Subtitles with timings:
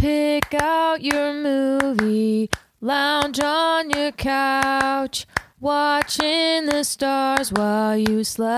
[0.00, 2.48] Pick out your movie,
[2.80, 5.26] lounge on your couch,
[5.60, 8.50] watching the stars while you slouch.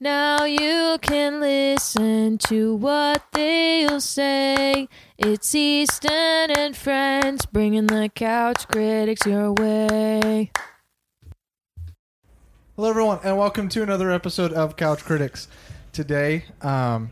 [0.00, 4.88] Now you can listen to what they'll say.
[5.16, 10.50] It's Easton and friends bringing the couch critics your way.
[12.74, 15.46] Hello, everyone, and welcome to another episode of Couch Critics.
[15.92, 17.10] Today, um,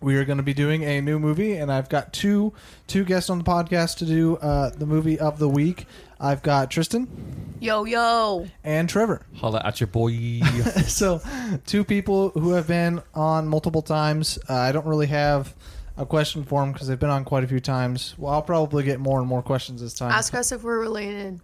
[0.00, 2.52] we are going to be doing a new movie, and I've got two
[2.86, 5.86] two guests on the podcast to do uh, the movie of the week.
[6.20, 8.46] I've got Tristan Yo, yo.
[8.64, 9.22] and Trevor.
[9.36, 10.40] Holla at your boy.
[10.86, 11.20] so,
[11.66, 14.38] two people who have been on multiple times.
[14.48, 15.54] Uh, I don't really have
[15.96, 18.14] a question for them because they've been on quite a few times.
[18.18, 20.12] Well, I'll probably get more and more questions this time.
[20.12, 21.40] Ask us if we're related.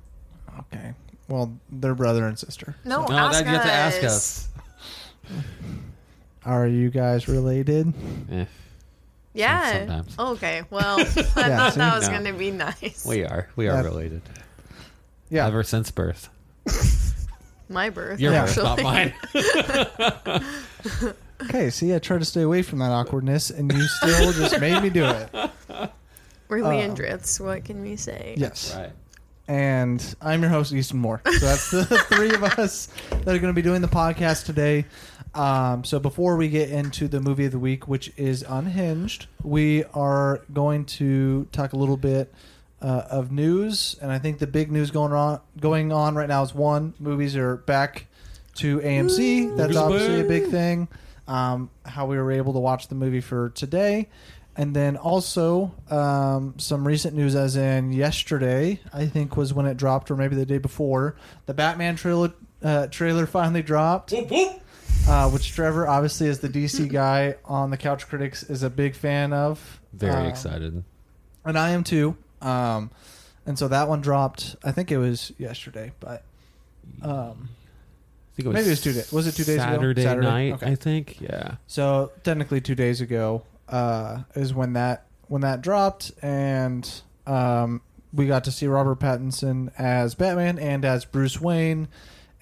[0.60, 0.94] Okay.
[1.28, 2.76] Well, they're brother and sister.
[2.84, 4.48] No, no, ask that you have to ask us.
[6.44, 7.92] Are you guys related?
[8.30, 8.44] Eh,
[9.32, 9.72] Yeah.
[9.78, 10.18] Sometimes.
[10.18, 10.62] Okay.
[10.70, 11.78] Well, I Yeah, thought see?
[11.78, 12.12] that was No.
[12.20, 13.04] going to be nice.
[13.06, 13.48] we are.
[13.56, 14.22] We are That- related.
[15.30, 15.46] Yeah.
[15.46, 16.28] Ever since birth.
[17.68, 18.20] My birth.
[18.20, 18.44] Your Yeah.
[18.46, 19.14] birth, not mine.
[21.42, 24.80] Okay, see, I tried to stay away from that awkwardness, and you still just made
[24.82, 25.28] me do it.
[26.48, 27.40] We're Uh, Leandriths.
[27.40, 28.34] What can we say?
[28.38, 28.74] Yes.
[28.74, 28.92] right.
[29.48, 31.20] And I'm your host, Easton Moore.
[31.26, 34.86] So that's the three of us that are going to be doing the podcast today.
[35.34, 39.84] Um, so before we get into the movie of the week, which is Unhinged, we
[39.92, 42.32] are going to talk a little bit
[42.80, 43.96] uh, of news.
[44.00, 47.36] And I think the big news going on going on right now is one, movies
[47.36, 48.06] are back
[48.56, 49.56] to AMC.
[49.56, 50.88] That's obviously a big thing.
[51.26, 54.08] Um, how we were able to watch the movie for today.
[54.56, 59.76] And then also um, some recent news, as in yesterday, I think was when it
[59.76, 61.16] dropped, or maybe the day before.
[61.46, 64.12] The Batman trailer uh, trailer finally dropped,
[65.08, 68.94] uh, which Trevor, obviously, as the DC guy on the Couch Critics, is a big
[68.94, 69.80] fan of.
[69.92, 70.84] Very Um, excited.
[71.44, 72.16] and I am too.
[72.42, 72.90] Um,
[73.46, 74.56] and so that one dropped.
[74.64, 76.24] I think it was yesterday, but
[77.02, 77.48] um,
[78.32, 79.72] I think it was maybe it was two days- was it two days ago?
[79.74, 80.26] Saturday Saturday?
[80.26, 80.70] night, Okay.
[80.70, 81.20] I think.
[81.20, 81.56] Yeah.
[81.66, 86.88] So technically, two days ago uh, is when that when that dropped, and
[87.26, 87.80] um,
[88.12, 91.88] we got to see Robert Pattinson as Batman and as Bruce Wayne,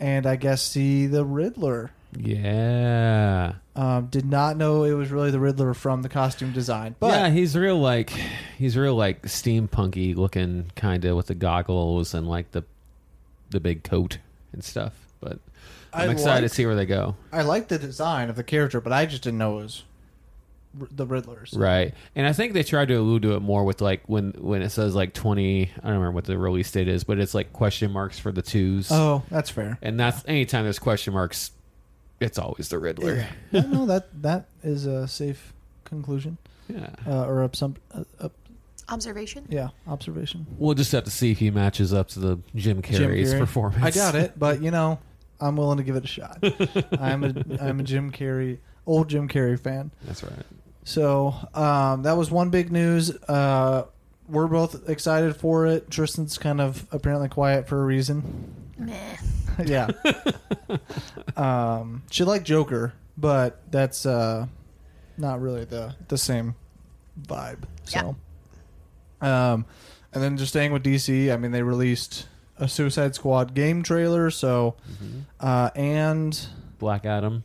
[0.00, 1.90] and I guess see the Riddler.
[2.16, 3.54] Yeah.
[3.74, 7.30] Um, did not know it was really the Riddler from the costume design, but yeah,
[7.30, 8.10] he's real like
[8.58, 12.64] he's real like steampunky looking kind of with the goggles and like the
[13.50, 14.18] the big coat
[14.52, 14.92] and stuff.
[15.20, 15.38] But
[15.92, 17.16] I'm I excited like- to see where they go.
[17.32, 19.82] I like the design of the character, but I just didn't know it was
[20.90, 21.52] the Riddler's.
[21.54, 21.94] Right.
[22.14, 24.70] And I think they tried to allude to it more with like when when it
[24.70, 27.90] says like 20, I don't remember what the release date is, but it's like question
[27.90, 28.90] marks for the twos.
[28.92, 29.78] Oh, that's fair.
[29.80, 31.52] And that's anytime there's question marks,
[32.22, 33.26] it's always the Riddler.
[33.50, 35.52] Yeah, no, that that is a safe
[35.84, 36.38] conclusion
[36.68, 36.90] Yeah.
[37.06, 38.32] uh, or up some uh, up,
[38.88, 39.46] Observation?
[39.48, 40.46] yeah observation.
[40.58, 43.38] We'll just have to see if he matches up to the Jim Jim Carrey's Carrey.
[43.38, 43.82] performance.
[43.84, 44.98] I doubt it, but you know,
[45.40, 46.38] I'm willing to give it a shot.
[47.00, 49.90] I'm a I'm a Jim Carrey, old Jim Carrey fan.
[50.04, 50.32] That's right.
[50.84, 53.10] So um, that was one big news.
[53.28, 53.84] Uh,
[54.28, 55.90] we're both excited for it.
[55.90, 58.54] Tristan's kind of apparently quiet for a reason.
[58.78, 59.16] Meh.
[59.64, 59.88] yeah.
[61.36, 64.46] um, she liked Joker, but that's uh,
[65.16, 66.54] not really the the same
[67.20, 67.64] vibe.
[67.84, 68.16] So,
[69.20, 69.64] um,
[70.12, 72.26] and then just staying with DC, I mean, they released
[72.58, 74.30] a Suicide Squad game trailer.
[74.30, 74.76] So,
[75.40, 76.38] uh, and
[76.78, 77.44] Black Adam.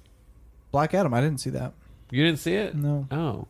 [0.71, 1.73] Black Adam, I didn't see that.
[2.11, 2.75] You didn't see it?
[2.75, 3.47] No, Oh.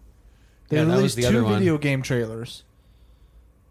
[0.69, 1.59] they Yeah, that was released the two other one.
[1.59, 2.63] video game trailers: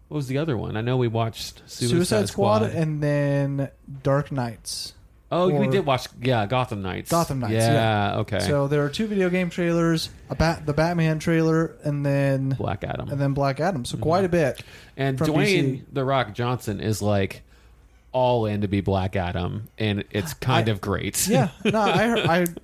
[0.07, 0.77] What was the other one?
[0.77, 2.71] I know we watched Suicide, Suicide, Squad, Squad.
[2.71, 3.69] and then
[4.03, 4.93] Dark Knights.
[5.31, 6.07] oh, we or- did watch.
[6.21, 7.11] Yeah, Gotham Knights.
[7.11, 8.19] Gotham Knights, Yeah.
[8.19, 8.39] Okay.
[8.39, 12.83] So there are two video game trailers: a bat, the Batman trailer, and then Black
[12.85, 13.09] Adam.
[13.09, 13.83] and then Black Adam.
[13.83, 14.01] So mhm.
[14.01, 14.61] quite a bit.
[14.95, 15.83] And from Dwayne DC.
[15.91, 17.43] the Rock Johnson is like
[18.13, 21.27] all in to be Black Adam, and it's kind of great.
[21.27, 22.19] Yeah, no, I heard,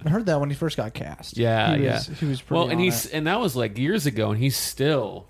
[0.05, 1.37] I heard that when he first got cast.
[1.37, 1.99] Yeah, he yeah.
[2.01, 3.13] He was pretty well, and on he's it.
[3.13, 5.27] and that was like years ago, and he's still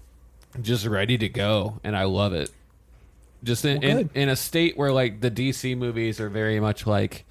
[0.61, 2.49] just ready to go, and I love it.
[3.43, 6.87] Just in, Well, in, in a state where like the DC movies are very much
[6.87, 7.25] like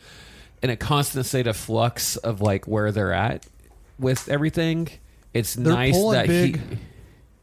[0.63, 3.47] in a constant state of flux of like where they're at
[3.99, 4.89] with everything.
[5.33, 6.57] It's They're nice pulling that big.
[6.61, 6.79] he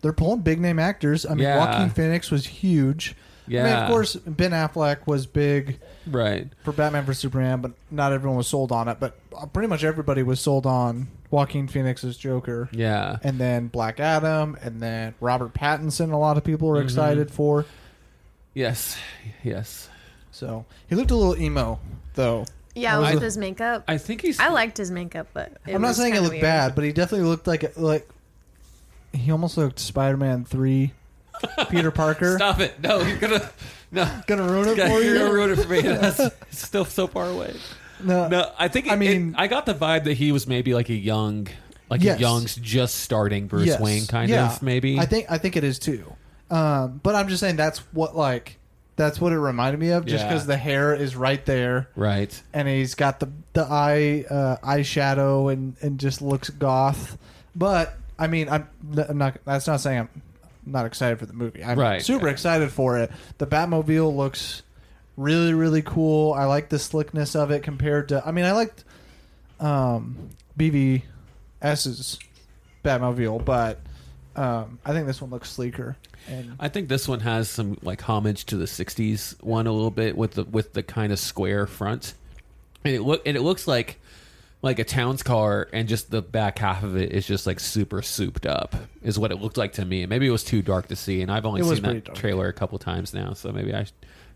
[0.01, 1.25] They're pulling big name actors.
[1.25, 1.57] I mean, Yeah.
[1.57, 3.15] Joaquin Phoenix was huge.
[3.47, 3.83] I mean, Yeah.
[3.85, 6.47] of course, Ben Affleck was big right.
[6.63, 8.97] for Batman for Superman, but not everyone was sold on it.
[8.99, 9.17] But
[9.51, 12.69] pretty much everybody was sold on Joaquin Phoenix's Joker.
[12.71, 13.17] Yeah.
[13.23, 16.11] And then Black Adam, and then Robert Pattinson.
[16.11, 16.75] A lot of people Mm-hmm.
[16.77, 17.65] were excited for.
[18.53, 18.97] Yes.
[19.43, 19.89] Yes.
[20.31, 21.79] So he looked a little emo,
[22.15, 22.45] though.
[22.75, 23.83] Yeah, I was with his makeup.
[23.87, 24.39] I, I think he's.
[24.39, 26.41] I liked his makeup, but it I'm not was saying it looked weird.
[26.43, 28.07] bad, but he definitely looked like like
[29.11, 30.93] he almost looked Spider-Man three,
[31.69, 32.37] Peter Parker.
[32.37, 32.79] Stop it!
[32.81, 33.49] No, you're gonna
[33.91, 34.09] no.
[34.27, 35.81] Gonna ruin it for You're gonna ruin it for me.
[35.81, 37.53] That's it's still so far away.
[38.03, 38.87] No, No, I think.
[38.87, 41.47] It, I mean- mean, I got the vibe that he was maybe like a young,
[41.89, 42.17] like Yes.
[42.17, 43.79] a young's just starting Bruce Yes.
[43.81, 44.51] Wayne kind Yeah.
[44.53, 44.99] of maybe.
[44.99, 46.03] I think I think it is too.
[46.51, 48.57] Um, but I'm just saying that's what like
[48.95, 50.29] that's what it reminded me of, just Yeah.
[50.29, 52.41] because the hair is right there, right.
[52.53, 57.17] and he's got the the eye uh, eyeshadow and and just looks goth.
[57.55, 58.67] But I mean, I'm,
[59.07, 59.37] I'm not.
[59.45, 60.09] That's not saying I'm
[60.65, 61.63] not excited for the movie.
[61.63, 62.01] I'm Right.
[62.01, 63.11] super excited for it.
[63.37, 64.63] The Batmobile looks
[65.19, 66.33] really really cool.
[66.33, 68.25] I like the slickness of it compared to.
[68.25, 68.83] I mean, I liked
[69.59, 72.19] um, BVS's
[72.83, 73.79] Batmobile, but
[74.35, 75.97] um, I think this one looks sleeker.
[76.27, 79.91] And I think this one has some like homage to the '60s one a little
[79.91, 82.13] bit with the with the kind of square front,
[82.83, 83.99] and it look and it looks like
[84.61, 88.01] like a town's car, and just the back half of it is just like super
[88.01, 90.05] souped up, is what it looked like to me.
[90.05, 92.05] Maybe it was too dark to see, and I've only It was seen pretty that
[92.07, 92.17] dark.
[92.17, 93.85] trailer a couple times now, so maybe I,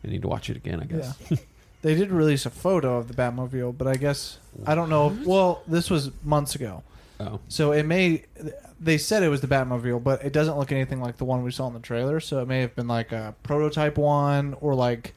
[0.04, 0.80] I need to watch it again.
[0.82, 1.18] I guess.
[1.30, 1.38] Yeah.
[1.82, 5.18] they did release a photo of the Batmobile, but I guess I don't know.
[5.26, 6.84] Well, this was months ago,
[7.20, 8.24] Oh, so it may.
[8.80, 11.52] They said it was the Batmobile, but it doesn't look anything like the one we
[11.52, 12.20] saw in the trailer.
[12.20, 15.14] So it may have been like a prototype one, or like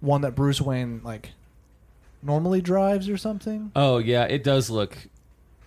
[0.00, 1.30] one that Bruce Wayne like
[2.22, 3.70] normally drives or something.
[3.76, 4.96] oh yeah, it does look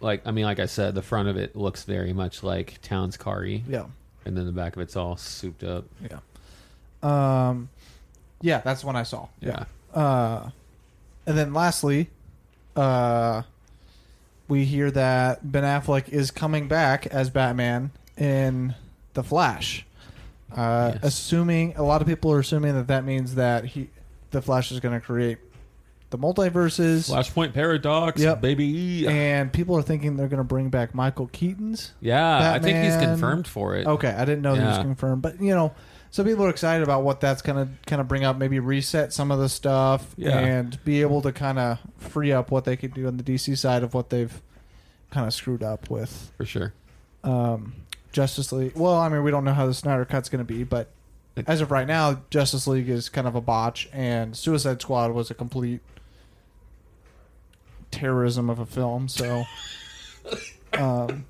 [0.02, 0.22] like.
[0.26, 3.64] I mean, like I said, the front of it looks very much like town's car-y,
[3.70, 3.86] Yeah,
[4.26, 5.86] and then the back of it's all souped up.
[6.02, 6.20] yeah.
[7.02, 7.70] Um,
[8.44, 9.28] yeah, that's the one I saw.
[9.42, 9.66] Yeah.
[9.94, 10.52] Uh,
[11.26, 12.10] and then lastly,
[12.76, 13.42] uh,
[14.48, 18.76] we hear that Ben Affleck is coming back as Batman in
[19.16, 19.86] The Flash.
[20.56, 21.04] Uh, Yes.
[21.04, 23.90] Assuming a lot of people are assuming that that means that he,
[24.32, 25.40] the Flash, is going to create
[26.12, 28.42] the multiverses, Flashpoint paradox, Yep.
[28.42, 29.08] baby.
[29.08, 31.94] and people are thinking they're going to bring back Michael Keaton's.
[32.02, 33.88] Yeah, I think he's confirmed for it.
[33.88, 35.74] Okay, I didn't know that he was confirmed, but you know,
[36.14, 38.38] so people are excited about what that's gonna kind of bring up.
[38.38, 40.38] Maybe reset some of the stuff Yeah.
[40.38, 43.58] and be able to kind of free up what they could do on the DC
[43.58, 44.40] side of what they've
[45.10, 46.74] kind of screwed up with for sure.
[47.24, 47.74] um,
[48.12, 48.74] Justice League.
[48.76, 50.90] Well, I mean, we don't know how the Snyder Cut's going to be, but
[51.36, 55.14] It- as of right now, Justice League is kind of a botch, and Suicide Squad
[55.14, 55.82] was a complete
[57.92, 59.08] terrorism of a film.
[59.08, 59.46] So.
[60.76, 61.26] Um,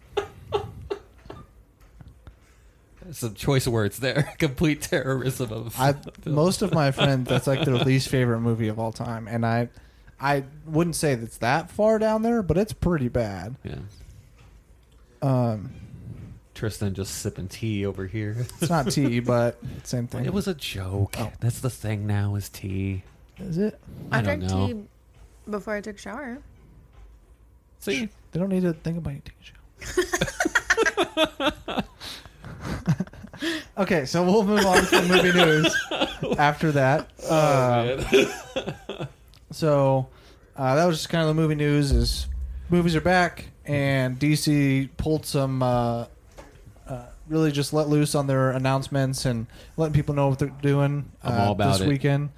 [3.14, 4.34] Some choice words there.
[4.40, 5.80] Complete terrorism of.
[5.80, 6.36] I film.
[6.36, 9.70] most of my friends that's like their least favorite movie of all time, and I
[10.20, 13.56] I wouldn't say that's that far down there, but it's pretty bad.
[13.64, 13.76] Yeah.
[15.22, 15.72] Um,
[16.54, 18.38] Tristan just sipping tea over here.
[18.62, 20.26] it's not tea, but same thing.
[20.26, 21.16] It was a joke.
[21.20, 21.32] Oh.
[21.40, 23.04] That's the thing now is tea.
[23.38, 23.80] Is it?
[24.12, 24.68] I, I, don't drank know.
[24.68, 24.84] tea
[25.50, 26.38] before I took a shower.
[27.80, 29.42] See, They don't need to think about you taking
[31.18, 31.84] a shower.
[33.78, 35.76] Okay, so we'll move on to movie news
[36.38, 37.10] after that.
[37.30, 39.08] Um,
[39.52, 40.08] So
[40.56, 41.92] uh, that was just kind of the movie news.
[41.92, 42.28] Is
[42.70, 46.06] movies are back, and DC pulled some, uh,
[46.88, 49.46] uh, really just let loose on their announcements and
[49.78, 51.88] letting people know what they're doing uh, I'm all about this it.
[51.88, 52.30] weekend.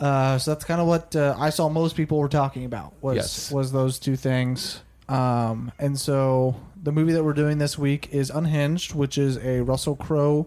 [0.00, 1.68] Uh, so that's kind of what uh, I saw.
[1.68, 3.52] Most people were talking about was Yes.
[3.52, 4.80] was those two things.
[5.08, 9.60] Um, and so the movie that we're doing this week is Unhinged, which is a
[9.62, 10.46] Russell Crowe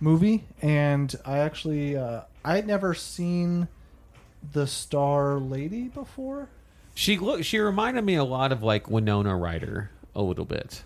[0.00, 3.68] movie, and I actually uh, I had never seen
[4.52, 6.48] the Star Lady before.
[6.94, 7.44] she look.
[7.44, 10.82] She reminded me a lot of like Winona Ryder a little bit.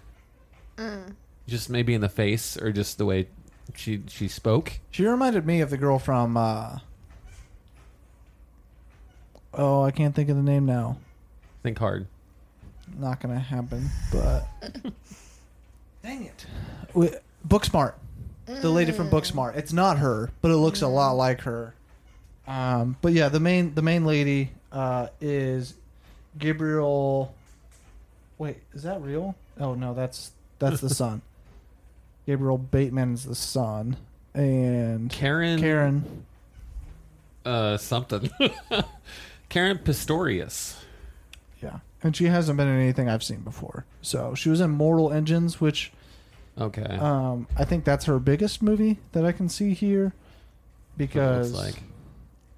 [1.47, 3.29] Just maybe in the face or just the way
[3.75, 4.81] she she spoke.
[4.91, 6.37] She reminded me of the girl from.
[6.37, 6.79] Uh,
[9.55, 10.99] oh, I can't think of the name now.
[11.63, 12.07] Think hard.
[12.99, 14.47] Not gonna happen, but
[16.03, 16.47] dang it,
[16.95, 17.95] Wi- Booksmart,
[18.47, 19.57] the lady from Booksmart.
[19.57, 21.75] It's not her, but it looks a lot like her.
[22.47, 25.75] Um, but yeah, the main the main lady uh, is
[26.39, 27.35] Gabriel.
[28.39, 29.35] Wait, is that real?
[29.59, 31.23] Oh no, that's that's the son.
[32.27, 33.97] Gabriel Bateman's the son,
[34.35, 35.59] and Caren.
[35.59, 36.03] Caren.
[37.45, 38.31] Uh, something.
[39.51, 40.77] Caren Pistorius.
[41.63, 43.85] Yeah, and she hasn't been in anything I've seen before.
[44.03, 45.93] So she was in Mortal Engines, which
[46.57, 46.83] Okay.
[47.01, 50.13] Um, I think that's her biggest movie that I can see here,
[50.97, 51.83] because Looks like.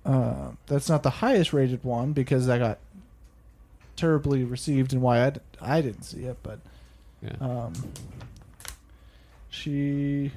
[0.04, 2.78] uh, that's not the highest rated one because that got
[3.96, 6.36] terribly received and why I, d- I didn't see it.
[6.42, 6.58] But
[7.22, 7.36] Yeah.
[7.40, 7.72] um,
[9.48, 10.30] she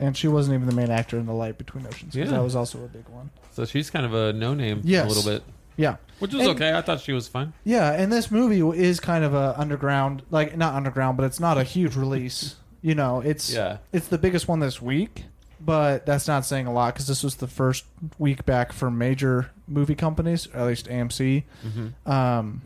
[0.00, 2.14] and she wasn't even the main actor in The Light Between Oceans.
[2.14, 2.24] 'cause Yeah.
[2.36, 3.30] that was also a big one.
[3.52, 4.80] so she's kind of a no name.
[4.82, 5.04] Yes.
[5.04, 5.44] A little bit.
[5.76, 6.72] Yeah, Which was And- okay.
[6.76, 7.52] I thought she was fine.
[7.64, 11.58] yeah, and this movie is kind of a underground, like not underground, but it's not
[11.58, 13.78] a huge release You know, it's Yeah.
[13.92, 15.24] it's the biggest one this week,
[15.58, 17.84] but that's not saying a lot because this was the first
[18.18, 21.44] week back for major movie companies, or at least AMC.
[21.66, 22.10] Mm-hmm.
[22.10, 22.60] Um,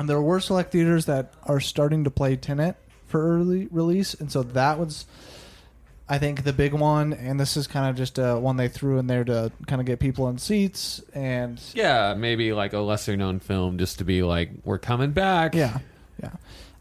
[0.00, 2.74] and there were select theaters that are starting to play Tenet
[3.06, 5.04] for early release, and so that was,
[6.10, 7.12] I think, the big one.
[7.14, 9.86] And this is kind of just uh, one they threw in there to kind of
[9.86, 11.00] get people in seats.
[11.14, 15.54] And Yeah, maybe like a lesser known film just to be like, we're coming back.
[15.54, 15.78] yeah,
[16.22, 16.32] yeah.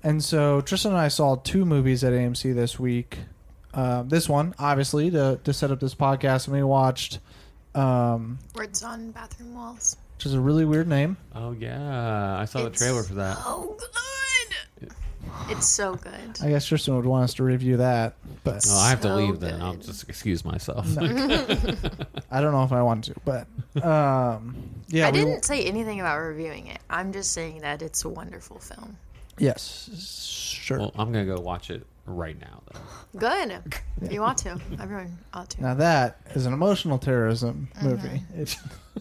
[0.04, 3.20] And so Tristan and I saw two movies at AMC this week.
[3.74, 7.20] Um, this one, obviously, to to set up this podcast, and we watched,
[7.76, 9.96] um, Words on bathroom walls.
[10.18, 11.18] which is a really weird name.
[11.36, 13.38] Oh yeah, I saw the It's trailer for that.
[13.38, 13.88] So good.
[15.50, 16.40] It's so good.
[16.42, 19.16] I guess Tristan would want us to review that, but Oh, I have to So
[19.16, 19.62] leave then.
[19.62, 20.86] I'll just excuse myself.
[20.98, 23.16] I don't know if I want to.
[23.26, 23.48] But
[23.84, 24.56] um,
[24.88, 26.80] yeah, I we- didn't say anything about reviewing it.
[26.90, 28.98] I'm just saying that it's a wonderful film.
[29.38, 29.90] Yes,
[30.52, 30.80] sure.
[30.80, 32.62] Well, I'm gonna go watch it right now.
[32.72, 33.20] Though.
[33.20, 33.62] Good.
[34.02, 34.60] If you want to.
[34.82, 35.62] Everyone ought to.
[35.62, 38.22] now that is an emotional terrorism movie.
[38.36, 38.58] It's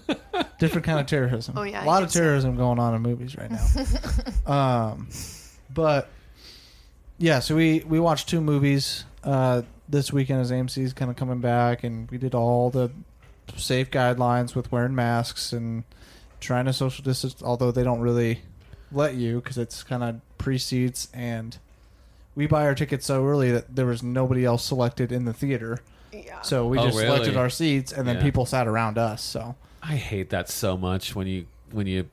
[0.59, 1.55] different kind of terrorism.
[1.55, 1.59] Mm-hmm.
[1.59, 2.19] Oh, yeah, a I lot can of see.
[2.21, 3.67] terrorism going on in movies right now.
[4.93, 5.09] um,
[5.79, 6.09] but
[7.19, 11.39] yeah, so we we watched two movies uh, this weekend as AMC's kind of coming
[11.41, 12.91] back, and we did all the
[13.57, 15.85] safe guidelines with wearing masks and
[16.41, 17.41] trying to social distance.
[17.45, 18.41] Although they don't really
[18.91, 21.57] let you because it's kind of pre seats and.
[22.35, 25.81] We buy our tickets so early that there was nobody else selected in the theater.
[26.13, 26.41] Yeah.
[26.43, 27.09] So we Oh, just really?
[27.09, 28.23] selected our seats, and then Yeah.
[28.23, 29.23] people sat around us.
[29.23, 32.09] So I hate that so much when you when you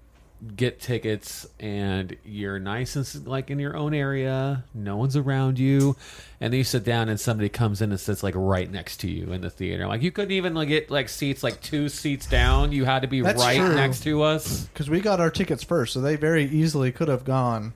[0.56, 5.96] get tickets and you're nice and like in your own area, no one's around you,
[6.40, 9.10] and then you sit down and somebody comes in and sits like right next to
[9.10, 9.88] you in the theater.
[9.88, 12.72] Like you couldn't even like get like seats like two seats down.
[12.72, 13.76] You had to be That's right true.
[13.76, 14.66] next to us.
[14.66, 17.74] because we got our tickets first, so they very easily could have gone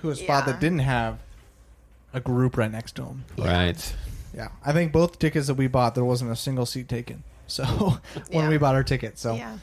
[0.00, 0.52] to a spot Yeah.
[0.52, 1.18] that didn't have
[2.14, 3.24] a group right next to them.
[3.36, 3.94] Right.
[4.34, 7.24] Yeah, I think both tickets that we bought, there wasn't a single seat taken.
[7.46, 7.64] So
[8.30, 8.48] when Yeah.
[8.48, 9.58] we bought our tickets, so yeah.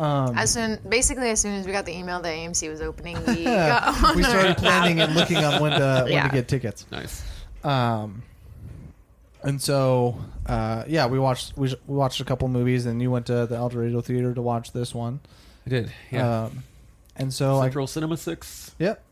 [0.00, 3.16] Um, As soon, basically, as soon as we got the email that AMC was opening,
[3.26, 6.28] we got on we started planning and looking on when to when Yeah.
[6.28, 6.86] to get tickets.
[6.90, 7.22] Nice.
[7.62, 8.22] Um,
[9.42, 13.26] and so uh, yeah, we watched we, we watched a couple movies, and you went
[13.26, 15.20] to the El Dorado Theater to watch this one.
[15.66, 15.92] I did.
[16.10, 16.44] Yeah.
[16.44, 16.64] Um,
[17.16, 18.74] and so I Central Cinema Six.
[18.78, 19.04] Yep.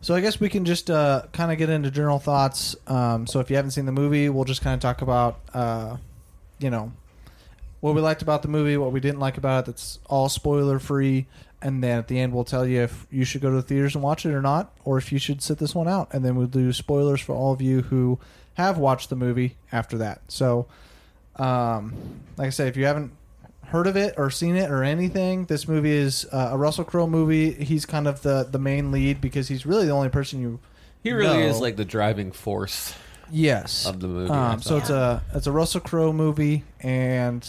[0.00, 2.76] So I guess we can just uh, kind of get into general thoughts.
[2.86, 5.96] Um, so if you haven't seen the movie, we'll just kind of talk about, uh,
[6.58, 6.92] you know,
[7.84, 9.66] what we liked about the movie, what we didn't like about it.
[9.66, 11.26] That's all spoiler free.
[11.60, 13.94] And then at the end, we'll tell you if you should go to the theaters
[13.94, 16.08] and watch it or not, or if you should sit this one out.
[16.14, 18.18] And then we'll do spoilers for all of you who
[18.54, 20.22] have watched the movie after that.
[20.28, 20.66] So,
[21.36, 21.92] um,
[22.38, 23.12] like I said, if you haven't
[23.66, 27.06] heard of it or seen it or anything, this movie is uh, a Russell Crowe
[27.06, 27.52] movie.
[27.52, 30.58] He's kind of the the main lead because he's really the only person you.
[31.02, 31.46] He really know.
[31.48, 32.94] is like the driving force
[33.30, 33.84] Yes.
[33.84, 34.30] of the movie.
[34.30, 37.46] Um, so it's a it's a Russell Crowe movie, and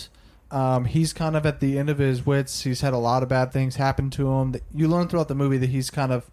[0.51, 2.61] um, he's kind of at the end of his wits.
[2.63, 4.55] He's had a lot of bad things happen to him.
[4.73, 6.29] You learn throughout the movie that he's kind of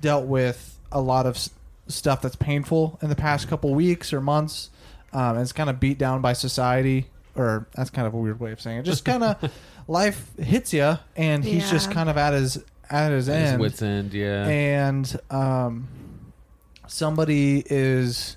[0.00, 1.50] dealt with a lot of s-
[1.88, 4.70] stuff that's painful in the past couple weeks or months,
[5.12, 7.06] um, and it's kind of beat down by society.
[7.36, 8.82] Or that's kind of a weird way of saying it.
[8.84, 9.52] Just kind of
[9.88, 13.60] life hits you, and he's just kind of at his at his At his end
[13.60, 14.14] wits end.
[14.14, 14.46] Yeah.
[14.46, 15.88] and um,
[16.86, 18.36] somebody is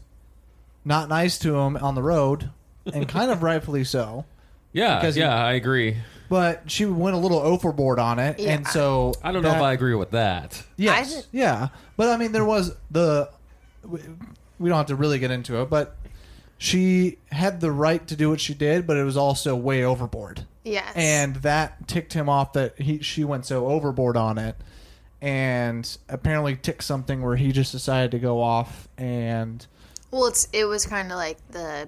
[0.85, 2.49] not nice to him on the road,
[2.91, 4.25] and kind of rightfully so.
[4.73, 4.99] Yeah.
[4.99, 5.35] because he- yeah.
[5.35, 5.97] I agree.
[6.29, 9.63] But she went a little overboard on it, and so I don't know that- if
[9.63, 10.61] I agree with that.
[10.75, 13.29] Yes, I yeah, but I mean, there was the.
[13.85, 13.99] We
[14.59, 15.95] we don't have to really get into it, but
[16.57, 20.45] she had the right to do what she did, but it was also way overboard.
[20.65, 20.91] Yes.
[20.97, 24.57] and that ticked him off that he she went so overboard on it
[25.21, 29.65] and apparently ticked something where he just decided to go off and
[30.17, 31.87] well, it's it was kind of like the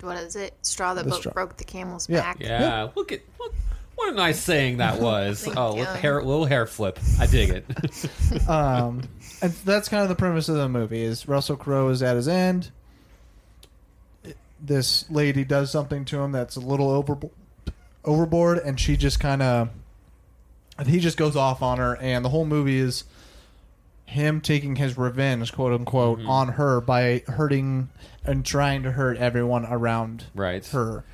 [0.00, 0.54] what is it?
[0.62, 1.32] Straw that The bo- straw.
[1.32, 2.20] broke the camel's Yeah.
[2.20, 2.36] back.
[2.40, 3.54] Yeah, look at look,
[3.96, 5.48] what a nice saying that was.
[5.56, 6.98] Oh, little hair, little hair flip.
[7.20, 8.48] I dig it.
[8.48, 9.02] um
[9.42, 12.28] and that's kind of the premise of the movie is Russell Crowe is at his
[12.28, 12.70] end
[14.60, 17.32] this lady does something to him that's a little overboard
[18.04, 19.68] overboard and she just kind of
[20.86, 23.04] he just goes off on her and the whole movie is
[24.14, 26.28] him taking his revenge quote unquote Mhm.
[26.28, 27.88] on her by hurting
[28.24, 30.64] and trying to hurt everyone around right.
[30.68, 31.04] her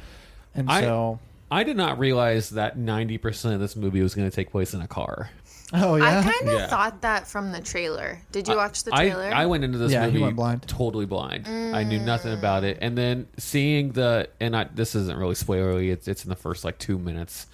[0.54, 1.19] and I- so
[1.50, 4.73] I did not realize that ninety percent of this movie was going to take place
[4.75, 5.30] in a car.
[5.73, 6.21] oh yeah.
[6.21, 6.66] I kind of Yeah.
[6.69, 8.21] thought that from the trailer.
[8.33, 9.33] Did you watch the trailer?
[9.33, 10.62] I went into this Yeah, movie blind.
[10.69, 11.47] totally blind.
[11.49, 15.90] I knew nothing about it, and then seeing the and I, this isn't really spoilery.
[15.92, 17.47] It's it's in the first like two minutes.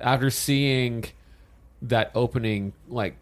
[0.00, 1.04] After seeing
[1.82, 3.16] that opening like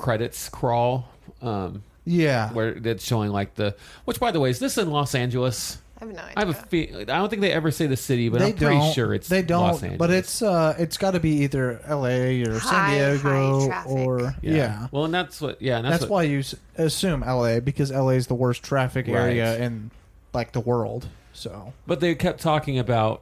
[0.00, 1.08] credits crawl,
[1.42, 2.50] um, Yeah.
[2.52, 3.74] where it's showing like the.
[4.04, 5.78] Which, by the way, is this in Los Angeles?
[6.02, 6.32] I have no idea.
[6.36, 6.96] I have a feel.
[7.02, 8.94] I don't think they ever say the city, but they I'm pretty don't.
[8.94, 9.62] sure it's they don't.
[9.64, 9.98] Los Angeles.
[9.98, 12.40] But it's uh, it's got to be either L.A.
[12.42, 13.92] or San High, Diego high traffic.
[13.92, 14.86] or yeah.
[14.92, 15.60] Well, and that's what.
[15.60, 17.60] Yeah, and That's, that's, what, why you s- assume L.A.
[17.60, 18.14] because L.A.
[18.14, 19.60] is the worst traffic area Right.
[19.60, 19.90] in
[20.32, 21.06] like the world.
[21.34, 23.20] So But they kept talking about.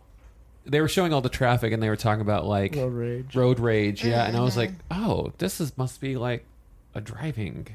[0.64, 3.34] They were showing all the traffic, and they were talking about like road rage.
[3.34, 4.04] road rage.
[4.04, 5.02] Yeah, and I was like, Mm-hmm.
[5.10, 6.44] oh, this is must be like
[6.98, 7.66] a driving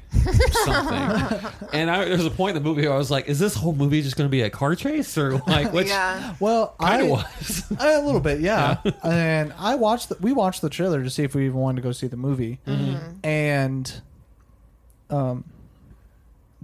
[0.64, 1.50] something.
[1.72, 3.54] and I, there was a point in the movie where I was like, is this
[3.54, 6.34] whole movie just going to be a car chase or like which yeah.
[6.40, 7.64] Well, kind I of was.
[7.80, 8.78] a little bit, yeah.
[9.02, 10.10] and I watched.
[10.10, 12.16] The, we watched the trailer to see if we even wanted to go see the
[12.16, 13.26] movie, Mm-hmm.
[13.26, 14.00] and
[15.10, 15.44] um,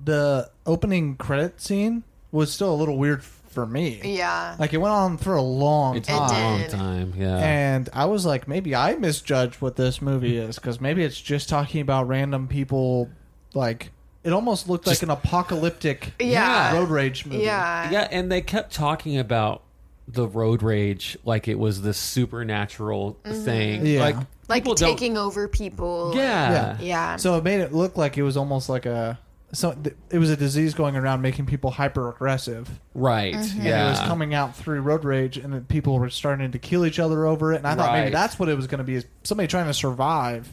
[0.02, 4.00] the opening credit scene was still a little weird for me.
[4.04, 4.56] Yeah.
[4.58, 6.30] Like it went on for a long It's a It time.
[6.44, 6.70] long did.
[6.70, 7.14] time.
[7.16, 7.36] Yeah.
[7.36, 11.48] And I was like, maybe I misjudged what this movie is because maybe it's just
[11.48, 13.10] talking about random people.
[13.52, 13.90] Like
[14.22, 16.72] it almost looked Just- like an apocalyptic Yeah.
[16.74, 17.42] road rage movie.
[17.44, 17.90] yeah.
[17.90, 19.62] yeah, and they kept talking about
[20.06, 23.44] the road rage like it was this supernatural mm-hmm.
[23.44, 23.86] thing.
[23.86, 24.00] Yeah.
[24.00, 24.16] Like,
[24.48, 26.12] Like people don't- taking over people.
[26.14, 26.76] Yeah.
[26.80, 27.16] Yeah.
[27.16, 29.18] So it made it look like it was almost like a
[29.52, 32.68] so th- it was a disease going around making people hyper aggressive.
[32.94, 33.34] Right.
[33.34, 33.62] Mm-hmm.
[33.66, 33.78] Yeah.
[33.80, 36.86] And it was coming out through road rage, and then people were starting to kill
[36.86, 37.56] each other over it.
[37.56, 38.12] And I thought maybe Right.
[38.12, 40.52] that's what it was going to be: is somebody trying to survive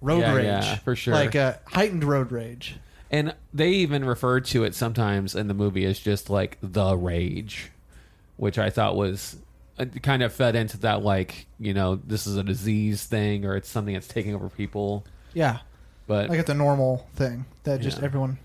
[0.00, 1.14] road Yeah, rage, yeah, for sure.
[1.14, 2.76] like a heightened road rage.
[3.10, 7.70] And they even referred to it sometimes in the movie as just like the rage,
[8.36, 9.36] which I thought was
[9.78, 13.56] it kind of fed into that like you know this is a disease thing or
[13.56, 15.04] it's something that's taking over people.
[15.32, 15.58] Yeah,
[16.06, 18.04] But like it's a normal thing that just Yeah.
[18.04, 18.38] everyone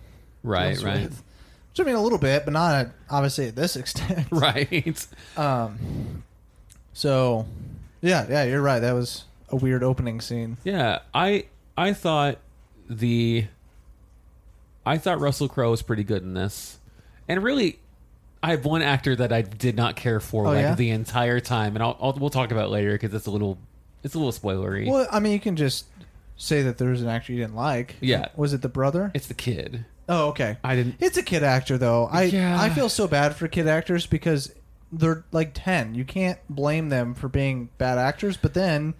[0.44, 1.24] right, right, with.
[1.72, 4.28] Which I mean, a little bit, but not at, obviously at this extent.
[4.32, 5.08] right.
[5.38, 6.24] Um.
[6.94, 7.46] So,
[8.02, 8.80] yeah, yeah, you're right.
[8.80, 10.58] That was a weird opening scene.
[10.64, 11.46] Yeah, I
[11.78, 12.38] I thought
[12.90, 13.46] the
[14.86, 16.80] I thought Russell Crowe was pretty good in this,
[17.28, 17.80] and really,
[18.42, 20.76] I have one actor that I did not care for Oh, like yeah?
[20.76, 23.58] the entire time, and I'll, I'll we'll talk about it later because it's a little
[24.04, 24.90] it's a little spoilery.
[24.90, 25.86] Well, I mean, you can just
[26.40, 27.98] say that there's an actor you didn't like.
[28.02, 28.30] Yeah.
[28.36, 29.12] Was it the brother?
[29.14, 29.86] It's the kid.
[30.08, 30.58] Oh, okay.
[30.64, 30.96] I didn't.
[31.00, 32.08] It's a kid actor though.
[32.12, 32.60] I Yeah.
[32.60, 34.52] I feel so bad for kid actors because
[34.92, 35.94] they're like 10.
[35.94, 38.96] You can't blame them for being bad actors, but then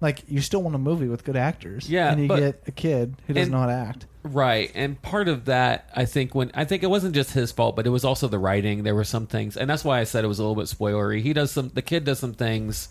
[0.00, 1.90] like you still want a movie with good actors.
[1.90, 4.06] Yeah, And you but- get a kid who doesn't and- know how to act.
[4.22, 7.74] Right, and part of that, I think, when I think it wasn't just his fault,
[7.74, 8.82] but it was also the writing.
[8.82, 11.22] There were some things, and that's why I said it was a little bit spoilery.
[11.22, 12.90] He does some, the kid does some things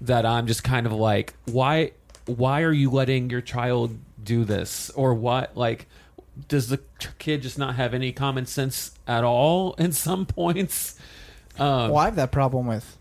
[0.00, 1.92] that I'm just kind of like, why,
[2.26, 5.56] why are you letting your child do this, or what?
[5.56, 5.86] Like,
[6.48, 6.80] does the
[7.18, 10.98] kid just not have any common sense at all in some points?
[11.58, 12.98] Um, Well, I have that problem with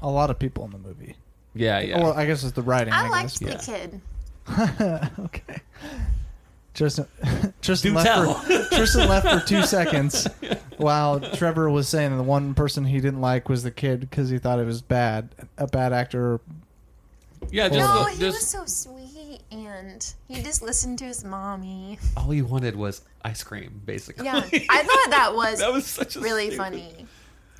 [0.00, 1.16] a lot of people in the movie.
[1.54, 2.02] Yeah, yeah.
[2.02, 2.92] Or I guess it's the writing.
[2.92, 3.66] I, I liked guess.
[3.66, 4.00] the kid.
[5.20, 5.60] okay.
[6.74, 7.06] Tristan,
[7.62, 8.34] Tristan Do left tell.
[8.34, 10.26] for Tristan left for two seconds,
[10.78, 14.38] while Trevor was saying the one person he didn't like was the kid because he
[14.38, 16.40] thought it was bad, a bad actor.
[17.50, 21.98] Yeah, just, No, the- he was so sweet, and he just listened to his mommy.
[22.16, 24.24] all he wanted was ice cream, basically.
[24.26, 27.06] Yeah, I thought that was, that was such a really stupid- funny.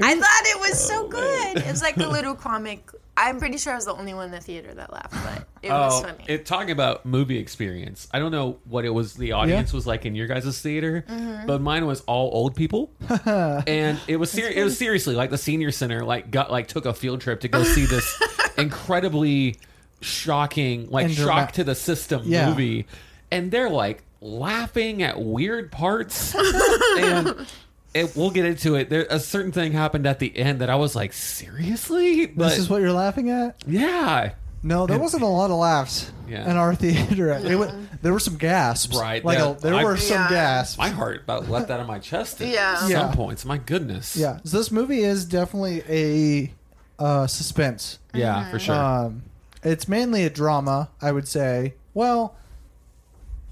[0.01, 1.59] I thought it was so Oh, good.
[1.59, 2.91] It was like a little comic.
[3.15, 5.71] I'm pretty sure I was the only one in the theater that laughed, but it
[5.71, 6.25] was Oh, funny.
[6.29, 8.09] it talking about movie experience.
[8.11, 9.13] I don't know what it was.
[9.13, 11.47] The audience was like in your guys' theater, Mm-hmm.
[11.47, 12.91] but mine was all old people,
[13.27, 16.87] and it was ser- it was seriously like the senior center like got like took
[16.87, 18.19] a field trip to go see this
[18.57, 19.57] incredibly
[20.03, 22.49] shocking like And shock drama- to the system Yeah.
[22.51, 22.87] movie,
[23.31, 26.35] and they're like laughing at weird parts,
[26.99, 27.47] and.
[27.95, 28.89] It, we'll get into it.
[28.89, 32.59] There, a certain thing happened at the end that I was like, seriously, but this
[32.59, 33.63] is what you're laughing at?
[33.67, 36.51] yeah, No, there wasn't a lot of laughs Yeah.
[36.51, 37.33] in our theater.
[37.33, 38.97] It wa- there were some gasps.
[38.97, 39.51] Right, Like yeah.
[39.51, 40.31] a, there I- were some Yeah.
[40.31, 40.79] gasps.
[40.79, 42.77] my heart about let that out of my chest at Yeah.
[42.77, 43.13] some Yeah.
[43.15, 43.45] points.
[43.45, 44.17] My goodness.
[44.17, 44.39] Yeah.
[44.45, 46.55] So this movie is definitely a
[46.99, 47.99] uh, suspense.
[48.15, 48.75] Yeah, for sure.
[48.75, 49.23] Um,
[49.63, 51.75] it's mainly a drama, I would say.
[51.95, 52.35] Well,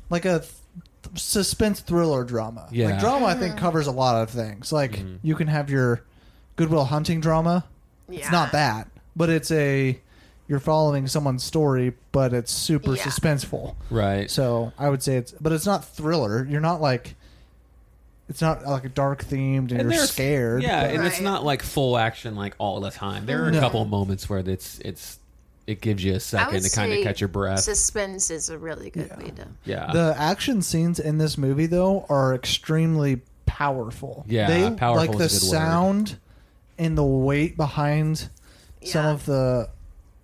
[0.09, 0.53] like a th-
[1.14, 2.68] suspense thriller drama.
[2.70, 2.90] Yeah.
[2.90, 4.73] Like drama, I think covers a lot of things.
[4.73, 5.16] Like Mm-hmm.
[5.23, 6.03] you can have your
[6.57, 7.64] Goodwill Hunting drama.
[8.09, 8.20] yeah.
[8.20, 9.99] It's not that, but it's a
[10.49, 13.03] you're following someone's story, but it's super Yeah.
[13.05, 13.77] suspenseful.
[13.88, 14.29] right.
[14.29, 16.44] So I would say it's, but it's not thriller.
[16.44, 17.14] You're not like.
[18.29, 20.62] It's not like a dark themed and, you're there's- scared.
[20.62, 21.23] Yeah, but- and it's Right.
[21.25, 23.27] not like full action like all the time.
[23.27, 23.59] There are a No.
[23.61, 25.18] couple of moments where it's it's
[25.70, 27.61] it gives you a second to kind of catch your breath.
[27.61, 29.46] Suspense is a really good way to.
[29.64, 29.92] yeah.
[29.92, 34.24] The action scenes in this movie, though, are extremely powerful.
[34.28, 35.61] Yeah, they, powerful like is the a good word.
[35.64, 36.18] sound
[36.78, 38.28] and the weight behind
[38.85, 39.11] some Yeah.
[39.12, 39.68] of the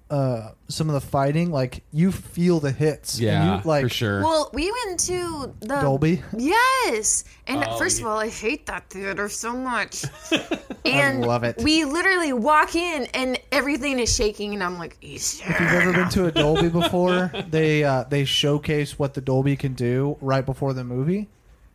[0.09, 3.15] uh, some of the fighting, like you feel the hits.
[3.15, 4.23] and Yeah, you, like for sure.
[4.23, 6.23] Well, we went to the Dolby.
[6.37, 8.07] Yes, and Oh, first yeah.
[8.07, 10.05] of all, I hate that theater so much.
[10.85, 11.57] and love it.
[11.63, 16.09] We literally walk in and everything is shaking, and I'm like, If you've ever been
[16.11, 20.73] to a Dolby before, they uh, they showcase what the Dolby can do right before
[20.73, 21.29] the movie.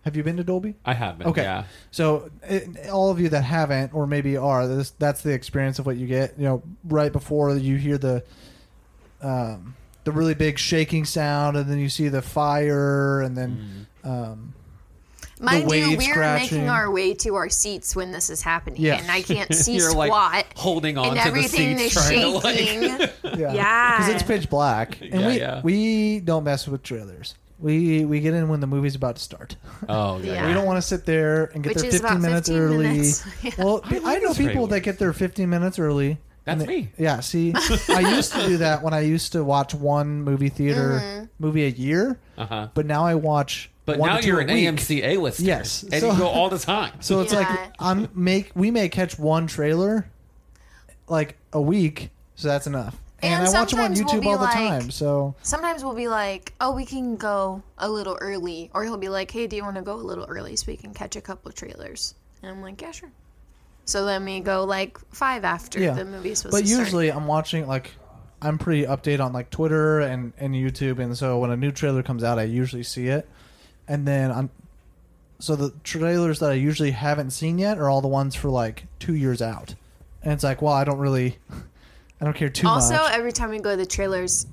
[0.04, 0.74] Have you been to Dolby?
[0.84, 1.28] I have been.
[1.28, 1.44] Okay.
[1.44, 1.66] Yeah.
[1.92, 5.86] So it, all of you that haven't, or maybe are, this, that's the experience of
[5.86, 6.34] what you get.
[6.40, 8.24] You know, right before you hear the
[9.22, 14.54] um, the really big shaking sound, and then you see the fire, and then um,
[15.40, 16.58] mind you, we're scratching.
[16.58, 18.96] making our way to our seats when this is happening, Yeah.
[19.00, 20.10] and I can't see You're squat.
[20.10, 22.58] like holding on and to the everything seats, is trying to like.
[22.58, 22.84] shaking.
[23.40, 23.98] yeah, Yeah.
[24.00, 25.62] because it's pitch black, and Yeah, we yeah.
[25.64, 27.36] we don't mess with trailers.
[27.62, 29.56] We we get in when the movie's about to start.
[29.90, 30.34] Oh yeah.
[30.34, 30.48] Yeah.
[30.48, 32.64] We don't want to sit there and get Which there is 15 about minutes 15
[32.64, 32.88] early.
[32.88, 33.24] minutes.
[33.44, 33.52] Yeah.
[33.58, 34.68] Well, I I, like know this people trailer.
[34.70, 36.18] that get there 15 minutes early.
[36.46, 36.90] and That's they- me.
[36.98, 37.54] Yeah, see,
[37.90, 41.26] I used to do that when I used to watch one movie theater Mm-hmm.
[41.40, 42.68] movie a year, Uh huh.
[42.74, 43.70] but now I watch.
[43.86, 44.68] But one now to two you're a an week.
[44.68, 45.44] AMC A lister.
[45.44, 45.84] Yes.
[45.84, 46.94] And So- you go all the time.
[47.02, 47.48] So it's like
[47.80, 50.08] I'm make we may catch one trailer
[51.08, 52.96] like a week, so that's enough.
[53.24, 54.90] And, And I watch them on we'll YouTube be all the like- time.
[54.92, 59.10] So Sometimes we'll be like, "Oh, we can go a little early," or he'll be
[59.10, 61.22] like, "Hey, do you want to go a little early so we can catch a
[61.22, 63.12] couple of trailers?" And I'm like, "Yeah, sure."
[63.86, 65.94] So then we go like five after Yeah.
[65.94, 66.80] the movie's supposed but to start.
[66.86, 67.92] usually I'm watching like
[68.42, 72.02] I'm pretty updated on like Twitter and and YouTube, and so when a new trailer
[72.02, 73.30] comes out, I usually see it,
[73.88, 74.50] and then I'm
[75.40, 78.86] so the trailers that I usually haven't seen yet are all the ones for like
[79.00, 79.76] two years out,
[80.24, 81.38] and it's like, well, I don't really,
[82.22, 83.02] I don't care too also, much.
[83.02, 84.46] Also, every time we go to the trailers,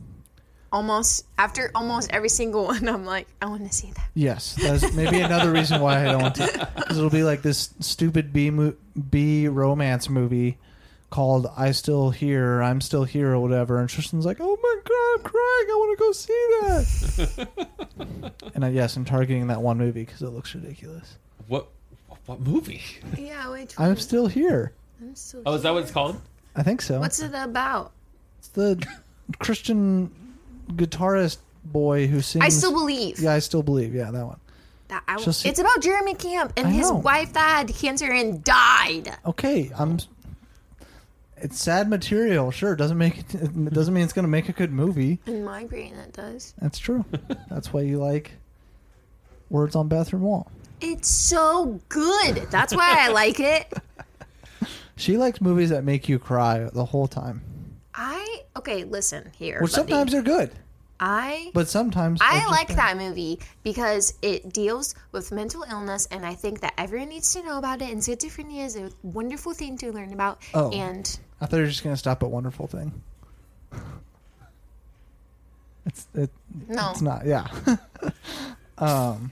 [0.72, 4.08] almost after almost every single one, I'm like, I want to see that.
[4.14, 7.74] Yes, that's maybe another reason why I don't want to, because it'll be like this
[7.80, 8.74] stupid B mo-
[9.10, 10.56] B romance movie
[11.10, 15.18] called "I Still Here," "I'm Still Here" or whatever, and Tristan's like, "Oh my god,
[15.18, 15.66] I'm crying!
[15.70, 16.48] I want to go see
[17.98, 21.18] that." and I, yes, I'm targeting that one movie because it looks ridiculous.
[21.48, 21.68] What
[22.24, 22.82] what movie?
[23.18, 23.74] Yeah, wait.
[23.78, 24.72] I'm still here.
[25.02, 25.42] I'm still.
[25.44, 26.20] Oh, is that what it's called?
[26.58, 26.98] I think so.
[27.00, 27.92] What's it about?
[28.38, 28.84] it's the
[29.38, 30.10] Christian
[30.72, 32.44] guitarist boy who sings?
[32.44, 33.18] I still believe.
[33.20, 33.94] Yeah, I still believe.
[33.94, 34.40] Yeah, that one.
[34.88, 36.96] That I, She'll see- it's about Jeremy Camp and I his know.
[36.96, 39.16] wife that had cancer and died.
[39.24, 39.98] Okay, I'm.
[41.40, 42.50] It's sad material.
[42.50, 43.34] Sure, doesn't make it.
[43.34, 45.20] It doesn't mean it's going to make a good movie.
[45.26, 46.52] In my brain, it does.
[46.60, 47.04] That's true.
[47.48, 48.32] That's why you like
[49.50, 50.50] words on bathroom wall.
[50.80, 52.48] It's so good.
[52.50, 53.72] That's why I like it.
[54.98, 57.42] She likes movies that make you cry the whole time.
[57.94, 58.84] I okay.
[58.84, 59.60] Listen here.
[59.62, 59.88] Which buddy.
[59.90, 60.50] sometimes they're good,
[61.00, 62.76] I but sometimes I like bad.
[62.78, 67.42] that movie because it deals with mental illness, and I think that everyone needs to
[67.42, 67.90] know about it.
[67.90, 70.42] And schizophrenia is a wonderful thing to learn about.
[70.54, 70.70] Oh.
[70.72, 73.00] And I thought you were just going to stop at wonderful thing.
[75.86, 76.30] It's it,
[76.68, 77.24] no, it's not.
[77.24, 77.46] Yeah.
[78.78, 79.30] um.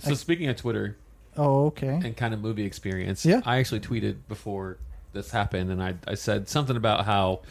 [0.00, 0.96] So speaking of Twitter
[1.36, 2.00] Oh, okay.
[2.02, 3.42] and kind of movie experience, Yeah.
[3.44, 4.78] I actually tweeted before
[5.12, 7.42] this happened, and I I said something about how.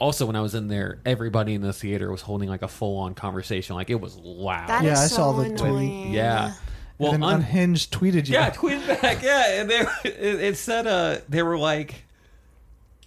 [0.00, 3.14] Also, when I was in there, everybody in the theater was holding like a full-on
[3.14, 3.76] conversation.
[3.76, 4.68] Like it was loud.
[4.68, 6.08] that is Yeah, I so saw the tweet.
[6.08, 6.54] yeah.
[6.98, 8.34] Well, and then un- Unhinged tweeted you.
[8.34, 9.22] Yeah, tweeted back.
[9.22, 12.02] Yeah, and they it, it said uh they were like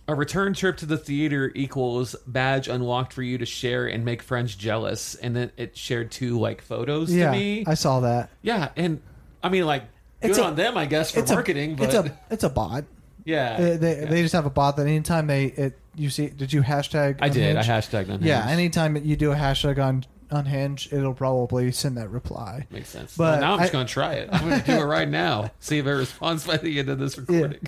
[0.08, 4.22] a return trip to the theater equals badge unlocked for you to share and make
[4.24, 7.32] friends jealous, and then it shared two like photos yeah.
[7.32, 7.66] to me.
[7.68, 8.30] I saw that.
[8.42, 9.02] yeah, and
[9.44, 9.84] I mean like
[10.22, 11.74] good It's a- on them, I guess, for it's marketing.
[11.74, 12.86] A, but it's a it's a bot.
[13.26, 14.06] Yeah, They, they, yeah.
[14.06, 17.30] they just have a bot that anytime they it you see did you hashtag I
[17.30, 17.56] did.
[17.58, 17.70] I Unhinged?
[17.92, 22.68] hashtagged on yeah anytime you do a hashtag on unhinged it'll probably send that reply
[22.72, 23.18] makes sense.
[23.18, 24.30] But But now I'm just I- gonna try it.
[24.32, 25.52] I'm gonna do it right now.
[25.60, 27.62] See if it responds by the end of this recording.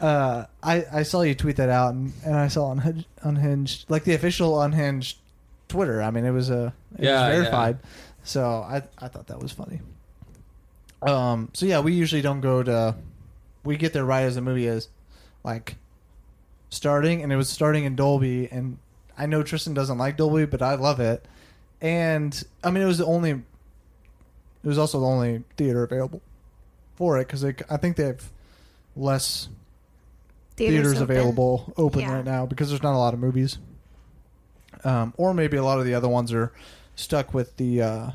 [0.00, 4.04] uh I I saw you tweet that out and, and I saw unhinged, unhinged like
[4.04, 5.18] the official unhinged
[5.68, 7.40] Twitter I mean it was a it Yeah, was yeah.
[7.42, 7.78] verified
[8.22, 9.80] so I I thought that was funny
[11.02, 12.94] um so yeah we usually don't go to
[13.64, 14.88] we get there right as the movie is
[15.42, 15.76] like
[16.70, 18.78] starting and it was starting in Dolby and
[19.16, 21.24] I know Tristan doesn't like Dolby but I love it
[21.80, 23.42] and I mean it was the only it
[24.68, 26.20] was also the only theater available
[26.96, 28.30] for it because I think they have
[28.96, 29.48] less
[30.56, 31.02] theaters, open.
[31.02, 32.14] available open Yeah.
[32.14, 33.58] right now because there's not a lot of movies
[34.84, 36.52] um, or maybe a lot of the other ones are
[36.96, 38.10] stuck with the uh,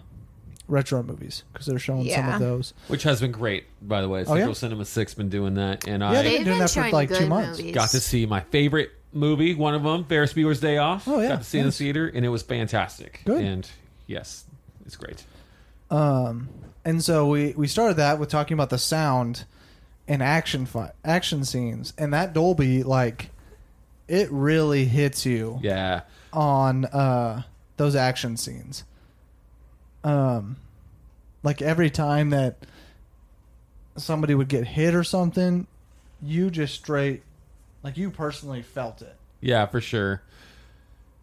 [0.69, 2.35] retro movies because they're showing some Yeah.
[2.35, 4.19] of those Which has been great, by the way.
[4.19, 4.39] Oh, yeah?
[4.41, 6.69] Central Cinema Six been doing that, and Yeah, I they- They've been doing been that
[6.69, 7.57] for, showing like, two good months.
[7.59, 7.75] movies.
[7.75, 11.07] got to see my favorite movie, one of them, Ferris Bueller's Day Off.
[11.07, 11.77] Oh, yeah, got to see in the nice.
[11.79, 13.21] theater, and it was fantastic.
[13.25, 13.43] Good.
[13.43, 13.67] And
[14.07, 14.45] yes,
[14.85, 15.23] it's great.
[15.89, 16.49] Um,
[16.85, 19.45] and so we we started that with talking about the sound
[20.07, 23.31] and action fi- action scenes, and that Dolby like
[24.07, 26.01] it really hits you Yeah.
[26.33, 27.43] on uh,
[27.77, 28.83] those action scenes.
[30.03, 30.57] Um,
[31.43, 32.57] like every time that
[33.97, 35.67] somebody would get hit or something,
[36.21, 37.23] you just straight,
[37.83, 39.15] like you personally felt it.
[39.41, 40.21] Yeah, for sure.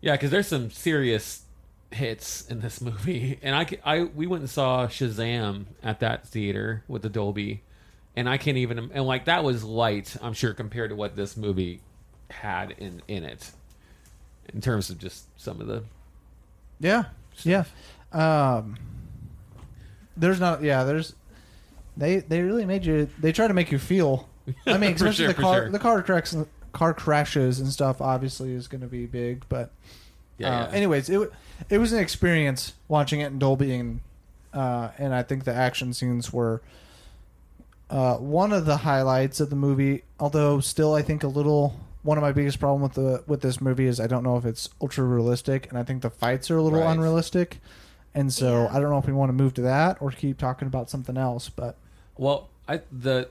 [0.01, 1.43] Yeah, because there's some serious
[1.91, 6.85] hits in this movie, and I, I we went and saw Shazam at that theater
[6.89, 7.63] with the Dolby,
[8.15, 11.37] and I can't even and like that was light, I'm sure, compared to what this
[11.37, 11.81] movie
[12.31, 13.51] had in in it,
[14.53, 15.85] in terms of just some of the
[16.79, 17.05] Yeah,
[17.43, 17.65] yeah.
[18.17, 18.77] Um,
[20.17, 20.63] there's not.
[20.63, 21.15] Yeah, there's.
[21.97, 23.09] They they really made you.
[23.19, 24.29] They try to make you feel.
[24.67, 25.71] I mean, especially sure, the car sure.
[25.71, 26.37] the car cracks
[26.73, 28.01] car crashes and stuff.
[28.01, 29.71] Obviously, is going to be big, but
[30.39, 30.49] yeah.
[30.49, 30.77] Uh, yeah.
[30.77, 31.33] anyways, it
[31.69, 34.01] it was an experience watching it in Dolby, and
[34.53, 36.63] uh, and I think the action scenes were
[37.91, 40.03] uh, one of the highlights of the movie.
[40.19, 41.81] Although still, I think a little.
[42.03, 44.45] One of my biggest problem with the with this movie is I don't know if
[44.45, 46.93] it's ultra realistic, and I think the fights are a little Right.
[46.93, 47.59] unrealistic.
[48.17, 48.69] And so Yeah.
[48.77, 51.17] I don't know if we want to move to that or keep talking about something
[51.17, 51.49] else.
[51.49, 51.77] But
[52.17, 53.29] Well, I the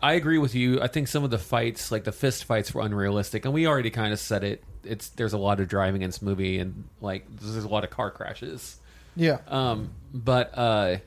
[0.00, 0.80] I agree with you.
[0.80, 3.90] I think some of the fights, like the fist fights, were unrealistic, and we already
[3.90, 4.62] kind of said it.
[4.84, 7.90] It's there's a lot of driving in this movie, and like there's a lot of
[7.90, 8.76] car crashes.
[9.16, 10.98] yeah, Um, but uh,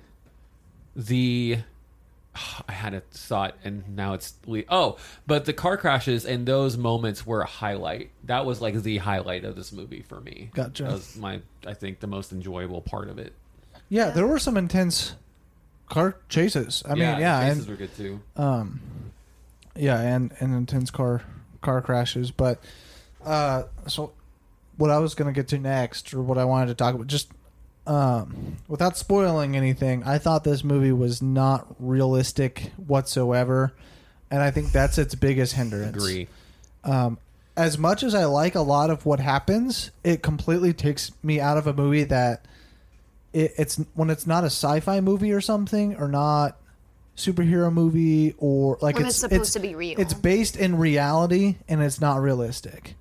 [0.96, 1.60] the
[2.68, 6.78] I had a thought, and now it's le- oh, but the car crashes and those
[6.78, 8.12] moments were a highlight.
[8.24, 10.50] That was like the highlight of this movie for me.
[10.54, 10.84] Gotcha.
[10.84, 13.34] That was my I think the most enjoyable part of it.
[13.90, 15.16] yeah, there were some intense
[15.90, 16.82] car chases.
[16.86, 18.22] I mean, yeah, the and chases were good too.
[18.38, 18.80] um
[19.76, 21.22] yeah and and intense car
[21.62, 22.62] car crashes but
[23.26, 24.12] uh so
[24.78, 27.30] what i was gonna get to next or what i wanted to talk about just
[27.88, 33.74] um without spoiling anything i thought this movie was not realistic whatsoever
[34.30, 36.28] and i think that's its biggest hindrance Agree.
[36.84, 37.18] um
[37.58, 41.58] as much as i like a lot of what happens it completely takes me out
[41.58, 42.46] of a movie that
[43.34, 46.58] it, it's when it's not a sci-fi movie or something or not
[47.16, 50.00] superhero movie or like When it's it's supposed to be real.
[50.00, 52.96] It's based in reality and it's not realistic.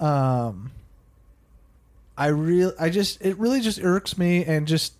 [0.00, 0.70] Um,
[2.18, 4.92] I real I just it really just irks me and just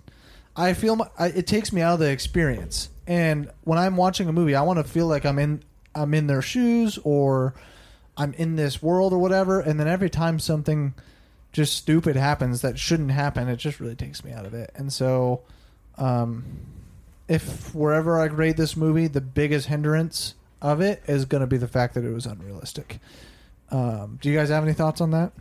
[0.57, 2.89] I feel my, I, it takes me out of the experience.
[3.07, 5.63] And when I'm watching a movie, I want to feel like I'm in
[5.95, 7.55] I'm in their shoes or
[8.17, 9.61] I'm in this world or whatever.
[9.61, 10.95] And then every time something
[11.53, 14.71] just stupid happens that shouldn't happen, it just really takes me out of it.
[14.77, 15.43] And so,
[15.97, 16.45] um,
[17.27, 21.57] if wherever I grade this movie, the biggest hindrance of it is going to be
[21.57, 23.01] the fact that it was unrealistic.
[23.71, 25.33] Um, do you guys have any thoughts on that?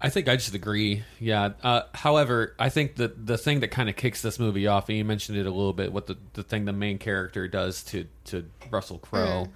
[0.00, 1.04] I think I just agree.
[1.18, 1.50] Yeah.
[1.62, 4.98] Uh, however, I think that the thing that kind of kicks this movie off, and
[4.98, 8.06] you mentioned it a little bit, what the, the thing the main character does to
[8.26, 9.46] to Russell Crowe,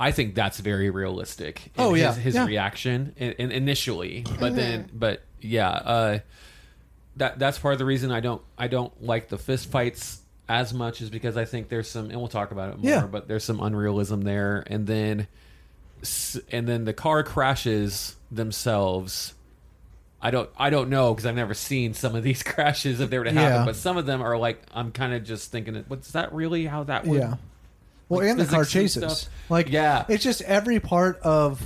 [0.00, 1.66] I think that's very realistic.
[1.66, 2.08] in Oh, yeah.
[2.14, 2.46] his, his Yeah.
[2.46, 6.18] reaction in, in initially, but then, but yeah, uh,
[7.16, 10.74] that that's part of the reason I don't I don't like the fist fights as
[10.74, 13.06] much is because I think there's some, and we'll talk about it more, Yeah.
[13.06, 15.28] but there's some unrealism there, and then
[16.02, 19.34] s- and then the car crashes themselves.
[20.20, 23.18] I don't I don't know because I've never seen some of these crashes if they
[23.18, 23.64] were to happen, Yeah.
[23.64, 26.84] but some of them are like I'm kind of just thinking, what's that really how
[26.84, 27.20] that would?
[27.20, 27.34] yeah.
[28.08, 29.18] Well, like and the car chases.
[29.18, 29.32] stuff.
[29.50, 30.06] Like, Yeah.
[30.08, 31.60] it's just every part of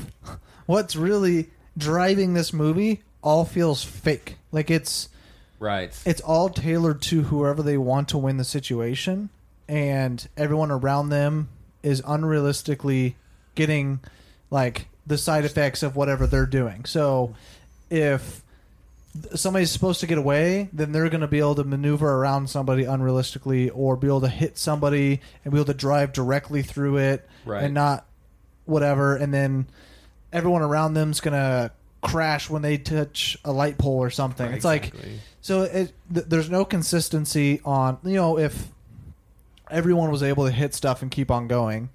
[0.66, 4.36] what's really driving this movie all feels fake.
[4.50, 5.08] Like it's
[5.60, 5.96] Right.
[6.04, 9.28] it's all tailored to whoever they want to win the situation,
[9.68, 11.48] and everyone around them
[11.84, 13.14] is unrealistically
[13.54, 14.00] getting
[14.50, 16.84] like the side effects of whatever they're doing.
[16.84, 17.34] So
[17.90, 18.41] if
[19.34, 22.84] somebody's supposed to get away, then they're going to be able to maneuver around somebody
[22.84, 27.28] unrealistically or be able to hit somebody and be able to drive directly through it
[27.44, 27.64] Right.
[27.64, 28.06] and not
[28.64, 29.16] whatever.
[29.16, 29.66] And then
[30.32, 31.70] everyone around them's going to
[32.00, 34.50] crash when they touch a light pole or something.
[34.52, 34.92] It's like
[35.40, 38.68] so it, th- there's no consistency on you know if
[39.70, 41.90] everyone was able to hit stuff and keep on going,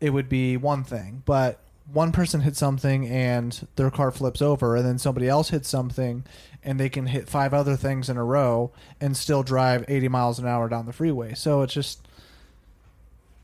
[0.00, 1.22] it would be one thing.
[1.24, 1.58] But
[1.92, 6.24] one person hits something and their car flips over, and then somebody else hits something,
[6.64, 8.70] and they can hit five other things in a row
[9.00, 11.34] and still drive 80 miles an hour down the freeway.
[11.34, 12.06] So it's just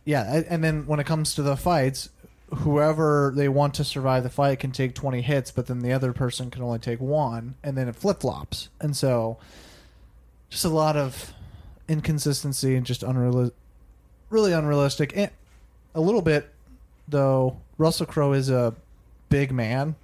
[0.09, 0.43] yeah.
[0.49, 2.09] And then when it comes to the fights.
[2.51, 6.15] Whoever they want to survive the fight can take 20 hits, but then the other
[6.15, 8.71] person can only take one, and then it flip flops.
[8.81, 9.37] And so,
[10.49, 11.35] just a lot of
[11.89, 13.51] inconsistency and just unreal,
[14.31, 15.13] really unrealistic.
[15.15, 15.31] And
[15.95, 16.49] a little bit,
[17.07, 18.75] though, Russell Crowe is a
[19.29, 19.97] big man.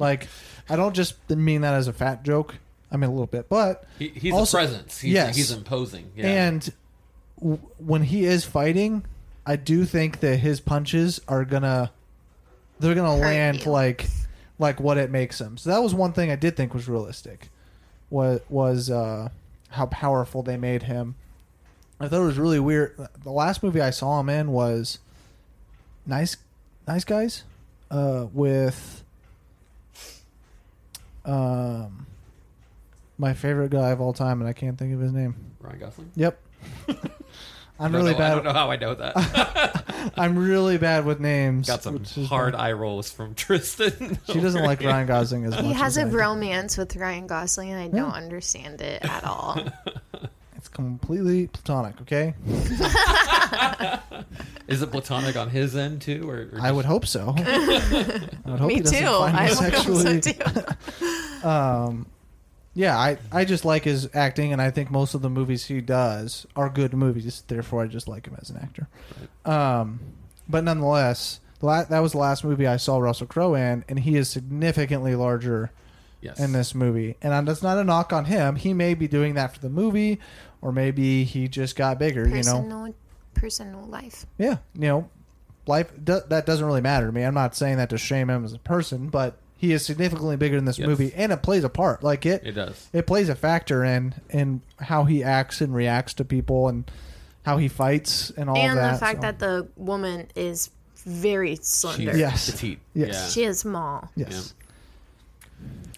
[0.00, 0.26] Like,
[0.70, 2.56] I don't just mean that as a fat joke.
[2.92, 5.00] I mean a little bit, but He, he's Also- a presence.
[5.00, 5.36] He's, yes.
[5.36, 6.10] he's imposing.
[6.16, 6.26] Yeah.
[6.26, 6.72] and
[7.38, 9.04] w- when he is fighting,
[9.46, 11.92] I do think that his punches are gonna
[12.80, 13.70] they're gonna Hurt land you.
[13.70, 14.06] like
[14.58, 15.56] like what it makes them.
[15.56, 17.48] So that was one thing I did think was realistic.
[18.10, 19.28] Was was uh,
[19.68, 21.14] how powerful they made him.
[22.00, 22.96] I thought it was really weird.
[23.22, 24.98] The last movie I saw him in was
[26.06, 26.36] Nice
[26.88, 27.44] Nice Guys
[27.90, 28.99] uh, with
[31.30, 32.06] um
[33.18, 35.34] my favorite guy of all time, and I can't think of his name.
[35.60, 36.10] Ryan Gosling.
[36.16, 36.40] Yep.
[37.78, 38.32] I'm really know- bad.
[38.32, 40.12] I don't know how I know that.
[40.16, 41.66] I'm really bad with names.
[41.66, 44.18] Got some which hard eye rolls from Tristan.
[44.26, 45.64] She doesn't like Ryan Gosling as much.
[45.64, 46.16] He has as a I do.
[46.78, 49.58] with Ryan Gosling, and I don't understand it at all.
[50.70, 52.00] It's completely platonic.
[52.02, 52.34] Okay,
[54.68, 57.34] Is it platonic on his end too, or, or I would hope so.
[57.38, 59.06] I would hope Me he doesn't too.
[59.06, 61.48] find me I would hope so too.
[61.48, 62.06] um,
[62.74, 65.80] yeah, I I just like his acting, and I think most of the movies he
[65.80, 67.42] does are good movies.
[67.46, 68.88] Therefore, I just like him as an actor.
[69.44, 69.98] Um,
[70.48, 73.98] but nonetheless, the la- that was the last movie I saw Russell Crowe in, and
[73.98, 75.72] he is significantly larger
[76.20, 76.38] yes.
[76.38, 77.16] in this movie.
[77.22, 78.56] And that's not a knock on him.
[78.56, 80.18] He may be doing that for the movie,
[80.62, 82.22] or maybe he just got bigger.
[82.28, 82.94] You know, Personal,
[83.34, 84.26] personal life.
[84.38, 85.08] yeah, you know,
[85.66, 87.22] life do- that doesn't really matter to me.
[87.22, 90.56] I'm not saying that to shame him as a person, but he is significantly bigger
[90.56, 90.88] in this Yes.
[90.88, 92.02] movie, and it plays a part.
[92.02, 92.88] Like it, It does.
[92.92, 96.90] it plays a factor in in how he acts and reacts to people, and
[97.44, 98.84] how he fights, and all and that.
[98.86, 100.70] And the fact so- that the woman is
[101.06, 102.10] very slender.
[102.12, 102.50] She's Yes.
[102.50, 102.78] petite.
[102.94, 103.08] Yes.
[103.14, 103.28] Yeah.
[103.28, 104.10] She is small.
[104.16, 104.52] yes,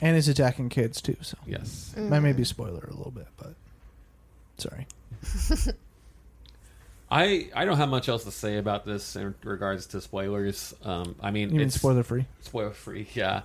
[0.00, 1.16] and is attacking kids too.
[1.22, 1.94] So yes.
[1.96, 2.10] Mm.
[2.10, 3.54] that may be a spoiler a little bit, but
[4.62, 4.86] sorry.
[7.10, 10.74] I I don't have much else to say about this in regards to spoilers.
[10.82, 12.26] Um, I mean, You mean it's spoiler free?
[12.40, 13.06] spoiler free.
[13.14, 13.42] Yeah.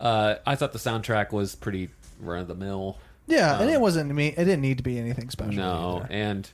[0.00, 1.90] Uh, I thought the soundtrack was pretty
[2.20, 2.98] run of the mill.
[3.26, 4.28] Yeah, and Um, it wasn't me.
[4.28, 5.52] It didn't need to be anything special.
[5.54, 6.12] No, either.
[6.12, 6.50] and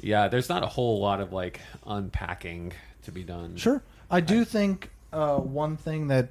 [0.00, 2.72] yeah, there's not a whole lot of like unpacking
[3.04, 3.56] to be done.
[3.56, 3.82] Sure.
[4.10, 6.28] I do think uh, one thing that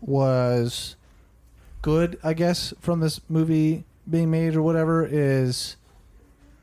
[0.00, 0.94] was
[1.82, 5.76] good, I guess, from this movie being made or whatever is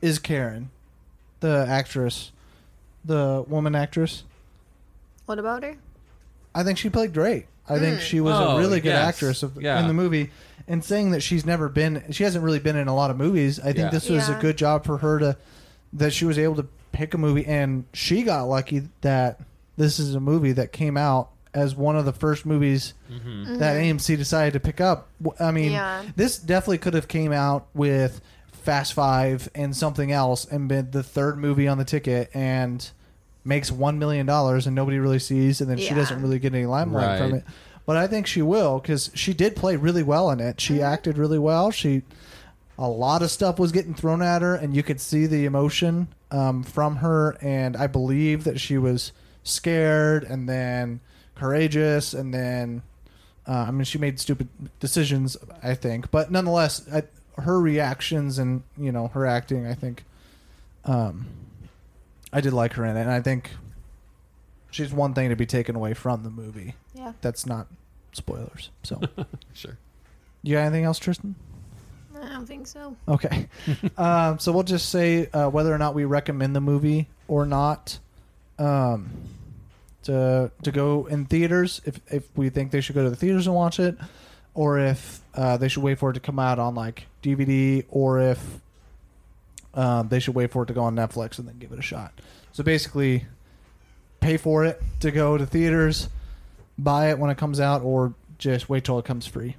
[0.02, 0.66] is Caren,
[1.40, 2.32] the actress,
[3.04, 4.24] the woman actress.
[5.26, 5.76] What about her?
[6.54, 7.46] I think she played great.
[7.68, 8.00] I think Mm.
[8.00, 9.08] she was Oh, a really good yes.
[9.08, 9.80] actress of, Yeah.
[9.80, 10.30] in the movie.
[10.68, 13.58] And saying that she's never been, she hasn't really been in a lot of movies.
[13.58, 13.90] I think Yeah.
[13.90, 14.40] this was a Yeah.
[14.40, 15.36] good job for her to
[15.92, 19.40] that she was able to pick a movie, and she got lucky that
[19.76, 23.76] this is a movie that came out as one of the first movies hmm that
[23.76, 25.08] AMC decided to pick up.
[25.40, 26.02] I mean, Yeah.
[26.14, 28.20] this definitely could have came out with
[28.52, 32.88] Fast Five and something else, and been the third movie on the ticket, and
[33.44, 36.66] makes one million dollars, and nobody really sees, and then she doesn't really get any
[36.66, 37.44] limelight from it.
[37.86, 40.60] But I think she will because she did play really well in it.
[40.60, 41.70] She acted really well.
[41.70, 42.02] She
[42.78, 46.08] a lot of stuff was getting thrown at her, and you could see the emotion
[46.32, 47.38] um, from her.
[47.40, 49.12] And I believe that she was
[49.44, 51.00] scared, and then
[51.36, 52.82] courageous, and then
[53.46, 54.48] uh, I mean she made stupid
[54.80, 55.36] decisions.
[55.62, 57.02] I think, but nonetheless, I,
[57.40, 60.04] her reactions and you know her acting, I think,
[60.84, 61.26] um,
[62.32, 63.50] I did like her in it, and I think
[64.70, 66.74] she's one thing to be taken away from the movie.
[66.94, 67.12] Yeah.
[67.20, 67.66] That's not
[68.12, 68.70] spoilers.
[68.82, 69.00] So,
[69.54, 69.78] Sure.
[70.42, 71.34] you got anything else, Tristan?
[72.14, 72.96] I don't think so.
[73.08, 73.48] Okay.
[73.98, 77.98] um, so we'll just say uh, whether or not we recommend the movie or not
[78.58, 79.10] um,
[80.06, 81.80] to to go in theaters.
[81.84, 83.96] If if we think they should go to the theaters and watch it,
[84.54, 88.20] or if uh, they should wait for it to come out on like DVD, or
[88.20, 88.60] if
[89.74, 91.82] um, they should wait for it to go on Netflix and then give it a
[91.82, 92.12] shot.
[92.52, 93.26] So basically,
[94.20, 96.08] pay for it to go to theaters,
[96.78, 99.56] buy it when it comes out, or just wait till it comes free.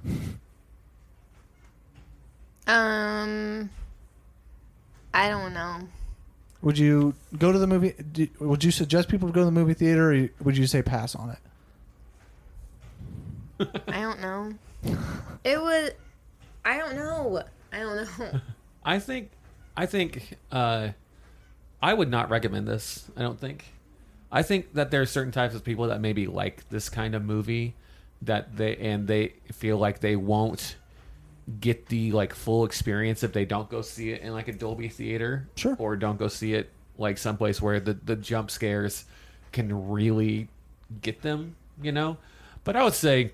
[2.66, 3.70] Um,
[5.14, 5.88] I don't know.
[6.62, 7.94] Would you go to the movie?
[8.12, 10.82] do- Would you suggest people to go to the movie theater, or would you say
[10.82, 11.38] pass on it?
[13.88, 14.52] I don't know.
[15.44, 15.90] It was.
[16.64, 17.42] I don't know.
[17.72, 18.40] I don't know.
[18.84, 19.30] I think
[19.76, 20.88] I think uh,
[21.82, 23.08] I would not recommend this.
[23.16, 23.64] I don't think.
[24.30, 27.24] I think that there are certain types of people that maybe like this kind of
[27.24, 27.74] movie
[28.22, 30.76] that they and they feel like they won't
[31.60, 34.88] get the like full experience if they don't go see it in like a Dolby
[34.88, 35.74] theater Sure.
[35.78, 39.04] or don't go see it like someplace where the the jump scares
[39.52, 40.48] can really
[41.00, 42.16] get them, you know?
[42.64, 43.32] But I would say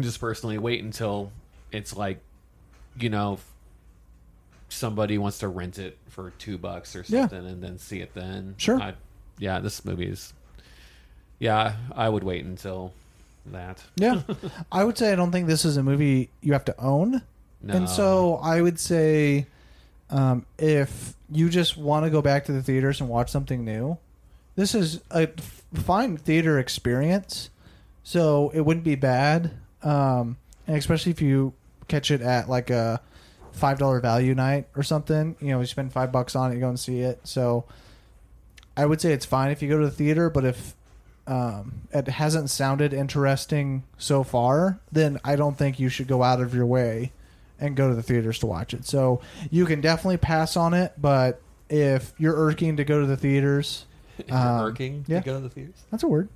[0.00, 1.30] just personally wait until
[1.70, 2.18] it's like
[2.98, 3.38] you know
[4.68, 7.28] somebody wants to rent it for two bucks or Yeah.
[7.28, 8.54] something and then see it then.
[8.58, 8.80] Sure.
[8.80, 8.94] I,
[9.38, 10.32] yeah, this movie is.
[11.38, 12.92] Yeah, I would wait until
[13.46, 13.82] that.
[13.96, 14.22] Yeah,
[14.72, 17.22] I would say I don't think this is a movie you have to own,
[17.62, 17.74] No.
[17.74, 19.46] and so I would say
[20.10, 23.98] um, if you just want to go back to the theaters and watch something new,
[24.56, 27.50] this is a f- fine theater experience,
[28.02, 29.52] so it wouldn't be bad.
[29.82, 30.36] Um,
[30.66, 31.54] and especially if you
[31.88, 33.00] catch it at like a
[33.52, 36.60] five dollar value night or something, you know, you spend five bucks on it, you
[36.60, 37.20] go and see it.
[37.24, 37.64] So
[38.76, 40.74] I would say it's fine if you go to the theater, but if
[41.26, 46.40] um, it hasn't sounded interesting so far, then I don't think you should go out
[46.40, 47.12] of your way
[47.62, 48.84] and go to the theaters to watch it.
[48.84, 51.40] So you can definitely pass on it, but
[51.70, 53.86] if you're irking to go to the theaters,
[54.18, 55.20] If Um, working yeah.
[55.20, 55.76] to go to the theaters.
[55.90, 56.28] that's a word.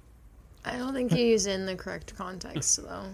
[0.65, 3.05] I don't think you use it in the correct context, though.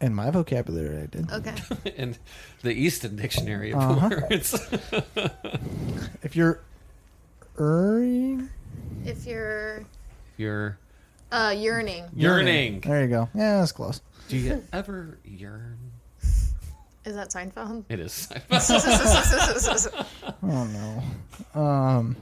[0.00, 1.32] In my vocabulary, I did.
[1.32, 1.54] Okay.
[1.96, 2.18] and
[2.62, 4.10] the Easton Dictionary of Uh-huh.
[4.30, 4.54] words.
[6.22, 6.60] If you're
[7.58, 8.50] erring,
[9.04, 9.86] If you're if
[10.36, 10.78] You're
[11.32, 12.80] uh, yearning, yearning.
[12.80, 13.28] there you go.
[13.34, 14.00] Yeah, that's close.
[14.28, 15.78] Do you ever yearn?
[17.06, 17.84] Is that Seinfeld?
[17.88, 18.28] It is.
[18.50, 20.06] Seinfeld.
[20.42, 21.02] Oh
[21.54, 21.60] no.
[21.60, 22.16] Um.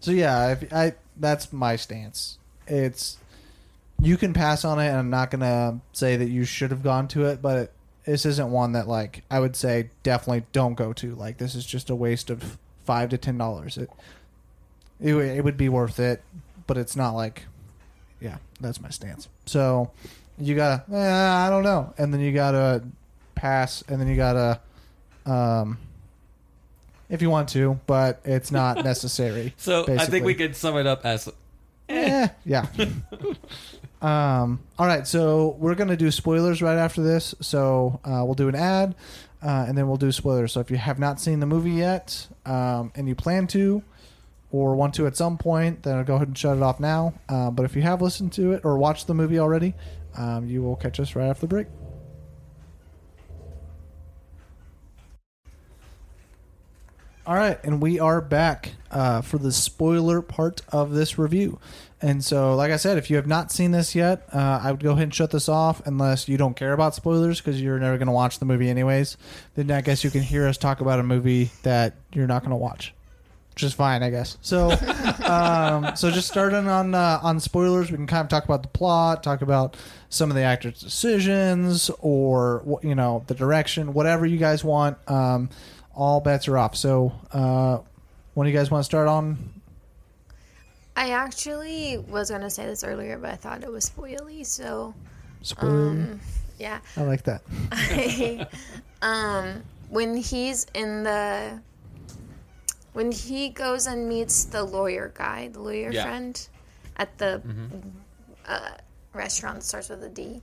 [0.00, 2.38] So yeah, if, I that's my stance.
[2.66, 3.18] It's
[4.00, 7.08] you can pass on it, and I'm not gonna say that you should have gone
[7.08, 7.72] to it, but
[8.04, 11.14] this isn't one that like I would say definitely don't go to.
[11.14, 13.76] Like this is just a waste of five to ten dollars.
[13.78, 13.90] It,
[15.00, 16.22] it would- it would be worth it,
[16.66, 17.44] but it's not like
[18.20, 18.38] yeah.
[18.60, 19.28] That's my stance.
[19.46, 19.90] So
[20.38, 20.96] you gotta eh,
[21.46, 22.82] I don't know, and then you gotta
[23.42, 24.60] pass, and then you gotta
[25.26, 25.76] um
[27.10, 29.52] if you want to, but it's not necessary.
[29.58, 30.20] so I think basically.
[30.22, 31.28] we could sum it up as
[31.88, 32.66] Eh, yeah.
[34.02, 37.34] um, all right, so we're gonna do spoilers right after this.
[37.40, 38.94] So uh, we'll do an ad,
[39.42, 40.52] uh, and then we'll do spoilers.
[40.52, 43.82] So if you have not seen the movie yet, um, and you plan to,
[44.50, 47.12] or want to at some point, then go ahead and shut it off now.
[47.28, 49.74] Uh, but if you have listened to it or watched the movie already,
[50.16, 51.66] um, you will catch us right after the break.
[57.24, 61.60] All right, and we are back uh, for the spoiler part of this review.
[62.00, 64.82] And so, like I said, if you have not seen this yet, uh, I would
[64.82, 67.96] go ahead and shut this off unless you don't care about spoilers because you're never
[67.96, 69.16] going to watch the movie anyways.
[69.54, 72.50] Then I guess you can hear us talk about a movie that you're not going
[72.50, 72.92] to watch,
[73.54, 74.36] which is fine, I guess.
[74.42, 74.72] So,
[75.24, 78.68] um, so just starting on uh, on spoilers, we can kind of talk about the
[78.68, 79.76] plot, talk about
[80.08, 84.98] some of the actors' decisions, or you know the direction, whatever you guys want.
[85.08, 85.50] Um,
[85.94, 86.76] all bets are off.
[86.76, 87.78] So, uh,
[88.34, 89.36] when do you guys want to start on?
[90.96, 94.44] I actually was gonna say this earlier, but I thought it was spoily.
[94.44, 94.94] So,
[95.42, 95.72] Spoiler.
[95.72, 96.20] um,
[96.58, 96.80] yeah.
[96.96, 97.42] I like that.
[97.72, 98.46] I,
[99.02, 101.60] um, when he's in the,
[102.92, 106.02] when he goes and meets the lawyer guy, the lawyer Yeah.
[106.04, 106.48] friend,
[106.98, 107.40] at the
[108.46, 108.70] uh,
[109.14, 110.42] restaurant that starts with a D.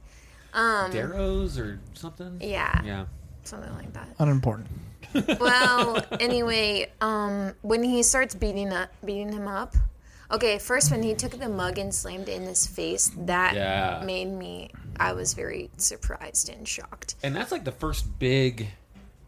[0.53, 2.39] Um, Darrows or something.
[2.41, 3.05] yeah, Yeah.
[3.43, 4.07] something like that.
[4.17, 4.67] Unimportant.
[5.39, 9.75] Well, anyway, um, when he starts beating up, beating him up.
[10.31, 14.03] Okay, first when he took the mug and slammed it in his face, that Yeah.
[14.05, 14.69] made me.
[14.99, 17.15] I was very surprised and shocked.
[17.23, 18.67] And that's like the first big,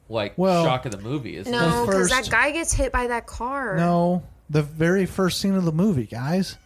[0.09, 1.37] like Well- shock of the movie.
[1.37, 1.87] Isn't No, it?
[1.87, 3.77] because that guy gets hit by that car.
[3.77, 6.57] No, the very first scene of the movie, guys.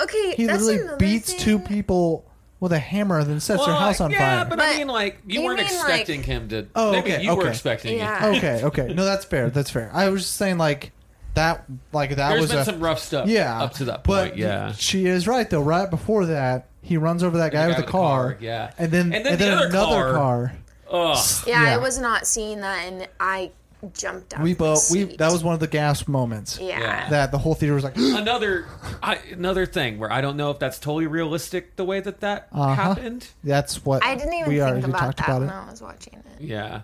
[0.00, 1.40] Okay, He that's literally beats thing.
[1.40, 2.24] two people
[2.64, 4.48] with a hammer, then sets their Well, house on yeah, fire.
[4.48, 6.66] but, But I mean, like you you weren't mean, expecting like- him to.
[6.74, 7.50] Oh, maybe okay, you were okay.
[7.50, 7.96] expecting.
[7.98, 8.26] Yeah.
[8.32, 8.36] it.
[8.38, 8.94] okay, okay.
[8.94, 9.50] No, that's fair.
[9.50, 9.90] That's fair.
[9.92, 10.90] I was just saying, like
[11.34, 13.28] that, like that There's was been a some rough stuff.
[13.28, 14.36] yeah Up to that but point.
[14.36, 14.72] Yeah.
[14.72, 15.60] she is right though.
[15.62, 18.22] Right before that, he runs over that guy, the with guy the with the car,
[18.32, 18.70] car, yeah.
[18.78, 20.52] and then And then the other another car- car.
[20.90, 21.26] Ugh.
[21.46, 21.74] Yeah, Yeah.
[21.74, 23.50] I was not seeing that, and I
[23.92, 24.42] jumped out.
[24.42, 26.58] We both we that was one of the gasp moments.
[26.60, 26.80] Yeah.
[26.80, 27.10] Yeah.
[27.10, 28.66] That the whole theater was like, Another,
[29.02, 32.48] I, another thing where I don't know if that's totally realistic the way that that
[32.52, 32.74] Uh-huh.
[32.74, 33.26] happened.
[33.42, 35.52] that's what I didn't even we think already about talked that about when it.
[35.52, 36.42] I was watching it.
[36.42, 36.82] Yeah.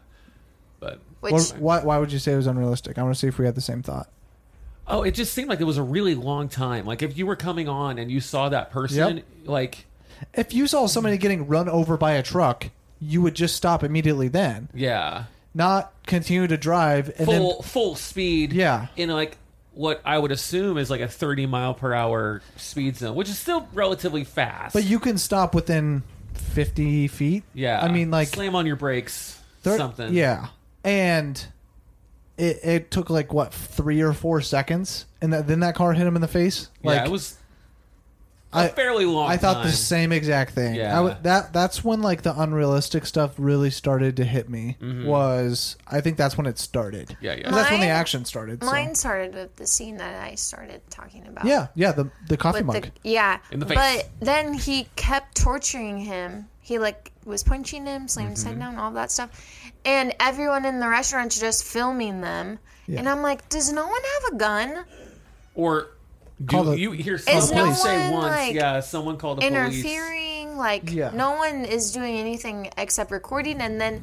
[0.80, 2.98] But Which What- why, why would you say it was unrealistic?
[2.98, 4.08] I want to see if we had the same thought.
[4.86, 6.84] oh, it just seemed like it was a really long time.
[6.84, 9.24] Like if you were coming on and you saw that person, Yep.
[9.44, 9.86] like
[10.34, 14.28] If you saw somebody getting run over by a truck, you would just stop immediately
[14.28, 15.24] then, yeah,
[15.54, 18.52] not continue to drive and full full speed.
[18.52, 18.86] Yeah.
[18.96, 19.36] in like
[19.72, 23.38] what I would assume is like a 30 mile per hour speed zone, which is
[23.38, 24.72] still relatively fast.
[24.74, 26.02] But you can stop within
[26.34, 27.44] fifty feet.
[27.54, 30.12] yeah, I mean, like slam on your brakes, thir- something.
[30.12, 30.48] Yeah,
[30.84, 31.44] and
[32.36, 36.06] it it took like what three or four seconds, and th- then that car hit
[36.06, 36.68] him in the face.
[36.82, 37.36] Like yeah, it was
[38.52, 39.30] a I- fairly long.
[39.30, 39.66] I thought time.
[39.66, 40.74] the same exact thing.
[40.74, 40.92] Yeah.
[40.92, 44.76] I w- that that's when like the unrealistic stuff really started to hit me.
[45.04, 47.16] Was I think that's when it started.
[47.20, 47.44] Yeah, yeah.
[47.44, 48.62] 'Cause That's when the Mine- action started.
[48.62, 48.70] so.
[48.70, 51.44] mine started with the scene that I started talking about.
[51.44, 51.92] Yeah, yeah.
[51.92, 52.82] The the coffee with mug.
[52.82, 53.38] the yeah.
[53.52, 53.76] In the face.
[53.78, 56.48] But then he kept torturing him.
[56.60, 58.60] He like was punching him, slamming his Mm-hmm.
[58.60, 59.30] head down, all that stuff.
[59.84, 62.58] And everyone in the restaurant's just filming them.
[62.86, 62.98] Yeah.
[62.98, 64.84] And I'm like, does no one have a gun?
[65.54, 65.90] or call
[66.44, 68.36] Do the you hear Is someone no say one, once?
[68.36, 69.84] like, yeah, someone called the police.
[69.84, 70.56] interfering.
[70.56, 71.10] Like Yeah.
[71.14, 74.02] no one is doing anything except recording, and then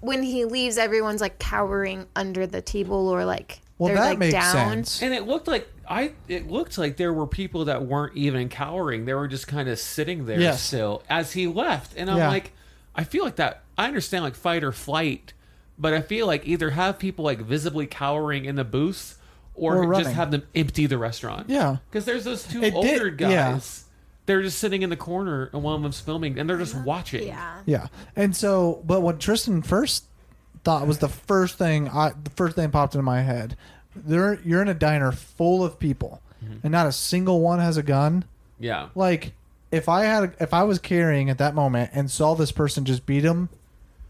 [0.00, 4.18] when he leaves, everyone's like cowering under the table or like well, they're that like
[4.18, 4.52] makes down.
[4.52, 5.02] sense.
[5.02, 6.12] And it looked like I.
[6.28, 9.04] It looked like there were people that weren't even cowering.
[9.06, 10.62] They were just kind of sitting there Yes.
[10.62, 11.92] still as he left.
[11.96, 12.28] And I'm Yeah.
[12.28, 12.52] like,
[12.94, 13.62] I feel like that.
[13.78, 15.32] I understand like fight or flight,
[15.78, 19.16] but I feel like either have people like visibly cowering in the booths,
[19.54, 20.14] or, Or just running.
[20.14, 21.48] have them empty the restaurant.
[21.50, 21.76] Yeah.
[21.90, 23.30] because there's those two It did- older guys.
[23.30, 23.86] yeah.
[24.26, 27.26] They're just sitting in the corner, and one of them's filming, and they're just watching.
[27.26, 27.62] Yeah.
[27.66, 30.04] Yeah, and so, but what Tristan first
[30.62, 33.56] thought was the first thing I, the first thing popped into my head.
[33.96, 36.58] There, you're in a diner full of people, mm-hmm.
[36.62, 38.24] and not a single one has a gun.
[38.60, 38.90] yeah.
[38.94, 39.32] Like,
[39.72, 43.06] if I had, if I was carrying at that moment and saw this person just
[43.06, 43.48] beat him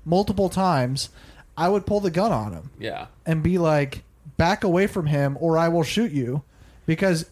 [0.04, 1.08] multiple times,
[1.56, 3.06] I would pull the gun on him yeah.
[3.24, 4.02] and be like,
[4.40, 6.42] "Back away from him, or I will shoot you,"
[6.86, 7.26] because.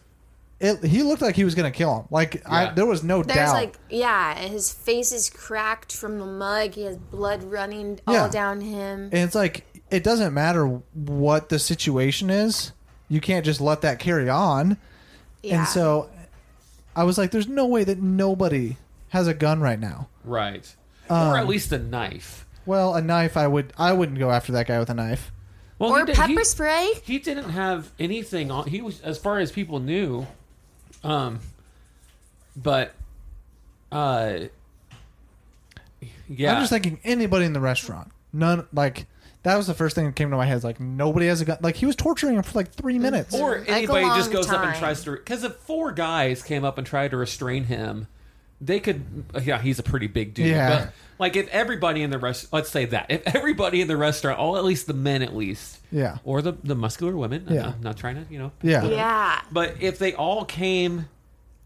[0.60, 2.06] It, he looked like he was gonna kill him.
[2.10, 3.52] Like I, there was no There's doubt.
[3.54, 6.74] like yeah, his face is cracked from the mug.
[6.74, 8.28] He has blood running all Yeah.
[8.28, 9.02] down him.
[9.12, 12.72] And it's like it doesn't matter what the situation is.
[13.08, 14.78] You can't just let that carry on.
[15.44, 15.60] Yeah.
[15.60, 16.10] And so
[16.96, 18.78] I was like, there's no way that nobody
[19.10, 20.08] has a gun right now.
[20.24, 20.74] Right.
[21.08, 22.46] Um, or at least a knife.
[22.66, 25.30] Well, a knife I would I wouldn't go after that guy with a knife.
[25.78, 26.92] Well, or he did- pepper he- spray.
[27.04, 30.26] he didn't have anything on he was as far as people knew
[31.04, 31.38] um
[32.56, 32.92] but
[33.92, 34.38] uh
[36.28, 38.10] yeah I'm just thinking anybody in the restaurant.
[38.32, 39.06] None like
[39.44, 40.62] that was the first thing that came to my head.
[40.64, 41.58] Like nobody has a gun.
[41.62, 43.34] Like he was torturing him for like three minutes.
[43.34, 46.64] or Like anybody just long goes up and tries to because if four guys came
[46.64, 48.08] up and tried to restrain him
[48.60, 49.04] they could
[49.42, 50.68] yeah he's a pretty big dude Yeah.
[50.86, 54.38] but like if everybody in the rest let's say that if everybody in the restaurant
[54.38, 57.68] all at least the men at least yeah, or the the muscular women Yeah.
[57.74, 59.40] i'm not trying to you know yeah, Yeah.
[59.52, 61.08] But if they all came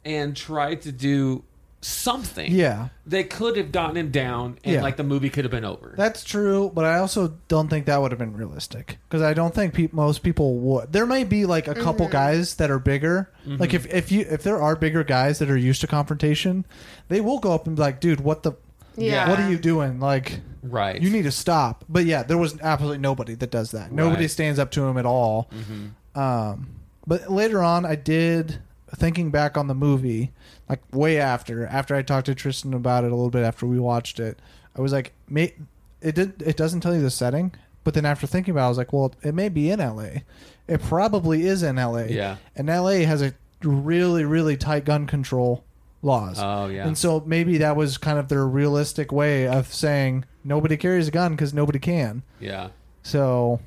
[0.05, 1.45] and tried to do
[1.85, 2.89] something, yeah.
[3.05, 4.83] they could have gotten him down, and Yeah.
[4.83, 5.95] like the movie could have been over.
[5.97, 9.55] That's true, but I also don't think that would have been realistic because I don't
[9.55, 10.93] think peop most people would.
[10.93, 12.13] There may be like a couple mm-hmm.
[12.13, 13.31] guys that are bigger.
[13.47, 13.61] Mm-hmm.
[13.61, 16.65] Like if if you if there are bigger guys that are used to confrontation,
[17.09, 18.53] they will go up and be like, "Dude, what the?
[18.97, 19.29] Yeah.
[19.29, 19.99] What are you doing?
[20.01, 21.01] Like, right.
[21.01, 23.91] you need to stop." But yeah, there was absolutely nobody that does that.
[23.91, 24.31] Nobody Right.
[24.31, 25.51] stands up to him at all.
[25.53, 26.21] Mm-hmm.
[26.21, 26.69] Um,
[27.07, 28.61] but later on, I did
[28.95, 30.33] thinking back on the movie,
[30.69, 33.79] like way after after I talked to Tristan about it a little bit after we
[33.79, 34.39] watched it.
[34.77, 35.55] I was like, may,
[36.01, 38.69] it did it doesn't tell you the setting, but then after thinking about, it, I
[38.69, 40.25] was like, well, it may be in L.A.
[40.69, 42.07] It probably is in L.A.
[42.09, 42.37] Yeah.
[42.57, 43.05] and L.A.
[43.05, 45.65] has a really really tight gun control
[46.03, 46.39] laws.
[46.41, 46.87] Oh yeah.
[46.87, 51.11] And so maybe that was kind of their realistic way of saying nobody carries a
[51.11, 52.23] gun because nobody can.
[52.41, 52.71] yeah.
[53.05, 53.61] So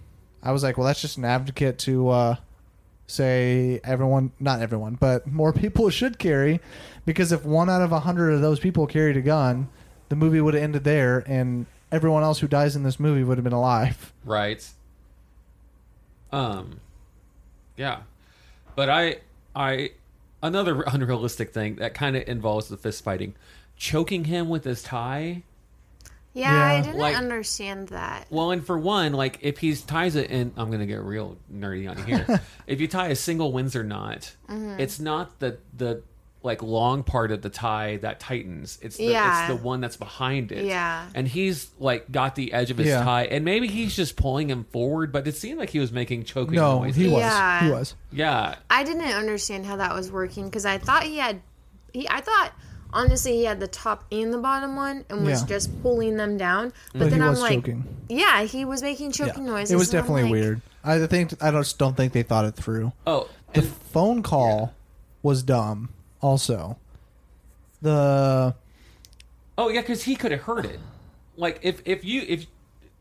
[0.44, 2.36] I was like, well, that's just an advocate to uh,
[3.08, 6.60] say everyone, not everyone, but more people should carry
[7.06, 9.70] because if one out of a hundred of those people carried a gun,
[10.10, 13.38] the movie would have ended there and everyone else who dies in this movie would
[13.38, 14.12] have been alive.
[14.26, 14.68] Right.
[16.32, 16.80] Um.
[17.78, 18.00] Yeah.
[18.76, 19.18] But I
[19.56, 19.92] I
[20.42, 23.36] another unrealistic thing that kind of involves the fist fighting,
[23.78, 25.44] choking him with his tie.
[26.36, 26.78] Yeah, Yeah.
[26.78, 28.28] I didn't Like- understand that.
[28.30, 31.90] Well, and for one, like if he ties it in, I'm gonna get real nerdy
[31.90, 32.42] on you here.
[32.68, 34.80] if you tie a single Windsor knot, Mm-hmm.
[34.80, 36.04] it's not the the
[36.44, 38.78] like long part of the tie that tightens.
[38.84, 39.48] It's the, Yeah.
[39.50, 40.66] it's the one that's behind it.
[40.66, 41.08] Yeah.
[41.16, 43.04] and he's like got the edge of his Yeah.
[43.04, 46.26] tie, and maybe he's just pulling him forward, but it seemed like he was making
[46.26, 46.96] choking No, noises.
[46.98, 47.22] he was.
[47.22, 47.64] Yeah.
[47.66, 47.96] He was.
[48.12, 51.42] yeah, I didn't understand how that was working because I thought he had,
[51.94, 52.52] he I thought
[52.96, 55.48] honestly he had the top and the bottom one and was Yeah.
[55.48, 56.74] just pulling them down.
[56.94, 57.84] But, But then he I'm was like, choking.
[58.10, 59.72] yeah, he was making choking noises.
[59.72, 60.62] It was and I'm definitely like, weird.
[60.84, 62.92] I think I just don't think they thought it through.
[63.06, 64.74] Oh, The and phone call
[65.22, 65.90] was dumb.
[66.22, 66.78] Also,
[67.82, 68.56] the
[69.58, 70.80] oh yeah, because he could have heard it.
[71.38, 72.46] Like if if you if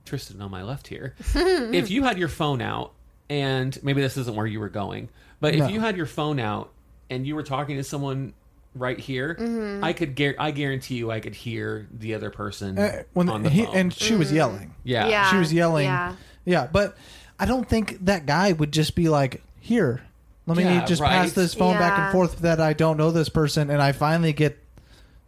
[0.04, 2.92] Tristan on my left here, if you had your phone out
[3.30, 5.08] and maybe this isn't where you were going,
[5.40, 5.64] but No.
[5.64, 6.70] if you had your phone out
[7.10, 8.32] and you were talking to someone
[8.74, 9.84] right here, Mm-hmm.
[9.84, 13.42] I could gar- I guarantee you I could hear the other person uh, when on
[13.42, 13.76] the he phone.
[13.76, 14.74] and she was yelling.
[14.84, 15.30] yeah, Yeah.
[15.30, 15.84] She was yelling.
[15.86, 16.16] Yeah.
[16.44, 16.96] Yeah, but
[17.38, 20.02] I don't think that guy would just be like, "Here,
[20.46, 21.10] let me Yeah, just right.
[21.10, 24.32] pass this phone back and forth that I don't know this person and I finally
[24.32, 24.58] get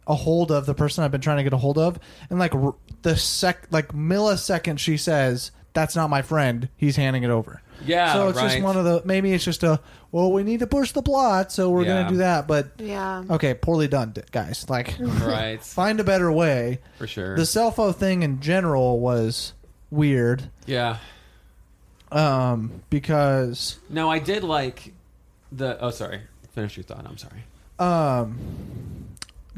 [0.05, 1.97] a hold of the person I've been trying to get a hold of."
[2.29, 7.21] And like r- the sec like millisecond she says, "That's not my friend." He's handing
[7.23, 7.61] it over.
[7.85, 9.79] Yeah, So it's just one of the maybe it's just a
[10.11, 11.93] well, we need to push the plot, so we're Yeah.
[11.93, 13.23] going to do that, but Yeah.
[13.29, 14.65] okay, poorly done, d- guys.
[14.67, 16.79] Like right find a better way.
[16.97, 17.35] for sure.
[17.35, 19.53] The cell phone thing in general was
[19.91, 20.97] weird yeah.
[22.11, 24.93] um because No, I did like
[25.51, 25.77] the.
[25.79, 26.21] Oh, sorry.
[26.53, 27.05] Finish your thought.
[27.07, 27.43] I'm sorry.
[27.79, 28.37] um,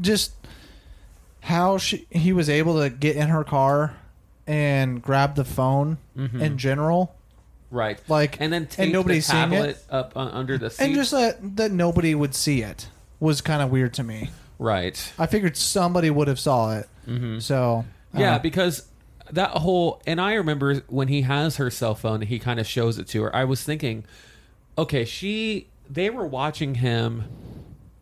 [0.00, 0.32] just
[1.40, 3.96] how she he was able to get in her car
[4.50, 6.40] and grab the phone Mhm.
[6.40, 7.14] in general,
[7.70, 8.00] Right.
[8.08, 9.84] like And then take nobody's the seeing it?
[9.88, 10.84] up uh, under the seat.
[10.84, 12.88] and just that that nobody would see it
[13.20, 14.30] was kind of weird to me.
[14.58, 15.12] right.
[15.18, 18.86] I figured somebody would have saw it, hmm so Yeah, uh, because
[19.30, 22.98] that whole and I remember when he has her cell phone, he kind of shows
[22.98, 23.36] it to her.
[23.36, 24.04] I was thinking,
[24.76, 27.24] okay, she they were watching him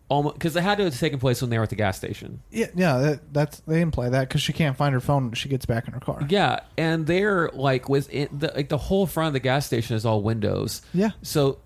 [0.08, 2.40] almost because it had to have taken place when they were at the gas station.
[2.50, 5.48] yeah, yeah, that, that's they imply that because she can't find her phone when she
[5.48, 6.20] gets back in her car.
[6.28, 10.04] Yeah, and they're like within the like the whole front of the gas station is
[10.06, 10.82] all windows.
[10.94, 11.10] Yeah.
[11.22, 11.58] So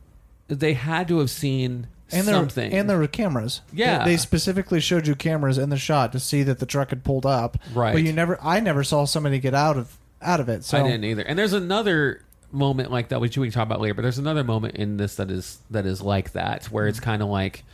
[0.48, 2.72] they had to have seen And there, something.
[2.72, 3.60] and there were cameras.
[3.72, 4.04] Yeah.
[4.04, 7.04] they, they specifically showed you cameras in the shot to see that the truck had
[7.04, 7.56] pulled up.
[7.72, 7.92] Right.
[7.94, 8.38] but you never.
[8.42, 10.64] I never saw somebody get out of out of it.
[10.64, 11.22] So I didn't either.
[11.22, 13.94] And there's another moment like that, which we can talk about later.
[13.94, 16.88] But there's another moment in this that is that is like that, where Mm-hmm.
[16.90, 17.64] it's kind of like,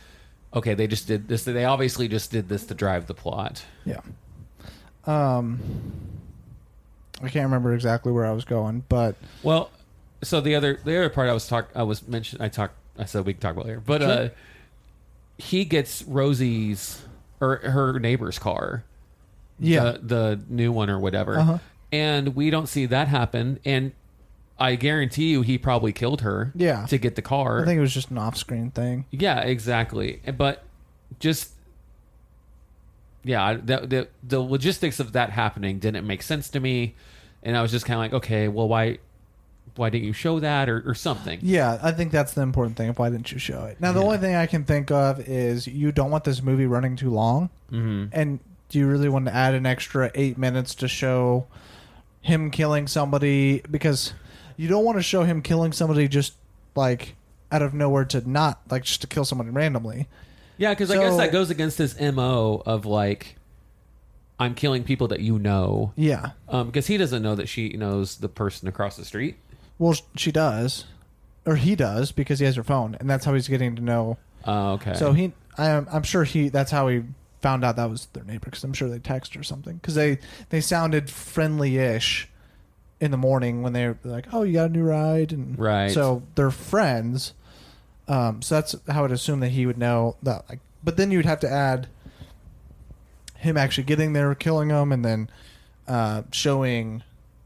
[0.53, 1.43] okay, they just did this.
[1.43, 3.63] They obviously just did this to drive the plot.
[3.85, 4.01] Yeah.
[5.05, 5.59] Um,
[7.21, 9.71] I can't remember exactly where I was going, but Well,
[10.21, 13.05] so the other the other part I was talk I was mentioned I talked I
[13.05, 14.09] said we could talk about later, but Sure.
[14.11, 14.29] uh,
[15.37, 17.01] he gets Rosie's
[17.41, 18.83] or her neighbor's car,
[19.57, 21.57] yeah, the, the new one or whatever, Uh-huh.
[21.93, 23.59] and we don't see that happen.
[23.63, 23.93] And
[24.59, 26.85] I guarantee you, he probably killed her, Yeah.
[26.87, 27.61] to get the car.
[27.61, 29.05] I think it was just an off-screen thing.
[29.11, 30.21] Yeah, exactly.
[30.37, 30.63] But
[31.19, 31.51] just
[33.23, 36.95] yeah, the, the the logistics of that happening didn't make sense to me,
[37.43, 38.99] and I was just kind of like, okay, well, why
[39.75, 41.39] why didn't you show that or, or something?
[41.41, 42.89] Yeah, I think that's the important thing.
[42.93, 43.79] Why didn't you show it?
[43.79, 46.95] Now, the only thing I can think of is you don't want this movie running
[46.95, 48.39] too long, hmm and
[48.69, 51.47] do you really want to add an extra eight minutes to show
[52.21, 53.61] him killing somebody?
[53.69, 54.13] Because
[54.59, 56.33] you don't want to show him killing somebody just
[56.75, 57.15] like
[57.49, 60.07] out of nowhere to not like just to kill somebody randomly.
[60.57, 63.37] Yeah, because I guess So- that goes against his mo of like,
[64.37, 66.31] I'm killing people that you know, Yeah.
[66.49, 69.37] um, because he doesn't know that she knows the person across the street.
[69.77, 70.83] Well, sh- she does,
[71.45, 74.17] or he does, because he has her phone, and that's how he's getting to know.
[74.43, 74.93] Oh, okay.
[74.95, 76.49] So he, I'm, I'm sure he.
[76.49, 77.03] That's how he
[77.41, 79.75] found out that was their neighbor, because I'm sure they texted or something.
[79.77, 82.27] Because they, they sounded friendly-ish
[83.01, 85.91] in the morning when they're like, "Oh, you got a new ride," and Right.
[85.91, 87.33] So they're friends.
[88.07, 90.43] Um, so that's how I'd assume that he would know that.
[90.49, 91.87] Like, but then you'd have to add
[93.35, 95.29] him actually getting there, killing him, and then
[95.87, 97.03] uh, showing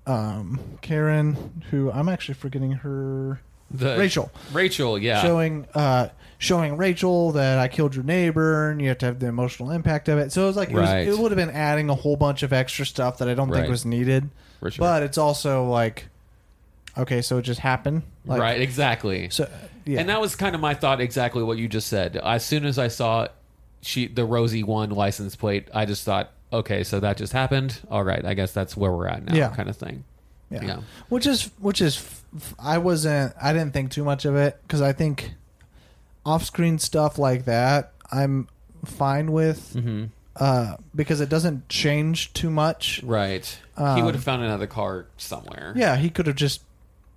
[0.08, 3.42] um, Caren, who I'm actually forgetting her
[3.72, 8.88] the, Rachel, Rachel, yeah, showing uh, showing Rachel that I killed your neighbor, and you
[8.90, 10.32] have to have the emotional impact of it.
[10.32, 11.08] So it was like it, was- Right.
[11.08, 13.62] it would have been adding a whole bunch of extra stuff that I don't Right.
[13.62, 14.30] think was needed.
[14.64, 14.84] For sure.
[14.84, 16.08] But it's also like,
[16.98, 19.30] okay, so it just happened, like, right, exactly.
[19.30, 19.50] So
[19.86, 21.02] yeah, And that was kind of my thought.
[21.02, 22.16] Exactly what you just said.
[22.18, 23.28] As soon as I saw
[23.82, 27.82] she the Rosie one license plate, I just thought, okay, so that just happened.
[27.92, 29.50] All right, I guess that's where we're at now, Yeah.
[29.50, 30.06] kind of thing.
[30.50, 30.64] yeah.
[30.64, 30.80] yeah.
[31.10, 32.22] which is which is
[32.58, 35.34] I wasn't I didn't think too much of it because I think
[36.26, 38.48] off-screen stuff like that I'm
[38.86, 40.06] fine with hmm
[40.36, 43.02] uh, because it doesn't change too much.
[43.04, 43.46] Right.
[43.78, 45.74] he would have found another car somewhere.
[45.76, 46.62] Yeah, he could have just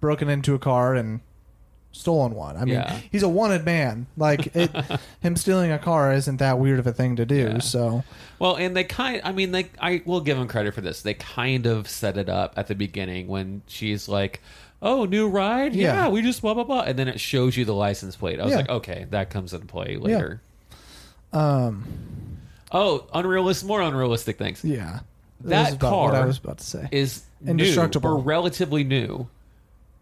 [0.01, 1.21] broken into a car and
[1.93, 2.57] stolen one.
[2.59, 3.01] I mean, Yeah.
[3.11, 4.07] he's a wanted man.
[4.19, 4.71] Like it,
[5.21, 7.59] him stealing a car isn't that weird of a thing to do.
[7.61, 8.05] So
[8.39, 11.01] Well, and they kind I mean, they I will give them credit for this.
[11.01, 14.43] They kind of set it up at the beginning when she's like,
[14.83, 15.75] "Oh, new ride?
[15.75, 16.09] Yeah, Yeah.
[16.09, 18.41] we just blah blah blah," and then it shows you the license plate.
[18.41, 18.59] I was Yeah.
[18.59, 20.43] like, "Okay, that comes into play later."
[21.33, 21.85] um,
[22.77, 24.63] Oh, unrealistic, more unrealistic things.
[24.65, 25.01] yeah,
[25.43, 26.89] That was about what car I was about to say.
[26.93, 28.11] is Indestructible.
[28.11, 29.29] new or relatively new,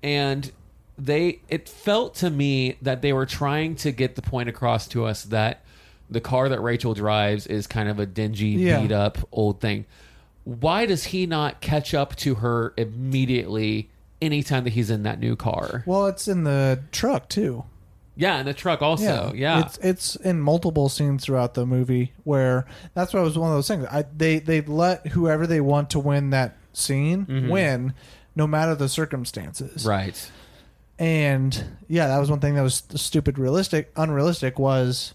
[0.03, 0.51] and
[0.99, 5.05] they it felt to me that they were trying to get the point across to
[5.05, 5.63] us that
[6.11, 8.81] the car that Rachel drives is kind of a dingy, Yeah.
[8.81, 9.87] beat up old thing.
[10.45, 13.89] Why does he not catch up to her immediately
[14.21, 15.83] anytime that he's in that new car?
[15.87, 17.65] well, it's in the truck too.
[18.17, 19.33] Yeah, in the truck also.
[19.35, 19.61] Yeah.
[19.67, 23.57] It's it's in multiple scenes throughout the movie where that's why it was one of
[23.57, 23.87] those things.
[23.91, 27.49] I they they let whoever they want to win that scene Mhm.
[27.51, 27.95] win,
[28.37, 29.85] no matter the circumstances.
[29.85, 30.31] right.
[30.97, 35.13] And yeah, that was one thing that was stupid realistic unrealistic was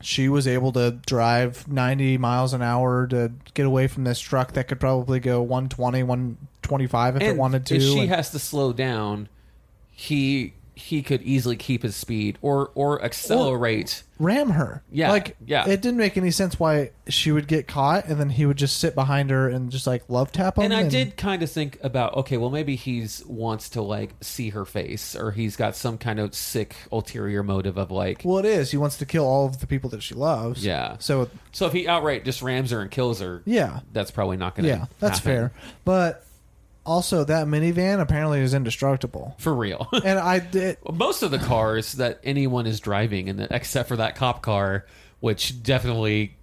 [0.00, 4.52] she was able to drive 90 miles an hour to get away from this truck
[4.52, 8.38] that could probably go 120 125 if it wanted to If she and- has to
[8.38, 9.28] slow down,
[9.90, 14.02] he he could easily keep his speed or or accelerate.
[14.18, 14.82] ram her.
[14.90, 15.68] Yeah, like yeah.
[15.68, 18.78] It didn't make any sense why she would get caught and then he would just
[18.78, 20.64] sit behind her and just like love tap him.
[20.64, 24.50] and I did kind of think about okay, well maybe he's wants to like see
[24.50, 28.44] her face or he's got some kind of sick ulterior motive of like Well, it
[28.44, 28.70] is.
[28.70, 30.64] He wants to kill all of the people that she loves.
[30.64, 30.96] Yeah.
[30.98, 34.54] So so if he outright just rams her and kills her, yeah, that's probably not
[34.54, 35.52] going to yeah, that's fair.
[35.84, 36.24] But
[36.86, 39.34] also, that minivan apparently is indestructible.
[39.38, 39.88] for real.
[40.04, 40.78] And I did.
[40.92, 44.86] Most of the cars that anyone is driving, and except for that cop car,
[45.20, 46.34] which definitely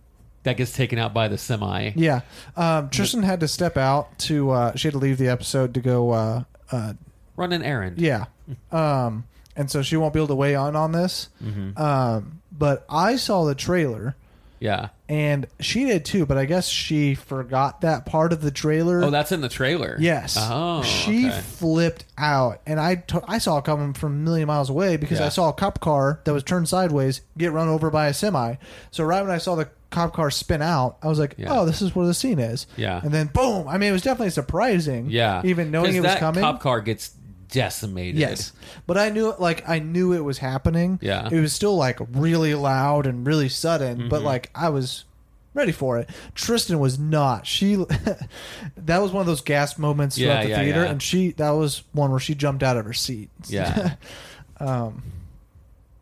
[0.43, 1.91] that gets taken out by the semi.
[1.95, 2.21] Yeah,
[2.55, 4.51] um, Tristan had to step out to.
[4.51, 6.11] Uh, she had to leave the episode to go.
[6.11, 6.93] Uh, uh,
[7.35, 7.99] Run an errand.
[7.99, 8.25] yeah,
[8.71, 9.25] um,
[9.55, 11.29] and so she won't be able to weigh on on this.
[11.43, 11.77] Mm-hmm.
[11.81, 14.15] Um, but I saw the trailer,
[14.59, 14.89] Yeah.
[15.09, 16.25] and she did too.
[16.25, 19.03] But I guess she forgot that part of the trailer.
[19.03, 19.97] Oh, that's in the trailer.
[19.99, 20.37] Yes.
[20.39, 21.39] Oh, she okay.
[21.41, 25.27] flipped out, and I I saw it coming from a million miles away because Yeah.
[25.27, 28.55] I saw a cop car that was turned sideways get run over by a semi.
[28.91, 31.47] So right when I saw the cop car spin out, I was like, Yeah.
[31.59, 32.99] "Oh, this is where the scene is." Yeah.
[33.03, 33.67] And then boom!
[33.67, 35.07] I mean, it was definitely surprising.
[35.09, 35.41] Yeah.
[35.45, 36.41] Even knowing 'Cause it was that coming.
[36.43, 37.11] cop car gets
[37.49, 38.19] decimated.
[38.19, 38.53] Yes,
[38.85, 40.99] but I knew like I knew it was happening.
[41.01, 41.29] Yeah.
[41.31, 44.09] it was still like really loud and really sudden, Mm-hmm.
[44.09, 45.05] but like I was
[45.53, 46.09] ready for it.
[46.35, 47.47] Tristan was not.
[47.47, 47.75] She
[48.77, 50.91] that was one of those gasp moments Yeah, throughout the yeah, theater, yeah.
[50.91, 53.29] and she that was one where she jumped out of her seat.
[53.47, 53.95] Yeah.
[54.59, 55.03] um.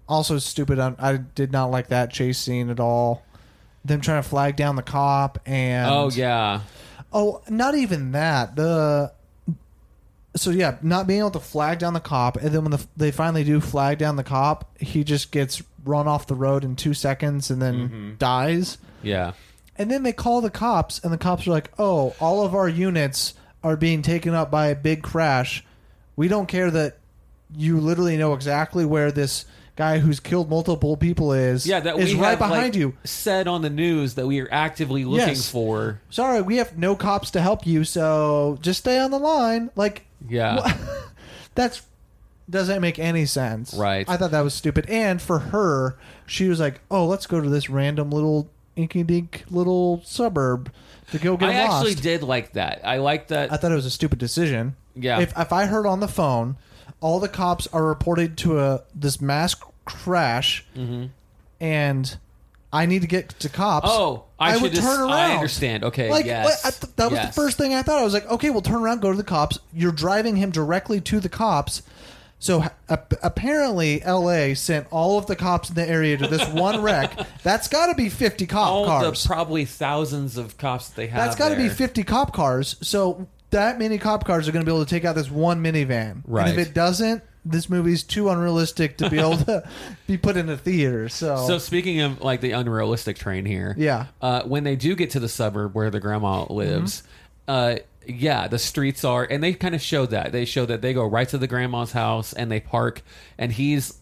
[0.07, 0.77] Also stupid.
[0.77, 3.23] I, I did not like that chase scene at all.
[3.83, 6.61] Them trying to flag down the cop and oh yeah.
[7.11, 8.55] Oh, not even that.
[8.55, 9.13] The
[10.35, 13.11] so yeah, not being able to flag down the cop, and then when the, they
[13.11, 16.93] finally do flag down the cop, he just gets run off the road in two
[16.93, 18.13] seconds and then Mm-hmm.
[18.15, 18.77] dies.
[19.03, 19.33] Yeah.
[19.77, 22.67] And then they call the cops, and the cops are like, "Oh, all of our
[22.69, 23.33] units
[23.63, 25.63] are being taken up by a big crash.
[26.15, 26.97] We don't care that
[27.55, 29.45] you literally know exactly where this
[29.75, 31.67] guy who's killed multiple people is.
[31.67, 32.95] Yeah, that is we right have, behind like, you.
[33.03, 35.49] Said on the news that we are actively looking Yes.
[35.49, 35.99] for.
[36.09, 39.69] Sorry, we have no cops to help you, so just stay on the line.
[39.75, 40.75] Like, Yeah.
[41.55, 41.81] that's
[42.49, 43.73] doesn't make any sense.
[43.73, 44.07] Right.
[44.07, 44.85] I thought that was stupid.
[44.87, 45.97] And for her,
[46.27, 50.71] she was like, "Oh, let's go to this random little inky dink little suburb
[51.11, 52.81] to go get I lost." actually did like that.
[52.83, 53.51] I like that.
[53.51, 54.75] I thought it was a stupid decision.
[54.95, 55.19] Yeah.
[55.21, 56.57] If if I heard on the phone,
[57.05, 61.05] all the cops are reported to a this mass crash, mm-hmm.
[61.59, 62.17] and
[62.73, 63.87] I need to get to cops.
[63.87, 65.11] Oh, I, should would just, turn around.
[65.11, 65.83] I understand.
[65.83, 66.65] Okay, Like yes.
[66.65, 67.27] I th- that was Yes.
[67.35, 67.99] the first thing I thought.
[67.99, 69.59] I was like, okay, we'll turn around, go to the cops.
[69.71, 71.83] You're driving him directly to the cops.
[72.39, 74.55] So ha- ap- apparently, L.A.
[74.55, 77.15] sent all of the cops in the area to this one wreck.
[77.43, 79.21] That's got to be 50 cop All cars.
[79.23, 81.23] the probably thousands of cops that they have.
[81.23, 81.75] That's got to be there.
[81.75, 82.77] 50 cop cars.
[82.81, 85.63] So that many cop cars are going to be able to take out this one
[85.63, 86.21] minivan.
[86.27, 86.49] Right.
[86.49, 89.67] And if it doesn't, this movie's too unrealistic to be able to
[90.07, 91.09] be put in a theater.
[91.09, 94.07] So, So speaking of like the unrealistic train here, Yeah.
[94.21, 97.03] Uh, when they do get to the suburb where the grandma lives,
[97.47, 97.81] Mm-hmm.
[97.81, 100.93] uh, yeah, the streets are, and they kind of show that they show that they
[100.93, 103.01] go right to the grandma's house and they park,
[103.37, 103.99] and he's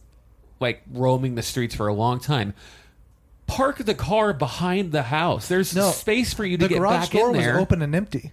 [0.60, 2.54] like roaming the streets for a long time.
[3.48, 5.48] Park the car behind the house.
[5.48, 7.60] There's No, space for you to the get garage back door in was there.
[7.60, 8.32] open and empty.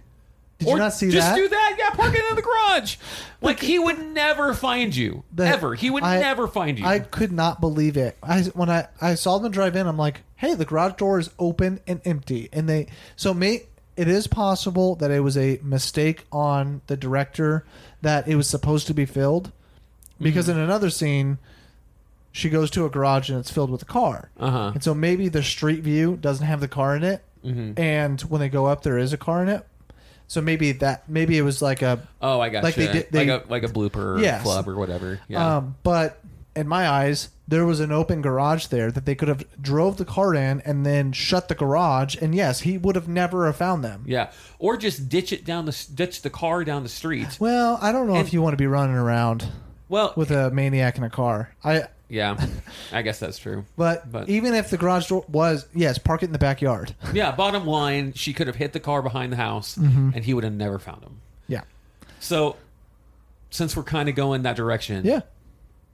[0.61, 1.35] Did or you not see just that?
[1.35, 1.75] do that.
[1.77, 2.95] Yeah, park it in the garage.
[3.43, 5.73] Like he would never find you The- ever.
[5.73, 6.85] He would I- never find you.
[6.85, 8.15] I could not believe it.
[8.21, 11.31] I when I I saw them drive in, I'm like, hey, the garage door is
[11.39, 12.85] open and empty, and they
[13.15, 13.63] so may
[13.97, 17.65] it is possible that it was a mistake on the director
[18.03, 19.51] that it was supposed to be filled
[20.21, 20.59] because Mm-hmm.
[20.59, 21.39] in another scene
[22.31, 24.71] she goes to a garage and it's filled with a car Uh-huh.
[24.75, 27.73] and so maybe the street view doesn't have the car in it Mm-hmm.
[27.81, 29.65] and when they go up there is a car in it
[30.31, 33.25] so maybe that maybe it was like a oh, I got like they did- they-
[33.27, 34.43] like a like a blooper Yes.
[34.43, 35.19] club or whatever.
[35.27, 35.57] Yeah.
[35.57, 36.21] Um, but
[36.55, 40.05] in my eyes, there was an open garage there that they could have drove the
[40.05, 42.15] car in and then shut the garage.
[42.21, 44.05] And yes, he would have never have found them.
[44.07, 47.35] Yeah, or just ditch it down the ditch the car down the street.
[47.41, 49.49] Well, I don't know And- if you want to be running around
[49.89, 51.51] Well, with a maniac in a car.
[51.61, 52.35] I yeah,
[52.91, 53.65] I guess that's true.
[53.77, 56.93] but, But- even if the garage door was yes, park it in the backyard.
[57.13, 60.11] Yeah, bottom line, she could have hit the car behind the house, Mm-hmm.
[60.15, 61.21] and he would have never found him.
[61.47, 61.61] yeah,
[62.19, 62.57] So,
[63.49, 65.21] since we're kind of going that direction, yeah.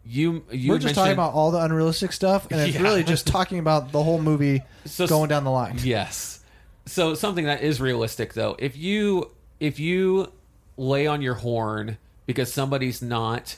[0.05, 2.81] you you We're just talking about all the unrealistic stuff, and it's Yeah.
[2.81, 5.77] really just talking about the whole movie So- going down the line.
[5.83, 6.39] Yes.
[6.85, 10.31] So something that is realistic though, if you if you
[10.77, 11.97] lay on your horn
[12.27, 13.57] because somebody's not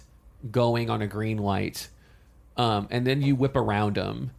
[0.49, 1.89] going on a green light,
[2.59, 4.31] um, and then you whip around them,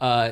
[0.00, 0.30] uh,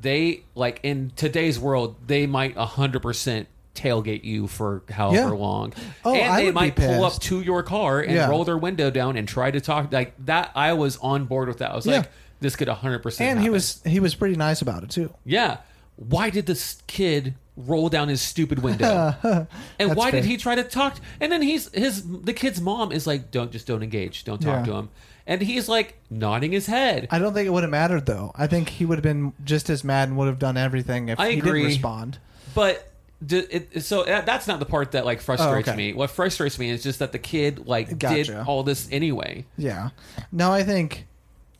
[0.00, 5.40] they like in today's world they might hundred percent tailgate you for however Yeah.
[5.40, 5.72] long.
[6.04, 8.28] Oh, and I they would be might pull up to your car and Yeah.
[8.28, 10.50] roll their window down and try to talk like that.
[10.54, 11.72] I was on board with that.
[11.72, 11.98] I was Yeah.
[11.98, 15.12] like, this could 100% and he was he was pretty nice about it too.
[15.24, 15.58] Yeah.
[15.96, 19.14] Why did this kid roll down his stupid window?
[19.78, 20.96] and why did he try to talk?
[21.20, 24.64] And then he's his the kid's mom is like, "Don't just don't engage, don't talk
[24.66, 24.88] to him."
[25.26, 27.06] And he's like nodding his head.
[27.10, 28.32] I don't think it would have mattered though.
[28.34, 31.20] I think he would have been just as mad and would have done everything if
[31.20, 31.60] I he agree.
[31.60, 32.18] didn't respond.
[32.54, 32.90] But
[33.24, 35.76] d- it, so that, that's not the part that like frustrates Oh, okay.
[35.76, 35.92] me.
[35.92, 38.44] What frustrates me is just that the kid like did Gotcha.
[38.46, 39.44] all this anyway.
[39.56, 39.90] Yeah.
[40.32, 41.06] No, I think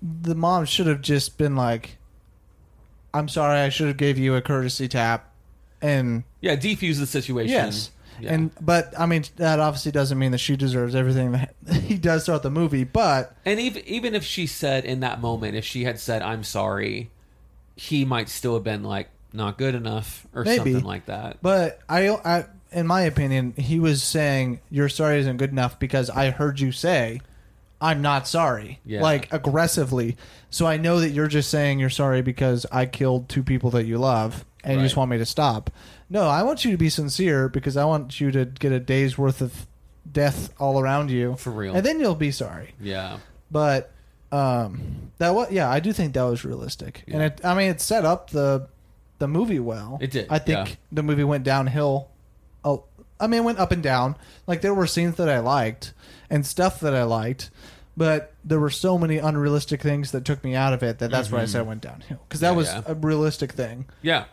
[0.02, 1.98] the mom should have just been like,
[3.12, 5.30] "I'm sorry, I should have gave you a courtesy tap,"
[5.82, 7.50] and Yeah, defuse the situation.
[7.50, 7.90] yes,
[8.22, 8.34] Yeah.
[8.34, 12.26] and but I mean that obviously doesn't mean that she deserves everything that he does
[12.26, 12.84] throughout the movie.
[12.84, 16.44] But And even even if she said in that moment, if she had said "I'm
[16.44, 17.10] sorry,"
[17.76, 20.56] he might still have been like not good enough or Maybe.
[20.72, 21.38] something like that.
[21.40, 26.10] but I, I, in my opinion, he was saying your sorry isn't good enough because
[26.10, 27.20] I heard you say.
[27.82, 28.78] I'm not sorry.
[28.84, 29.00] Yeah.
[29.00, 30.18] Like aggressively.
[30.50, 33.86] So I know that you're just saying you're sorry because I killed two people that
[33.86, 35.70] you love and you just want me to stop.
[36.10, 39.16] No, I want you to be sincere because I want you to get a day's
[39.16, 39.66] worth of
[40.10, 41.36] death all around you.
[41.36, 41.74] For real.
[41.74, 42.74] And then you'll be sorry.
[42.80, 43.18] Yeah.
[43.50, 43.92] But
[44.32, 47.04] um that was yeah, I do think that was realistic.
[47.08, 48.68] And it I mean it set up the
[49.18, 49.98] the movie well.
[50.00, 50.74] It did, I think yeah.
[50.92, 52.08] the movie went downhill.
[52.64, 52.84] Oh,
[53.20, 54.16] I mean, it went up and down.
[54.46, 55.92] Like there were scenes that I liked
[56.30, 57.50] and stuff that I liked,
[57.98, 61.30] but there were so many unrealistic things that took me out of it that that's
[61.30, 62.56] why I said it went downhill because that Mm-hmm.
[62.56, 62.92] was Yeah, yeah.
[62.92, 63.84] a realistic thing.
[64.00, 64.24] Yeah.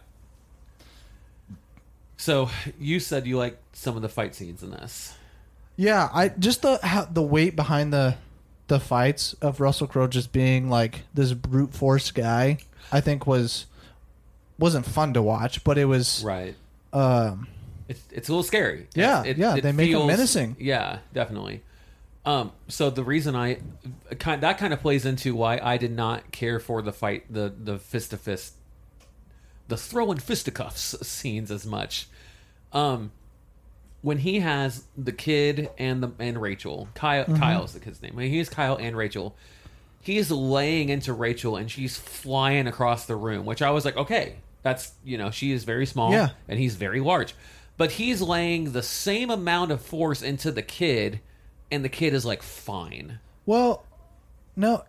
[2.17, 2.49] So
[2.79, 5.15] you said you like some of the fight scenes in this.
[5.75, 8.15] Yeah, I just the how, the weight behind the
[8.67, 12.57] the fights of Russell Crowe just being like this brute force guy.
[12.91, 13.65] I think was
[14.57, 16.55] wasn't fun to watch, but it was Right.
[16.93, 17.47] um
[17.87, 18.87] It's it's a little scary.
[18.95, 20.55] Yeah, It- yeah, it they make him feels- menacing.
[20.59, 21.61] Yeah, definitely.
[22.25, 23.59] Um, so the reason I
[24.19, 27.53] kind that kind of plays into why I did not care for the fight the
[27.63, 28.53] the fist to fist
[29.67, 32.07] the throwing fisticuffs scenes as much.
[32.73, 33.11] Um,
[34.01, 37.35] when he has the kid and the and Rachel, Kyle Mm-hmm.
[37.37, 38.15] Kyle's the kid's name.
[38.15, 39.35] When he has Kyle and Rachel,
[40.01, 44.35] he's laying into Rachel and she's flying across the room, which I was like, okay,
[44.61, 46.29] that's you know she is very small Yeah.
[46.47, 47.33] and he's very large,
[47.77, 51.19] but he's laying the same amount of force into the kid,
[51.71, 53.19] and the kid is like fine.
[53.45, 53.83] well,
[54.55, 54.83] no,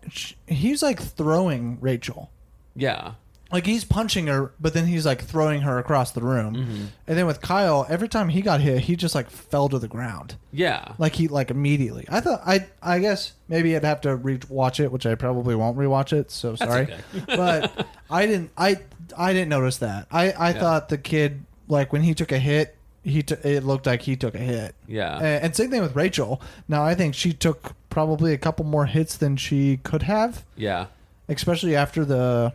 [0.46, 2.30] he's like throwing Rachel.
[2.74, 3.14] Yeah,
[3.50, 6.54] Like he's punching her, but then he's like throwing her across the room.
[6.54, 6.84] Mm-hmm.
[7.06, 9.88] And then with Kyle, every time he got hit, he just like fell to the
[9.88, 10.36] ground.
[10.52, 12.04] yeah, Like he like immediately.
[12.10, 15.78] I thought I I guess maybe I'd have to rewatch it, which I probably won't
[15.78, 16.30] rewatch it.
[16.30, 16.88] So sorry,
[17.26, 18.80] but I didn't I
[19.16, 20.08] I didn't notice that.
[20.12, 23.86] I I thought the kid like when he took a hit, he t- it looked
[23.86, 24.74] like he took a hit.
[24.86, 25.18] Yeah.
[25.18, 26.42] and same thing with Rachel.
[26.68, 30.86] Now I think she took probably a couple more hits than she could have, yeah,
[31.28, 32.52] especially after the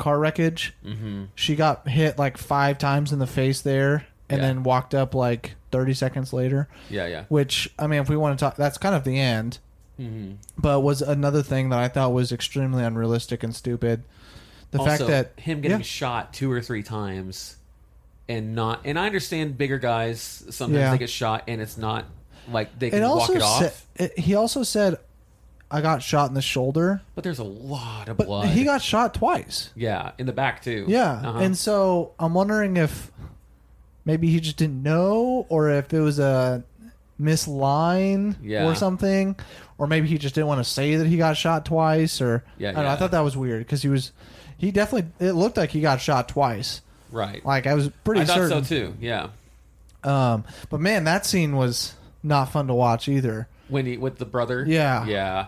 [0.00, 0.74] car wreckage.
[0.84, 1.24] mm-hmm.
[1.36, 4.48] She got hit like five times in the face there, and Yeah.
[4.48, 7.24] then walked up like thirty seconds later yeah, yeah.
[7.28, 9.58] which I mean, if we want to talk, that's kind of the end.
[10.00, 10.32] Mm-hmm.
[10.58, 14.02] But was another thing that I thought was extremely unrealistic and stupid.
[14.72, 17.56] The also, fact that him getting yeah, shot two or three times
[18.28, 20.20] and not and I understand bigger guys
[20.50, 20.90] sometimes Yeah.
[20.92, 22.06] they get shot and it's not
[22.50, 23.62] like they can walk it off.
[23.62, 23.72] said,
[24.10, 24.98] it, he also said,
[25.70, 28.48] "I got shot in the shoulder," but there's a lot of but blood.
[28.48, 29.70] he got shot twice.
[29.76, 30.84] yeah, in the back too.
[30.88, 31.38] Yeah, Uh-huh.
[31.38, 33.10] and so I'm wondering if
[34.04, 36.64] maybe he just didn't know, or if it was a
[37.18, 38.66] misline Yeah.
[38.66, 39.36] or something,
[39.78, 42.20] or maybe he just didn't want to say that he got shot twice.
[42.20, 42.96] Or Yeah, I, don't know, I yeah.
[42.98, 44.12] thought that was weird because he was
[44.56, 46.80] he definitely it looked like he got shot twice.
[47.12, 47.44] right.
[47.44, 48.64] Like I was pretty I thought certain.
[48.64, 48.94] so too.
[49.00, 49.28] Yeah.
[50.02, 53.48] Um, but man, that scene was not fun to watch either.
[53.68, 54.64] When he with the brother.
[54.66, 55.04] Yeah.
[55.06, 55.46] Yeah.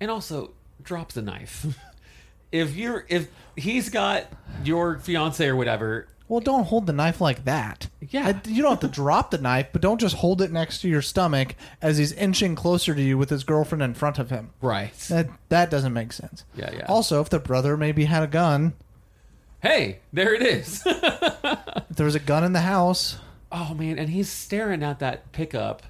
[0.00, 1.66] And also drop the knife.
[2.52, 4.26] if you're if he's got
[4.64, 7.88] your fiance or whatever, Well, don't hold the knife like that.
[8.00, 8.28] Yeah.
[8.28, 10.88] I- you don't have to drop the knife, but don't just hold it next to
[10.88, 14.50] your stomach as he's inching closer to you with his girlfriend in front of him.
[14.60, 14.94] right.
[15.08, 16.44] That that doesn't make sense.
[16.54, 16.86] Yeah, yeah.
[16.88, 18.74] Also, if the brother maybe had a gun,
[19.60, 20.82] Hey, there it is.
[20.86, 23.18] if there was a gun in the house,
[23.50, 25.82] oh man, and he's staring at that pickup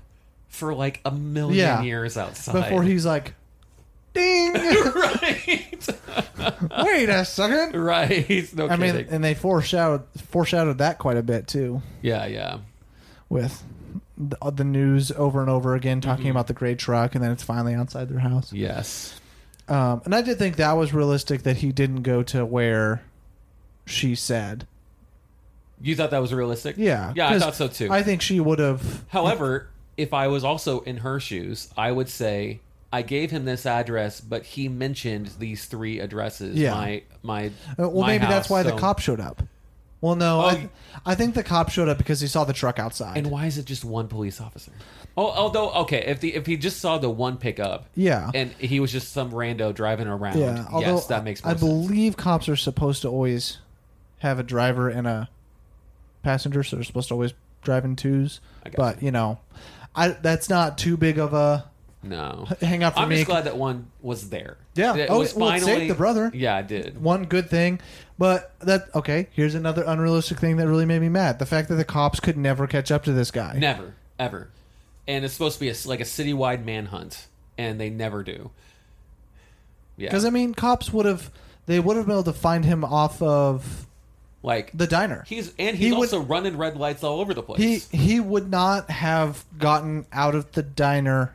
[0.48, 1.82] for like a million Yeah.
[1.82, 2.54] years outside.
[2.54, 3.34] before he's like,
[4.18, 4.52] "Ding!
[4.94, 5.88] right.
[6.84, 7.80] Wait a second.
[7.80, 8.54] right.
[8.54, 9.12] No I mean, kidding.
[9.12, 12.58] and they foreshadowed foreshadowed that quite a bit too, yeah, yeah.
[13.28, 13.62] with
[14.16, 16.30] the, the news over and over again talking Mm-hmm.
[16.32, 18.52] about the gray truck, and then it's finally outside their house.
[18.52, 19.18] Yes.
[19.68, 23.02] Um, and I did think that was realistic that he didn't go to where
[23.86, 24.66] she said.
[25.80, 26.76] You thought that was realistic?
[26.78, 27.88] Yeah, Yeah, I 'cause thought so too.
[27.92, 29.04] I think she would have.
[29.08, 32.60] However, if I was also in her shoes, I would say
[32.93, 36.57] I gave him this address, but he mentioned these three addresses.
[36.57, 36.72] Yeah.
[36.74, 37.47] My my.
[37.78, 39.43] Uh, well, my maybe that's house, why the cop showed up.
[40.01, 40.68] Well, no, Oh, I, y-
[41.05, 43.16] I think the cop showed up because he saw the truck outside.
[43.18, 44.70] And why is it just one police officer?
[45.16, 48.78] Oh, although okay, if the if he just saw the one pickup, yeah, and he
[48.78, 50.66] was just some rando driving around, yeah.
[50.70, 51.61] Although yes, that makes I sense.
[51.61, 53.59] believe cops are supposed to always
[54.20, 55.28] have a driver and a
[56.22, 57.32] passenger, so they're supposed to always
[57.62, 58.41] drive in twos.
[58.76, 59.41] But you know,
[59.97, 61.64] I that's not too big of a
[62.09, 63.16] no, hang out for I'm me.
[63.16, 64.56] just glad that one was there.
[64.74, 64.94] Yeah.
[64.96, 66.30] it Oh, was well, it saved the brother.
[66.34, 67.00] Yeah, I did.
[67.02, 67.80] one good thing,
[68.18, 69.28] but that okay.
[69.32, 72.36] Here's another unrealistic thing that really made me mad: the fact that the cops could
[72.36, 73.54] never catch up to this guy.
[73.59, 74.48] Never, ever.
[75.06, 78.50] And it's supposed to be a, like a citywide manhunt, and they never do.
[79.96, 81.30] Yeah, Because I mean, cops would have
[81.66, 83.86] they would have been able to find him off of
[84.42, 85.24] like the diner.
[85.26, 87.59] he's and he he's would- also running red lights all over the place.
[87.59, 87.88] He place.
[87.90, 91.34] he would not have gotten out of the diner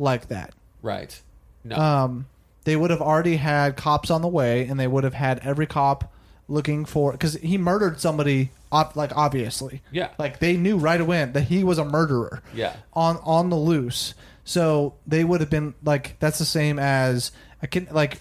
[0.00, 0.52] like that.
[0.82, 1.20] right?
[1.62, 2.26] No, Um,
[2.64, 5.66] they would have already had cops on the way, and they would have had every
[5.66, 6.10] cop
[6.48, 8.50] looking for because he murdered somebody.
[8.72, 10.08] ob- Like obviously, Yeah.
[10.18, 12.42] Like they knew right away that he was a murderer.
[12.54, 12.74] Yeah.
[12.94, 14.14] on on the loose.
[14.44, 17.30] So they would have been like that's the same as
[17.62, 18.20] I can like,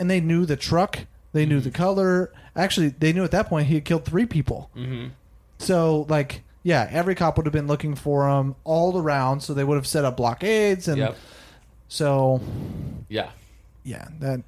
[0.00, 0.98] and they knew the truck.
[1.32, 2.32] They knew the color.
[2.56, 4.70] Actually, they knew at that point he had killed three people.
[4.74, 5.06] hmm
[5.58, 9.40] So like, yeah, every cop would have been looking for him all around.
[9.40, 11.16] So they would have set up blockades and Yep.
[11.88, 12.40] so
[13.08, 13.28] Yeah.
[13.84, 14.40] yeah, that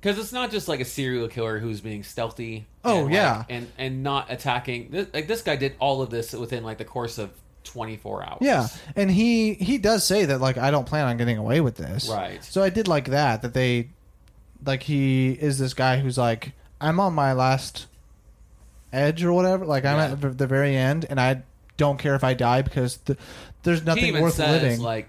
[0.00, 2.66] Because it's not just like a serial killer who's being stealthy.
[2.84, 3.44] Oh, and, like, yeah.
[3.50, 4.90] and and not attacking.
[4.90, 7.30] This, like this guy did all of this within like the course of
[7.64, 8.38] 24 hours.
[8.40, 11.76] yeah, and he he does say that like I don't plan on getting away with
[11.76, 12.08] this.
[12.08, 12.42] Right.
[12.42, 13.90] So I did like that that they
[14.64, 17.86] like he is this guy who's like I'm on my last
[18.92, 19.64] edge or whatever.
[19.64, 20.28] Like I'm Yeah.
[20.28, 21.42] at the- very end, and I
[21.76, 23.18] don't care if I die because th-
[23.62, 24.80] there's He nothing even worth says living.
[24.80, 25.08] like,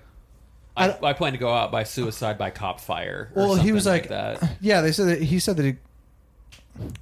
[0.77, 3.29] I, I- plan to go out by suicide by cop fire.
[3.35, 4.57] Or well, he was like, that.
[4.61, 4.81] yeah.
[4.81, 5.75] They said that he said that he.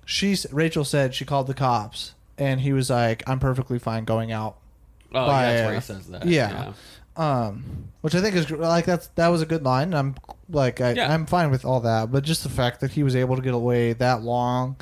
[0.06, 4.32] She Rachel said she called the cops, and he was like, "I'm perfectly fine going
[4.32, 4.58] out."
[5.14, 6.26] Oh, by, yeah, that's where uh, he says that.
[6.26, 6.74] yeah.
[7.16, 9.94] Um, which I think is like that's that was a good line.
[9.94, 10.16] I'm
[10.50, 11.14] like I, Yeah.
[11.14, 13.54] I'm fine with all that, but just the fact that he was able to get
[13.54, 14.78] away that long,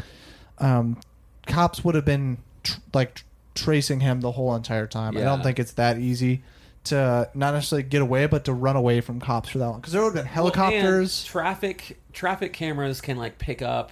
[0.60, 1.00] um,
[1.48, 3.24] cops would have been tr- like tr-
[3.56, 5.18] tracing him the whole entire time.
[5.18, 5.44] I don't Yeah.
[5.44, 6.44] think it's that easy
[6.86, 9.94] to not necessarily get away, but to run away from cops for that long because
[9.94, 11.28] there would have been helicopters.
[11.34, 13.92] Well, and traffic traffic cameras can like pick up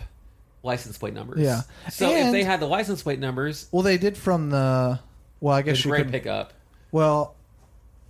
[0.64, 1.40] license plate numbers.
[1.42, 1.62] Yeah.
[1.92, 5.00] So if And- they had the license plate numbers, well, they did from the.
[5.42, 6.12] Well, I guess it's you great could.
[6.12, 6.54] pickup.
[6.92, 7.36] Well,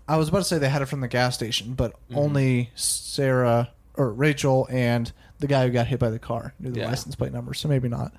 [0.08, 2.18] I was about to say they had it from the gas station, but Mm-hmm.
[2.18, 6.82] only Sarah or Rachel and the guy who got hit by the car knew the
[6.82, 6.90] Yeah.
[6.90, 8.14] license plate number, so maybe not.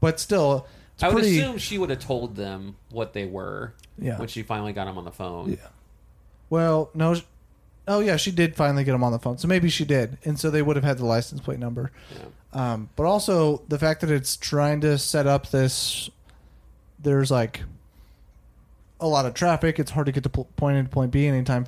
[0.00, 1.38] But still, it's I would pretty.
[1.40, 4.18] assume she would have told them what they were Yeah.
[4.18, 5.50] when she finally got them on the phone.
[5.52, 5.68] Yeah.
[6.50, 7.14] Well, no.
[7.14, 7.22] sh-
[7.88, 10.40] Oh yeah, she did finally get him on the phone, so maybe she did, and
[10.40, 11.92] so they would have had the license plate number.
[12.52, 12.72] Yeah.
[12.72, 16.10] Um, but also the fact that it's trying to set up this,
[16.98, 17.62] there's like
[19.00, 19.78] a lot of traffic.
[19.78, 21.66] It's hard to get to po- point A to point B anytime.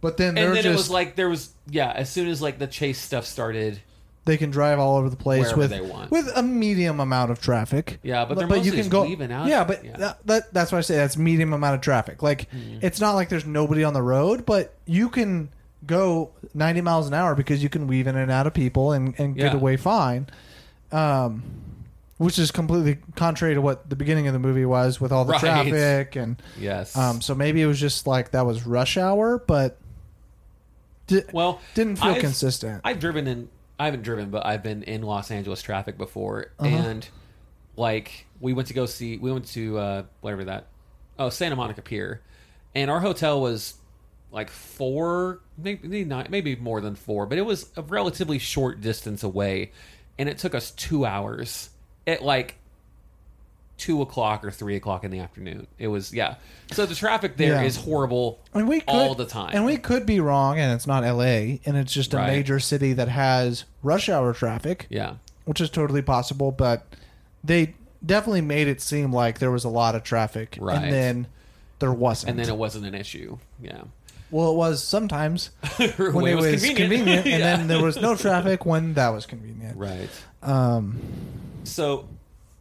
[0.00, 1.90] But then they're And then just it was like there was yeah.
[1.90, 3.80] As soon as like the chase stuff started,
[4.28, 6.10] they can drive all over the place Wherever with they want.
[6.12, 7.98] with a medium amount of traffic.
[8.04, 9.48] Yeah, but they're mostly can just go out.
[9.48, 9.96] Yeah, but Yeah.
[9.96, 12.22] That, that, that's why I say that's medium amount of traffic.
[12.22, 12.78] Like Mm-hmm.
[12.82, 15.48] it's not like there's nobody on the road, but you can
[15.86, 19.14] go 90 miles an hour because you can weave in and out of people and,
[19.18, 19.58] and get Yeah.
[19.58, 20.28] away fine.
[20.92, 21.42] Um,
[22.18, 25.32] which is completely contrary to what the beginning of the movie was with all the
[25.32, 25.40] Right.
[25.40, 26.96] traffic and yes.
[26.96, 29.78] um, so maybe it was just like that was rush hour, but
[31.06, 32.80] di- well, didn't feel I've- consistent.
[32.84, 33.48] I've driven in.
[33.78, 36.68] I haven't driven, but I've been in Los Angeles traffic before, Uh-huh.
[36.68, 37.08] and
[37.76, 39.16] like we went to go see.
[39.18, 40.66] We went to uh, whatever that.
[41.18, 42.22] Oh, Santa Monica Pier,
[42.74, 43.74] and our hotel was
[44.30, 49.22] like four, maybe not, maybe more than four, but it was a relatively short distance
[49.22, 49.72] away,
[50.18, 51.70] and it took us two hours
[52.06, 52.57] It like
[53.78, 55.66] two o'clock or three o'clock in the afternoon.
[55.78, 56.34] It was yeah.
[56.72, 57.84] So the traffic there is Yeah.
[57.84, 59.50] horrible And we could, all the time.
[59.54, 62.26] And we could be wrong, and it's not L.A., and it's just a Right.
[62.36, 65.14] major city that has rush hour traffic, yeah.
[65.46, 66.50] which is totally possible.
[66.52, 66.84] But
[67.42, 67.74] they
[68.04, 70.76] definitely made it seem like there was a lot of traffic, Right.
[70.82, 71.26] and then
[71.78, 72.30] there wasn't.
[72.30, 73.38] And then it wasn't an issue.
[73.62, 73.82] Yeah.
[74.30, 77.38] well, it was sometimes when, it was, convenient, and Yeah.
[77.56, 79.78] then there was no traffic when that was convenient.
[79.78, 80.10] Right.
[80.42, 80.98] Um,
[81.64, 82.06] So,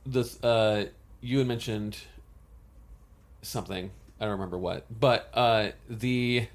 [0.05, 0.86] this uh,
[1.28, 1.97] you had mentioned
[3.41, 3.91] something.
[4.19, 6.47] I don't remember what, but uh, the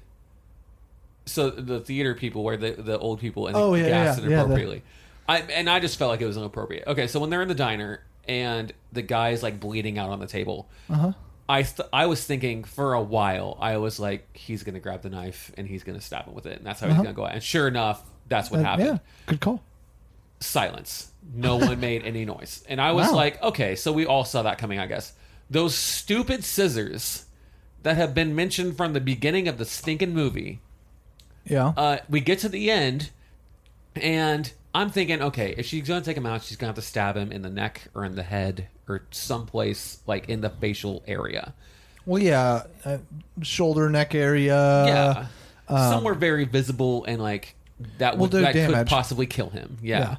[1.25, 4.29] so the theater people where the the old people and Oh, yeah, gassed yeah, yeah,
[4.29, 4.83] the- inappropriately.
[5.29, 6.85] I and I just felt like it was inappropriate.
[6.87, 10.19] Okay, so when they're in the diner and the guy is like bleeding out on
[10.19, 10.67] the table.
[10.89, 11.11] Uh huh.
[11.47, 13.57] I th- I was thinking for a while.
[13.61, 16.57] I was like, he's gonna grab the knife and he's gonna stab him with it,
[16.57, 17.03] and that's how he's Uh-huh.
[17.03, 17.33] gonna go out.
[17.33, 18.87] And sure enough, that's what Uh, happened.
[18.87, 18.97] yeah,
[19.27, 19.61] good call.
[20.41, 21.11] Silence.
[21.33, 23.15] No one made any noise, and I was Wow.
[23.15, 24.79] like, okay, so we all saw that coming.
[24.79, 25.13] I guess
[25.49, 27.25] those stupid scissors
[27.83, 30.59] that have been mentioned from the beginning of the stinking movie.
[31.45, 31.73] Yeah.
[31.75, 33.09] Uh, we get to the end,
[33.95, 37.15] and I'm thinking, okay, if she's gonna take him out, she's gonna have to stab
[37.17, 41.53] him in the neck or in the head or someplace like in the facial area.
[42.05, 42.97] well, yeah, uh,
[43.41, 44.55] shoulder, neck area.
[44.85, 45.27] yeah,
[45.89, 47.55] somewhere very visible and like
[47.97, 48.87] that Will would do that could damage.
[48.89, 49.77] possibly kill him.
[49.81, 50.17] Yeah.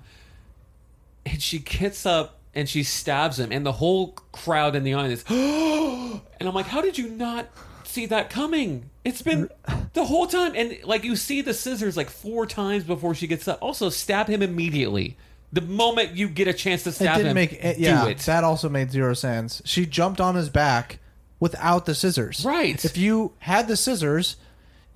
[1.27, 5.25] And she gets up and she stabs him, and the whole crowd in the audience,
[5.29, 7.49] and I'm like, how did you not
[7.83, 8.91] see that coming?
[9.05, 9.49] It's been
[9.93, 13.49] the whole time, and like you see the scissors like four times before she gets
[13.49, 13.59] up.
[13.61, 15.17] Also, stab him immediately.
[15.53, 18.05] The moment you get a chance to stab didn't him, make it, yeah.
[18.05, 18.19] do it.
[18.21, 19.63] That also made zero sense.
[19.65, 20.99] She jumped on his back
[21.39, 22.45] without the scissors.
[22.45, 22.85] Right.
[22.85, 24.37] If you had the scissors,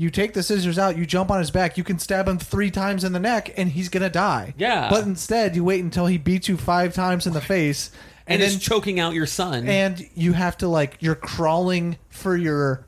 [0.00, 2.70] you take the scissors out, you jump on his back, you can stab him three
[2.70, 4.54] times in the neck, and he's gonna die.
[4.56, 4.88] Yeah.
[4.88, 7.90] But instead, you wait until he beats you five times in the face,
[8.26, 9.68] and, it's then choking out your son.
[9.68, 12.86] and you have to like you're crawling for your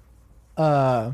[0.56, 1.12] uh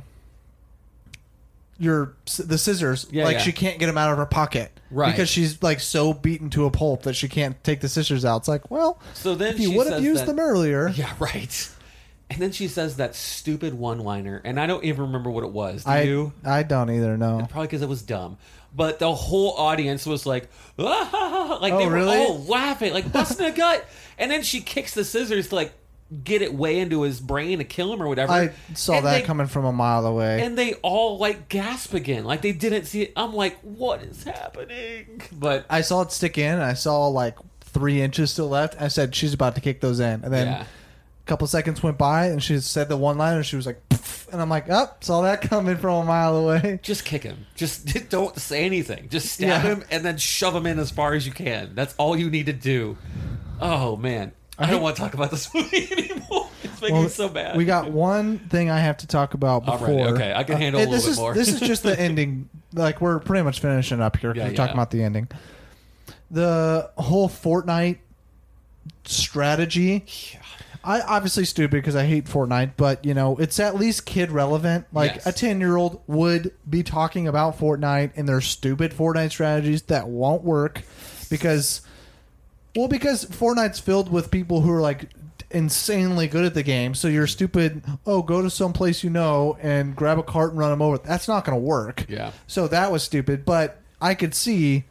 [1.78, 2.14] your
[2.46, 3.42] the scissors Yeah, like yeah.
[3.42, 5.10] she can't get them out of her pocket Right.
[5.10, 8.38] because she's like so beaten to a pulp that she can't take the scissors out
[8.38, 10.88] it's like well So then if you she would have says used that- them earlier
[10.88, 11.68] Yeah, right.
[12.28, 15.84] And then she says that stupid one-liner, and I don't even remember what it was.
[15.84, 16.32] Do i you?
[16.44, 18.36] i don't either no Probably because it was dumb.
[18.74, 22.16] But the whole audience was like, ah, like they Oh, were really?
[22.18, 23.86] all laughing, like busting a gut.
[24.18, 25.72] And then she kicks the scissors to like
[26.24, 28.32] get it way into his brain to kill him or whatever.
[28.32, 31.94] i saw And that they- coming from a mile away And they all like gasp
[31.94, 33.12] again, like they didn't see it.
[33.16, 35.22] I'm like, what is happening?
[35.32, 39.14] But i saw it stick in i saw like three inches still left i said
[39.14, 40.64] she's about to kick those in and then yeah,
[41.26, 44.32] couple seconds went by and she said the one line and she was like "Pff,"
[44.32, 47.46] and i'm like oh saw that coming from a mile away just kick him.
[47.56, 49.08] Just don't say anything.
[49.10, 49.60] Just stab Yeah.
[49.60, 51.74] him and then shove him in as far as you can.
[51.74, 52.96] That's all you need to do.
[53.60, 56.48] Oh man, I, I don't hate- want to talk about this movie anymore.
[56.62, 57.56] It's making Well, me so bad.
[57.56, 59.88] We got one thing I have to talk about before.
[59.88, 61.34] right, okay, I can handle a uh, this little bit is, more.
[61.34, 62.48] this is just the ending.
[62.72, 65.28] Like we're pretty much finishing up here Yeah, we're talking about the ending.
[66.30, 67.98] The whole Fortnite
[69.04, 70.04] strategy.
[70.86, 74.86] I obviously stupid because I hate Fortnite, but you know it's at least kid relevant.
[74.92, 75.26] Like Yes.
[75.26, 80.08] a ten year old would be talking about Fortnite and their stupid Fortnite strategies that
[80.08, 80.82] won't work
[81.28, 81.80] because,
[82.76, 85.10] well, because Fortnite's filled with people who are like
[85.50, 86.94] insanely good at the game.
[86.94, 87.82] So you're stupid.
[88.06, 90.98] Oh, go to some place you know and grab a cart and run them over.
[90.98, 92.06] That's not going to work.
[92.08, 92.30] Yeah.
[92.46, 94.84] So that was stupid, but I could see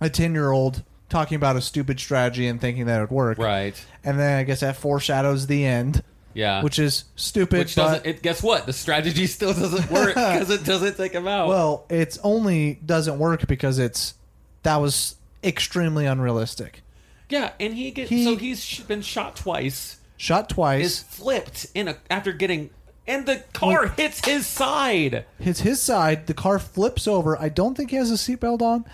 [0.00, 3.38] a ten year old talking about a stupid strategy and thinking that it would work.
[3.38, 3.74] right.
[4.04, 6.02] And then I guess that foreshadows the end,
[6.34, 6.62] Yeah.
[6.62, 7.58] which is stupid.
[7.60, 8.06] Which but, doesn't.
[8.06, 8.66] It, guess what?
[8.66, 11.48] The strategy still doesn't work because it doesn't take him out.
[11.48, 14.14] well, it's only doesn't work because it's
[14.62, 16.82] that was extremely unrealistic.
[17.28, 18.10] yeah, and he gets.
[18.10, 19.98] he- so he's been shot twice.
[20.18, 21.02] Shot Is twice.
[21.02, 22.70] flipped in a after getting.
[23.08, 25.24] And the car hits his side.
[25.38, 26.26] hits his side.
[26.26, 27.40] The car flips over.
[27.40, 28.84] I don't think he has a seatbelt on,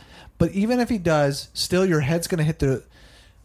[0.42, 2.82] but even if he does, still your head's going to hit the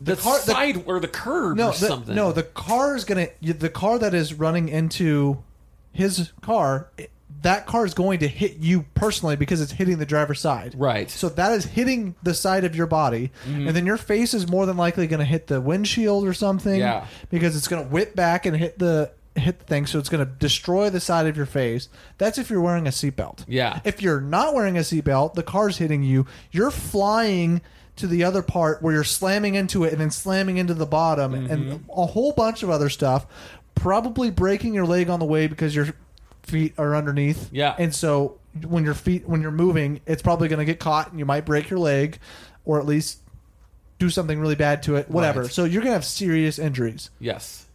[0.01, 2.15] The, car- the- side or the curb no or the, something.
[2.15, 5.43] no the car is going to the car that is running into
[5.91, 6.89] his car.
[7.43, 10.73] That car is going to hit you personally because it's hitting the driver's side.
[10.75, 11.07] Right.
[11.07, 13.67] So that is hitting the side of your body, mm-hmm.
[13.67, 16.79] and then your face is more than likely going to hit the windshield or something.
[16.79, 17.05] Yeah.
[17.29, 20.25] Because it's going to whip back and hit the hit the thing, so it's going
[20.25, 21.89] to destroy the side of your face.
[22.17, 23.45] That's if you're wearing a seatbelt.
[23.47, 23.79] Yeah.
[23.85, 26.25] If you're not wearing a seatbelt, the car's hitting you.
[26.51, 27.61] You're flying
[27.97, 31.33] to the other part where you're slamming into it and then slamming into the bottom
[31.33, 31.51] Mm-hmm.
[31.51, 33.25] and a whole bunch of other stuff.
[33.75, 35.87] Probably breaking your leg on the way because your
[36.43, 37.49] feet are underneath.
[37.51, 37.75] Yeah.
[37.77, 41.19] And so when your feet when you're moving, it's probably going to get caught and
[41.19, 42.19] you might break your leg
[42.65, 43.19] or at least
[43.99, 45.41] do something really bad to it, whatever.
[45.43, 45.51] Right.
[45.51, 47.09] So you're going to have serious injuries.
[47.19, 47.65] Yes.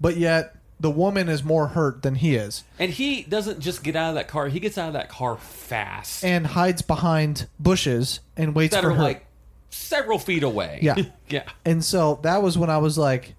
[0.00, 3.94] But yet the woman is more hurt than he is And he doesn't just get
[3.94, 6.24] out of that car; he gets out of that car fast.
[6.24, 9.02] and hides behind bushes and waits that for are her.
[9.02, 9.26] like
[9.68, 10.78] several feet away.
[10.82, 10.96] Yeah.
[11.28, 11.44] yeah.
[11.64, 13.34] And so that was when I was like,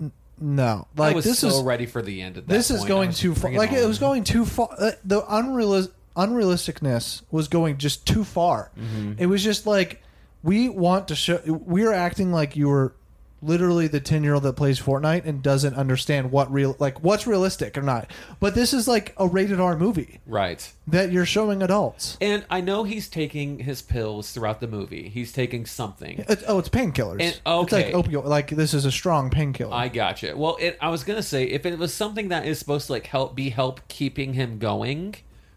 [0.00, 2.38] "N- no, I like was this so is ready for the end.
[2.38, 2.90] At that this is point.
[2.90, 3.52] I going too far.
[3.52, 3.88] Like it on.
[3.88, 4.68] was going too far.
[4.78, 5.86] Uh, the unreal
[6.16, 8.70] unrealisticness was going just too far.
[8.78, 9.12] Mm-hmm.
[9.18, 10.02] It was just like
[10.42, 11.40] we want to show.
[11.44, 12.94] We are acting like you were
[13.42, 17.26] literally the 10 year old that plays Fortnite and doesn't understand what real like what's
[17.26, 18.10] realistic or not.
[18.40, 20.72] But this is like a rated R movie Right.
[20.86, 22.16] that you're showing adults.
[22.20, 25.08] And I know he's taking his pills throughout the movie.
[25.10, 26.24] He's taking something.
[26.28, 27.20] It, oh, it's painkillers.
[27.20, 27.92] And- It's like okay.
[27.92, 28.24] opioid.
[28.24, 29.74] Like this is a strong painkiller.
[29.74, 30.34] I gotcha.
[30.36, 33.06] Well, it, I was gonna say if it was something that is supposed to like
[33.06, 35.14] help be help keeping him going,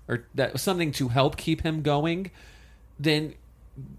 [0.08, 2.32] or that something to help keep him going,
[3.00, 3.36] then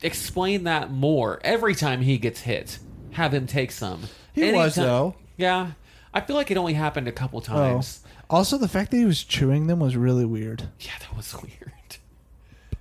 [0.02, 1.40] explain that more.
[1.42, 2.78] Every time he gets hit,
[3.12, 4.02] have him take some.
[4.32, 5.14] He was, though.
[5.36, 5.72] Yeah,
[6.14, 7.42] I feel like it only happened a couple Oh.
[7.42, 8.00] times.
[8.28, 10.64] Also, the fact that he was chewing them was really weird.
[10.80, 11.72] Yeah, that was weird.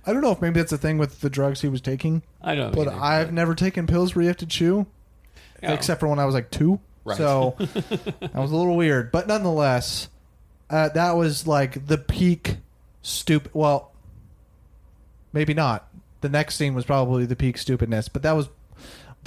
[0.06, 2.54] I don't know if maybe that's a thing with the drugs he was taking, I
[2.54, 2.70] don't.
[2.74, 2.84] Know.
[2.84, 3.00] But either.
[3.02, 4.86] I've never taken pills where you have to chew,
[5.62, 5.72] Yeah.
[5.72, 6.80] except for when I was like two.
[7.04, 7.16] Right.
[7.18, 10.08] So that was a little weird, but nonetheless,
[10.70, 12.56] uh, that was like the peak
[13.02, 13.50] stupid.
[13.54, 13.92] Well,
[15.32, 15.88] maybe not.
[16.20, 18.48] The next scene was probably the peak stupidness, but that was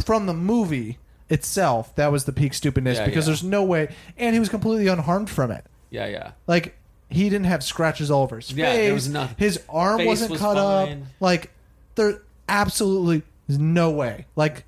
[0.03, 0.98] from the movie
[1.30, 1.95] itself.
[1.95, 3.32] That was the peak stupidness Yeah, because yeah.
[3.32, 5.65] there's no way, and he was completely unharmed from it.
[5.90, 6.32] yeah, yeah.
[6.48, 6.76] Like
[7.10, 8.78] he didn't have scratches all over his Yeah, face.
[8.86, 9.36] there was nothing.
[9.38, 10.90] His arm Face wasn't was cut up.
[11.20, 11.52] Like
[11.95, 14.26] there absolutely is no way.
[14.36, 14.65] Like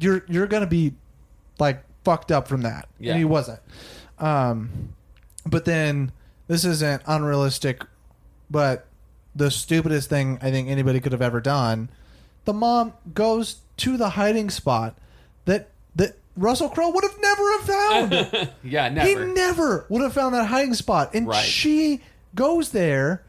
[0.00, 0.94] you're you're gonna be
[1.58, 2.88] like fucked up from that.
[2.98, 3.12] Yeah.
[3.12, 3.60] And he wasn't.
[4.18, 4.94] Um
[5.46, 6.10] but then
[6.48, 7.82] this isn't unrealistic,
[8.50, 8.86] but
[9.36, 11.88] the stupidest thing I think anybody could have ever done.
[12.46, 14.96] The mom goes to the hiding spot
[15.44, 17.62] that that Russell Crowe would have never have
[18.32, 18.50] found.
[18.64, 19.08] Yeah, never.
[19.08, 19.86] He never.
[19.88, 21.10] would have found that hiding spot.
[21.14, 21.44] And Right.
[21.44, 22.00] she
[22.34, 23.22] goes there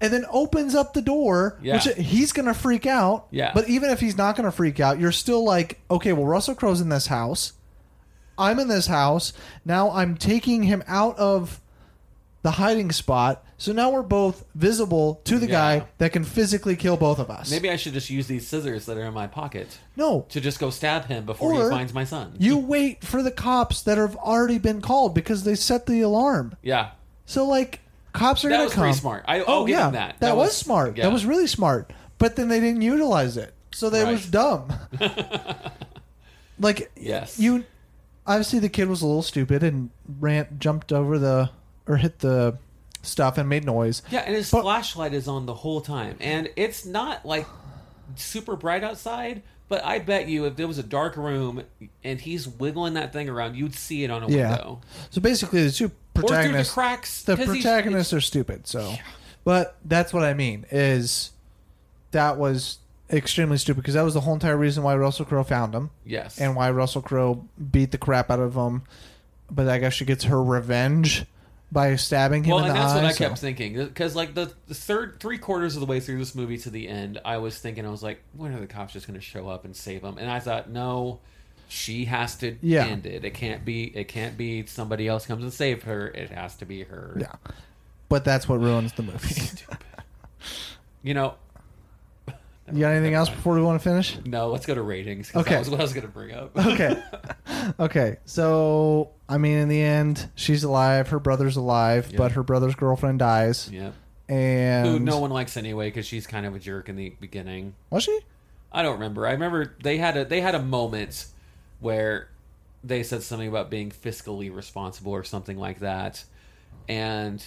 [0.00, 1.74] and then opens up the door, Yeah.
[1.74, 3.26] which he's going to freak out.
[3.30, 3.50] Yeah.
[3.54, 6.54] But even if he's not going to freak out, you're still like, okay, well, Russell
[6.54, 7.54] Crowe's in this house.
[8.38, 9.32] I'm in this house.
[9.64, 11.60] Now I'm taking him out of
[12.42, 13.42] the hiding spot.
[13.58, 15.52] So now we're both visible to the Yeah.
[15.78, 17.50] guy that can physically kill both of us.
[17.50, 20.26] Maybe I should just use these scissors that are in my pocket No.
[20.28, 22.34] to just go stab him before Or he finds my son.
[22.38, 26.54] You wait for the cops that have already been called because they set the alarm.
[26.62, 26.90] yeah,
[27.24, 27.80] So like
[28.12, 28.82] cops are That gonna was come.
[28.84, 29.24] pretty smart.
[29.26, 30.36] I- oh, I'll oh give yeah, him that.
[30.36, 30.96] Was, smart.
[30.98, 31.04] yeah.
[31.04, 31.92] That was really smart.
[32.18, 34.12] But then they didn't utilize it, so they Right.
[34.12, 34.72] was dumb.
[36.58, 37.38] like Yes.
[37.38, 37.64] you
[38.26, 41.50] obviously the kid was a little stupid and ran, jumped over the
[41.86, 42.58] or hit the
[43.06, 44.02] stuff and made noise.
[44.10, 47.46] yeah, and his But- flashlight is on the whole time, and it's not like
[48.16, 49.42] super bright outside.
[49.68, 51.62] But I bet you, if there was a dark room
[52.04, 54.50] and he's wiggling that thing around, you'd see it on a Yeah.
[54.50, 54.80] window
[55.10, 57.22] So basically, the two or through the protagonists, cracks.
[57.22, 58.68] the protagonists are stupid.
[58.68, 58.94] So,
[59.42, 61.32] but that's what I mean is
[62.12, 62.78] that was
[63.10, 65.90] extremely stupid because that was the whole entire reason why Russell Crowe found him.
[66.04, 68.82] Yes, and why Russell Crowe beat the crap out of him.
[69.50, 71.24] But I guess she gets her revenge
[71.72, 72.96] by stabbing him well, in and the that's eye.
[72.96, 76.00] what I so- kept thinking because, like the, the third three quarters of the way
[76.00, 78.66] through this movie to the end, I was thinking, I was like, when are the
[78.66, 80.16] cops just going to show up and save him?
[80.18, 81.18] And I thought, no,
[81.68, 82.86] she has to Yeah.
[82.86, 83.24] end it.
[83.24, 83.84] It can't be.
[83.84, 86.08] It can't be somebody else comes and save her.
[86.08, 87.16] It has to be her.
[87.20, 87.32] Yeah,
[88.08, 89.50] but that's what ruins the movie.
[91.02, 91.34] You know.
[92.72, 94.16] You got anything else before we want to finish?
[94.24, 95.30] No, let's go to ratings.
[95.30, 95.54] 'cause Okay.
[95.54, 96.50] that was what I was going to bring up.
[96.56, 97.02] Okay,
[97.80, 98.16] okay.
[98.24, 101.08] So I mean, in the end, she's alive.
[101.08, 102.18] Her brother's alive, Yeah.
[102.18, 103.68] but her brother's girlfriend dies.
[103.72, 103.90] yeah.
[104.28, 107.74] And Who no one likes anyway because she's kind of a jerk in the beginning.
[107.90, 108.18] was she?
[108.72, 109.24] I don't remember.
[109.26, 111.26] I remember they had a they had a moment
[111.80, 112.28] where
[112.82, 116.24] they said something about being fiscally responsible or something like that,
[116.88, 117.42] and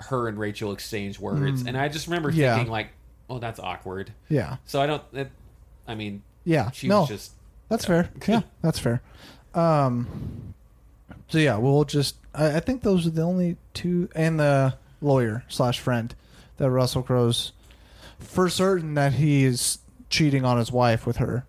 [0.00, 2.38] her and Rachel exchanged words, and I just remember Hmm.
[2.40, 2.54] Yeah.
[2.56, 2.88] thinking like,
[3.30, 5.02] "Oh, that's awkward." Yeah, So I don't.
[5.12, 5.30] It,
[5.86, 6.70] I mean, yeah.
[6.70, 7.32] she no, was just
[7.68, 8.10] That's fair.
[8.28, 9.00] Yeah, that's fair.
[9.54, 10.54] Um,
[11.28, 12.16] so yeah, we'll just.
[12.34, 16.14] I, I think those are the only two, and the lawyer slash friend
[16.58, 17.52] that Russell Crowe's
[18.18, 19.78] for certain that he is
[20.10, 21.44] cheating on his wife with her.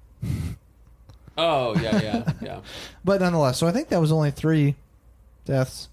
[1.37, 2.59] oh yeah yeah yeah
[3.05, 4.75] But nonetheless, so I think that was only three
[5.45, 5.89] deaths.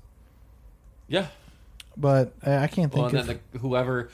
[1.09, 1.27] yeah.
[1.97, 3.27] But I, I can't Well, think and of.
[3.27, 4.11] then the, whoever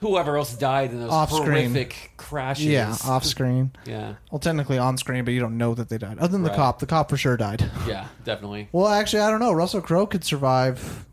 [0.00, 1.70] whoever else died in those Off screen.
[1.70, 2.66] horrific crashes.
[2.66, 3.70] yeah, off screen.
[3.86, 6.18] Yeah, Well, technically on screen, but you don't know that they died.
[6.18, 6.56] Other than the Right.
[6.56, 7.68] cop, the cop for sure died.
[7.86, 8.68] yeah, definitely.
[8.72, 9.52] Well, actually, I don't know.
[9.52, 11.04] Russell Crowe could survive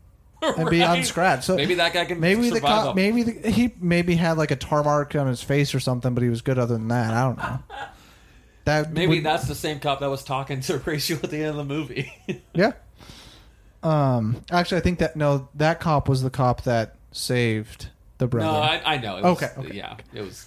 [0.42, 0.98] and be Right?
[0.98, 1.44] unscratched.
[1.44, 4.38] So maybe that guy can Maybe the survive cop, a- maybe the, he maybe had
[4.38, 6.88] like a tar mark on his face or something, but he was good other than
[6.88, 7.12] that.
[7.12, 7.58] I don't know.
[8.64, 11.48] That Maybe would- that's the same cop that was talking to Rachel at the end
[11.50, 12.12] of the movie.
[12.54, 12.72] yeah.
[13.82, 17.88] Um, actually, I think that no, that cop was the cop that saved
[18.18, 18.50] the brother.
[18.50, 19.16] no, I, I know.
[19.16, 19.76] It was, Okay, okay.
[19.76, 20.46] Yeah, it was.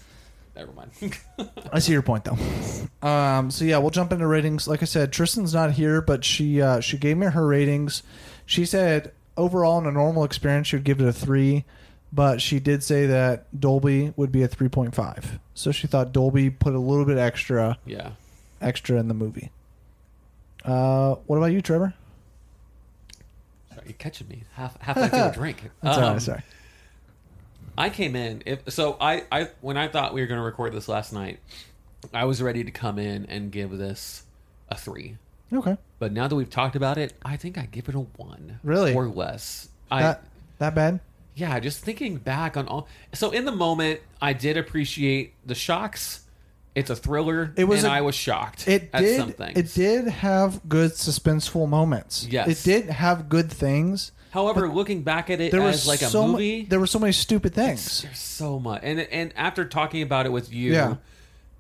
[0.56, 0.92] Never mind.
[1.72, 3.08] I see your point though.
[3.08, 4.68] Um, so yeah, we'll jump into ratings.
[4.68, 8.04] Like I said, Tristan's not here, but she uh, she gave me her ratings.
[8.46, 11.64] She said overall in a normal experience she would give it a three,
[12.12, 15.40] but she did say that Dolby would be a three point five.
[15.54, 18.12] So she thought Dolby put a little bit extra yeah.
[18.60, 19.52] extra in the movie.
[20.66, 21.94] Uh, what about you, Trevor?
[23.74, 25.72] Sorry, you're catching me half halfway through a drink.
[25.82, 26.20] Um.
[26.20, 26.42] Sorry.
[27.78, 28.44] I came in.
[28.46, 31.40] If so, I, I when I thought we were going to record this last night,
[32.14, 34.24] I was ready to come in and give this
[34.70, 35.18] a three.
[35.54, 35.78] Okay.
[36.00, 38.60] But now that we've talked about it, I think I give it a one.
[38.64, 38.94] Really?
[38.94, 39.70] or less.
[39.90, 40.24] I That
[40.60, 41.00] that bad?
[41.36, 42.88] yeah, just thinking back on all.
[43.14, 46.26] So in the moment, I did appreciate the shocks.
[46.74, 47.54] It's a thriller.
[47.58, 48.68] It was and a- I was shocked.
[48.68, 49.36] It at did.
[49.58, 52.26] It did have good suspenseful moments.
[52.30, 52.48] Yes.
[52.48, 54.12] It did have good things.
[54.32, 56.88] However, looking back at it There as was like a so mu- movie, there were
[56.88, 58.02] so many stupid things.
[58.02, 60.96] There's so much, and and after talking about it with you, Yeah.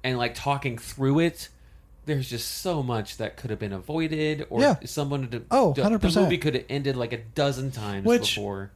[0.03, 1.49] and like talking through it,
[2.05, 4.75] there's just so much that could have been avoided, or Yeah.
[4.85, 6.13] someone to, Oh, 100%.
[6.13, 8.71] the movie could have ended like a dozen times Which- before.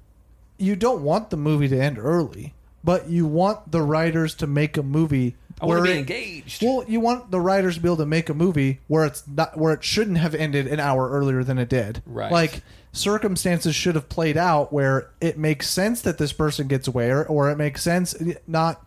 [0.57, 2.53] You don't want the movie to end early,
[2.84, 5.99] but you want the writers to make a movie I want where to be it-
[5.99, 6.63] engaged.
[6.63, 9.57] Well, you want the writers to be able to make a movie where it's not
[9.57, 12.01] where it shouldn't have ended an hour earlier than it did.
[12.05, 12.31] Right.
[12.31, 12.61] Like
[12.95, 17.23] circumstances should have played out where it makes sense that this person gets away, or,
[17.26, 18.15] or it makes sense
[18.47, 18.81] not.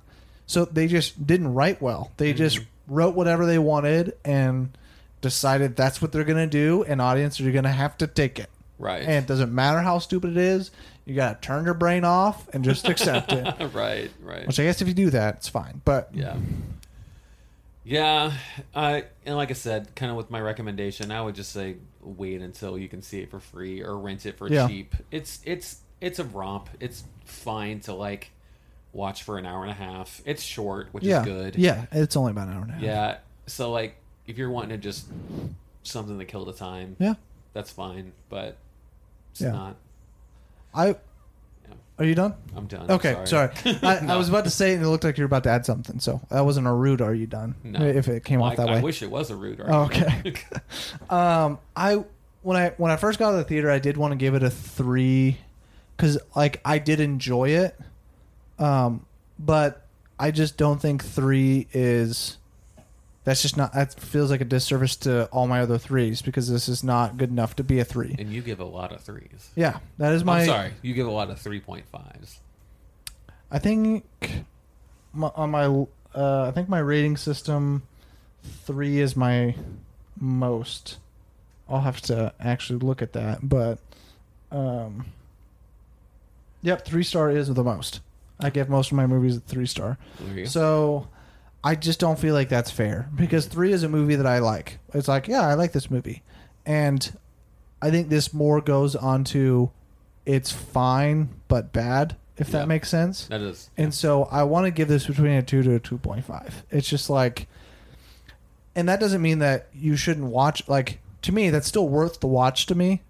[0.47, 2.11] So they just didn't write well.
[2.17, 2.39] They Mm-hmm.
[2.39, 4.71] just wrote whatever they wanted and
[5.21, 8.39] decided that's what they're going to do, and audiences are going to have to take
[8.39, 8.49] it.
[8.79, 10.71] right, And it doesn't matter how stupid it is.
[11.05, 13.45] You got to turn your brain off and just accept it.
[13.75, 14.47] right, right.
[14.47, 15.81] Which I guess if you do that, it's fine.
[15.85, 16.37] But Yeah.
[17.89, 18.33] Yeah,
[18.75, 22.43] I and like I said, kind of with my recommendation, I would just say wait
[22.43, 24.69] until you can see it for free or rent it for Yeah.
[24.69, 24.95] cheap.
[25.11, 26.69] It's it's it's a romp.
[26.81, 28.31] It's fine to like
[28.93, 30.21] watch for an hour and a half.
[30.27, 31.57] It's short, which yeah, is good.
[31.57, 32.83] Yeah, it's only about an hour and a half.
[32.83, 33.17] Yeah.
[33.47, 33.97] So like
[34.27, 35.07] if you're wanting to just
[35.83, 37.15] something to kill the time, Yeah.
[37.55, 38.59] that's fine, but
[39.31, 39.53] it's Yeah.
[39.53, 39.77] not.
[40.75, 40.97] I.
[41.99, 42.35] Are you done?
[42.57, 42.91] I'm done.
[42.91, 43.51] Okay, I'm sorry.
[43.83, 44.19] I, I No.
[44.19, 45.99] was about to say and it looked like you were about to add something.
[46.01, 47.01] So that wasn't a rude.
[47.03, 47.57] Are you done?
[47.65, 47.81] No.
[47.85, 48.79] If it came Well, off that I, way.
[48.79, 50.27] I wish it was a rude Oh, argument.
[50.27, 50.45] okay.
[51.11, 52.05] um, I
[52.43, 54.43] when I when I first got to the theater, I did want to give it
[54.45, 55.39] a three,
[55.97, 57.79] because like I did enjoy it,
[58.61, 59.05] um,
[59.39, 59.85] but
[60.21, 62.38] I just don't think three is.
[63.29, 63.75] That's just not.
[63.75, 67.29] That feels like a disservice to all my other threes because this is not good
[67.29, 68.17] enough to be a three.
[68.19, 69.51] and you give a lot of threes.
[69.55, 70.41] Yeah, that is my.
[70.41, 70.73] I'm sorry.
[70.81, 72.39] You give a lot of 3.5s.
[73.51, 74.07] I think
[75.13, 75.67] my, on my
[76.15, 77.83] uh, I think my rating system
[78.43, 79.55] three is my
[80.19, 80.97] most.
[81.69, 83.79] I'll have to actually look at that, but
[84.51, 85.05] um,
[86.63, 88.01] yep, three star is the most.
[88.41, 89.99] I give most of my movies a three star.
[90.19, 90.49] There you go.
[90.49, 91.09] So
[91.63, 94.79] I just don't feel like that's fair because three is a movie that I like.
[94.95, 96.23] It's like, yeah, I like this movie.
[96.65, 97.17] And
[97.83, 99.71] I think this more goes on to
[100.25, 103.27] it's fine but bad, if that makes sense.
[103.27, 103.71] that is.
[103.77, 106.53] And so I want to give this between a 2 to a 2.5.
[106.71, 107.49] It's just like
[108.79, 112.29] and that doesn't mean that you shouldn't watch like to me that's still worth the
[112.29, 113.03] watch to me.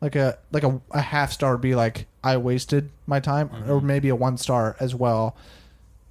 [0.00, 3.76] Like a like a, a half star would be like I wasted my time or
[3.76, 3.86] mm-hmm.
[3.86, 5.36] maybe a one star as well.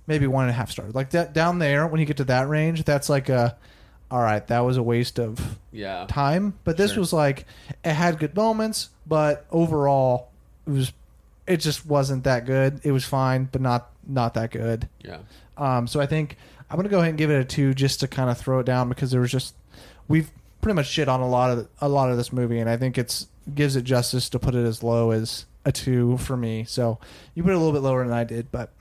[0.09, 0.93] Maybe one and a half stars.
[0.93, 3.55] Like that down there when you get to that range, that's like a
[4.11, 6.05] all right, that was a waste of Yeah.
[6.09, 6.55] time.
[6.63, 6.99] But this Sure.
[6.99, 7.45] was like
[7.85, 10.29] it had good moments, but overall
[10.67, 10.91] it was
[11.47, 12.81] it just wasn't that good.
[12.83, 14.89] It was fine, but not not that good.
[15.03, 15.19] Yeah.
[15.57, 16.37] Um, so I think
[16.69, 18.65] I'm gonna go ahead and give it a two just to kind of throw it
[18.65, 19.53] down because there was just
[20.07, 20.31] we've
[20.61, 22.97] pretty much shit on a lot of a lot of this movie, and I think
[22.97, 26.63] it's gives it justice to put it as low as a two for me.
[26.63, 26.99] So
[27.35, 28.71] you put it a little bit lower than I did, but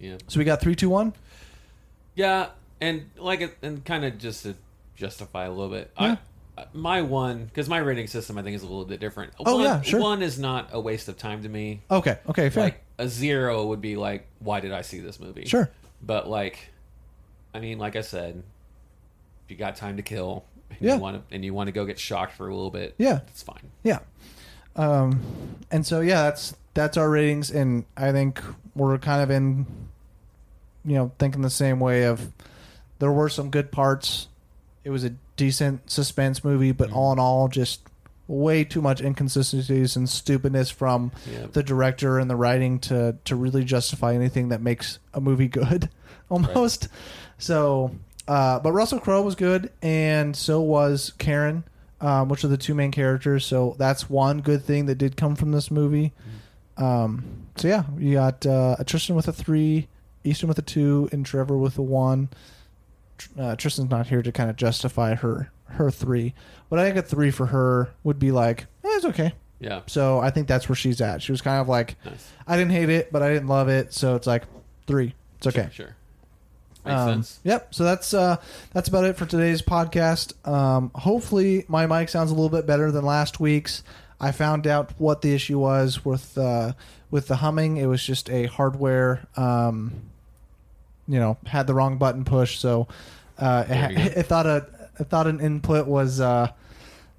[0.00, 0.16] Yeah.
[0.28, 1.12] so we got three, two, one.
[2.14, 2.48] Yeah.
[2.80, 4.54] And like, and kind of just to
[4.96, 6.16] justify a little bit, Yeah.
[6.56, 9.32] I, my one, because my rating system I think is a little bit different.
[9.44, 10.00] Oh, one, yeah, sure.
[10.00, 11.82] One is not a waste of time to me.
[11.90, 12.64] Okay, okay, fair.
[12.64, 15.44] Like a zero would be like, why did I see this movie?
[15.46, 15.70] Sure.
[16.02, 16.70] But like,
[17.54, 18.42] I mean, like I said,
[19.44, 20.94] if you got time to kill, and Yeah.
[20.96, 23.20] you want to, and you want to go get shocked for a little bit, Yeah.
[23.28, 23.70] it's fine.
[23.84, 24.00] Yeah.
[24.76, 25.20] Um,
[25.70, 28.40] and so yeah, that's that's our ratings, and I think
[28.78, 29.66] we're kind of in,
[30.84, 32.32] you know, thinking the same way of
[32.98, 34.28] there were some good parts.
[34.84, 37.80] It was a decent suspense movie, but all in all, just
[38.26, 41.46] way too much inconsistencies and stupidness from Yeah.
[41.52, 45.88] the director and the writing to to really justify anything that makes a movie good,
[46.28, 46.88] almost.
[47.38, 47.92] So,
[48.26, 51.62] uh, but Russell Crowe was good, and so was Caren,
[52.00, 53.46] um, which are the two main characters.
[53.46, 56.12] So that's one good thing that did come from this movie.
[56.76, 59.88] Um, so yeah, you got uh, a Tristan with a three,
[60.24, 62.28] Easton with a two, and Trevor with a one.
[63.38, 66.34] Uh, Tristan's not here to kind of justify her her three,
[66.70, 69.32] but I think a three for her would be like, eh, it's okay.
[69.60, 69.80] Yeah.
[69.86, 71.20] So I think that's where she's at.
[71.20, 72.30] She was kind of like, Nice.
[72.46, 73.92] I didn't hate it, but I didn't love it.
[73.92, 74.44] So it's like
[74.86, 75.14] three.
[75.38, 75.68] It's okay.
[75.72, 75.86] Sure.
[75.86, 75.96] sure.
[76.86, 77.40] Makes Um, sense.
[77.42, 77.74] Yep.
[77.74, 78.36] So that's uh,
[78.72, 80.32] that's about it for today's podcast.
[80.48, 83.82] Um, hopefully, my mic sounds a little bit better than last week's.
[84.20, 86.72] I found out what the issue was with uh,
[87.10, 87.76] with the humming.
[87.76, 89.92] It was just a hardware, um,
[91.06, 92.58] you know, had the wrong button push.
[92.58, 92.88] So
[93.38, 93.88] uh, it, ha-
[94.20, 94.66] it thought a
[94.98, 96.50] it thought an input was uh,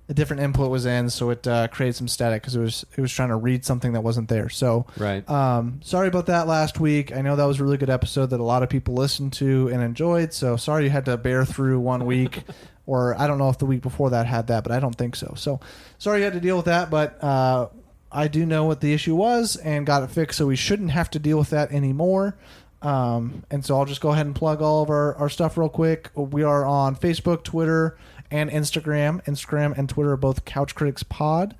[0.10, 3.02] a different input was in, so it uh, created some static because it was it
[3.02, 4.50] was trying to read something that wasn't there.
[4.50, 5.28] So Right.
[5.30, 7.16] um, sorry about that last week.
[7.16, 9.70] I know that was a really good episode that a lot of people listened to
[9.70, 10.34] and enjoyed.
[10.34, 12.44] So sorry you had to bear through one week,
[12.90, 15.16] or I don't know if the week before that had that, but I don't think
[15.16, 15.36] so.
[15.38, 15.60] So
[16.00, 17.68] sorry you had to deal with that, but uh,
[18.12, 21.10] I do know what the issue was and got it fixed, so we shouldn't have
[21.12, 22.36] to deal with that anymore.
[22.82, 25.70] Um, and so I'll just go ahead and plug all of our, our stuff real
[25.70, 26.10] quick.
[26.16, 27.98] We are on Facebook, Twitter,
[28.32, 29.24] and Instagram.
[29.26, 31.56] Instagram and Twitter are both Couch Critics Pod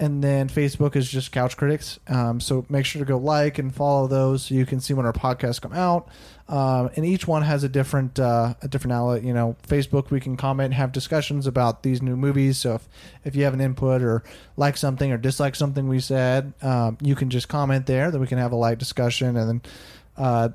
[0.00, 2.00] and then Facebook is just Couch Critics.
[2.08, 5.04] Um, so make sure to go like and follow those so you can see when
[5.04, 6.08] our podcasts come out.
[6.48, 9.22] Um, and each one has a different uh, a different outlet.
[9.22, 12.56] You know, Facebook we can comment have discussions about these new movies.
[12.56, 12.88] So if
[13.24, 14.24] if you have an input or
[14.56, 18.10] like something or dislike something we said, um, you can just comment there.
[18.10, 19.36] Then we can have a light discussion.
[19.36, 19.62] And then
[20.16, 20.48] uh,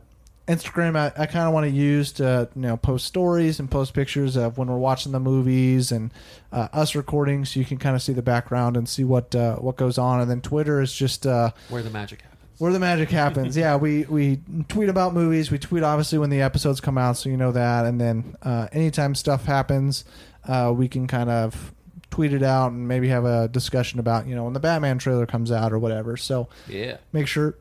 [0.48, 3.94] Instagram, I, I kind of want to use to you know post stories and post
[3.94, 6.12] pictures of when we're watching the movies and
[6.52, 9.56] uh, us recording, so you can kind of see the background and see what uh,
[9.56, 10.22] what goes on.
[10.22, 12.60] And then Twitter is just uh, Where the magic happens.
[12.60, 13.58] where the magic happens.
[13.64, 14.40] yeah, we we
[14.70, 15.50] tweet about movies.
[15.50, 17.86] We tweet obviously when the episodes come out, so you know that.
[17.86, 20.06] And then uh, anytime stuff happens,
[20.48, 21.74] uh, we can kind of
[22.12, 25.26] tweet it out and maybe have a discussion about you know when the Batman trailer
[25.26, 26.16] comes out or whatever.
[26.18, 26.98] So Yeah.
[27.12, 27.56] make sure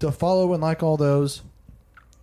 [0.00, 1.42] to follow and like all those.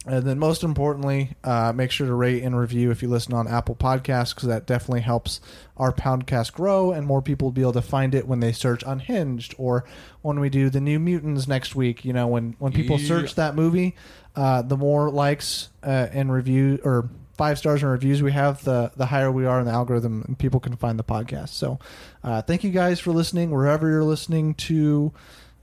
[0.08, 3.48] And then, most importantly, uh, make sure to rate and review if you listen on
[3.48, 5.40] Apple Podcasts because that definitely helps
[5.78, 8.84] our podcast grow and more people will be able to find it when they search
[8.86, 9.86] Unhinged or
[10.24, 12.04] when we do the New Mutants next week.
[12.04, 13.08] You know, when when people Yeah.
[13.08, 13.96] search that movie,
[14.36, 17.08] uh, the more likes uh, and review or
[17.38, 20.36] five stars and reviews we have, the the higher we are in the algorithm and
[20.36, 21.50] people can find the podcast.
[21.50, 21.78] So,
[22.24, 25.12] uh, thank you guys for listening wherever you're listening to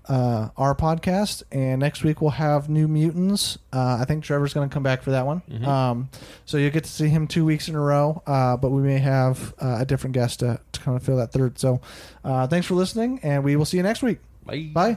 [0.08, 1.42] uh, our podcast.
[1.52, 3.58] And next week we'll have New Mutants.
[3.72, 5.42] Uh, I think Trevor's going to come back for that one.
[5.50, 5.66] Mhm.
[5.66, 6.08] Um,
[6.44, 8.22] so you'll get to see him two weeks in a row.
[8.26, 11.32] Uh, but we may have uh, a different guest to, to kind of fill that
[11.32, 11.58] third.
[11.58, 11.80] So
[12.24, 14.18] uh, thanks for listening, and we will see you next week.
[14.46, 14.70] Bye.
[14.72, 14.96] Bye.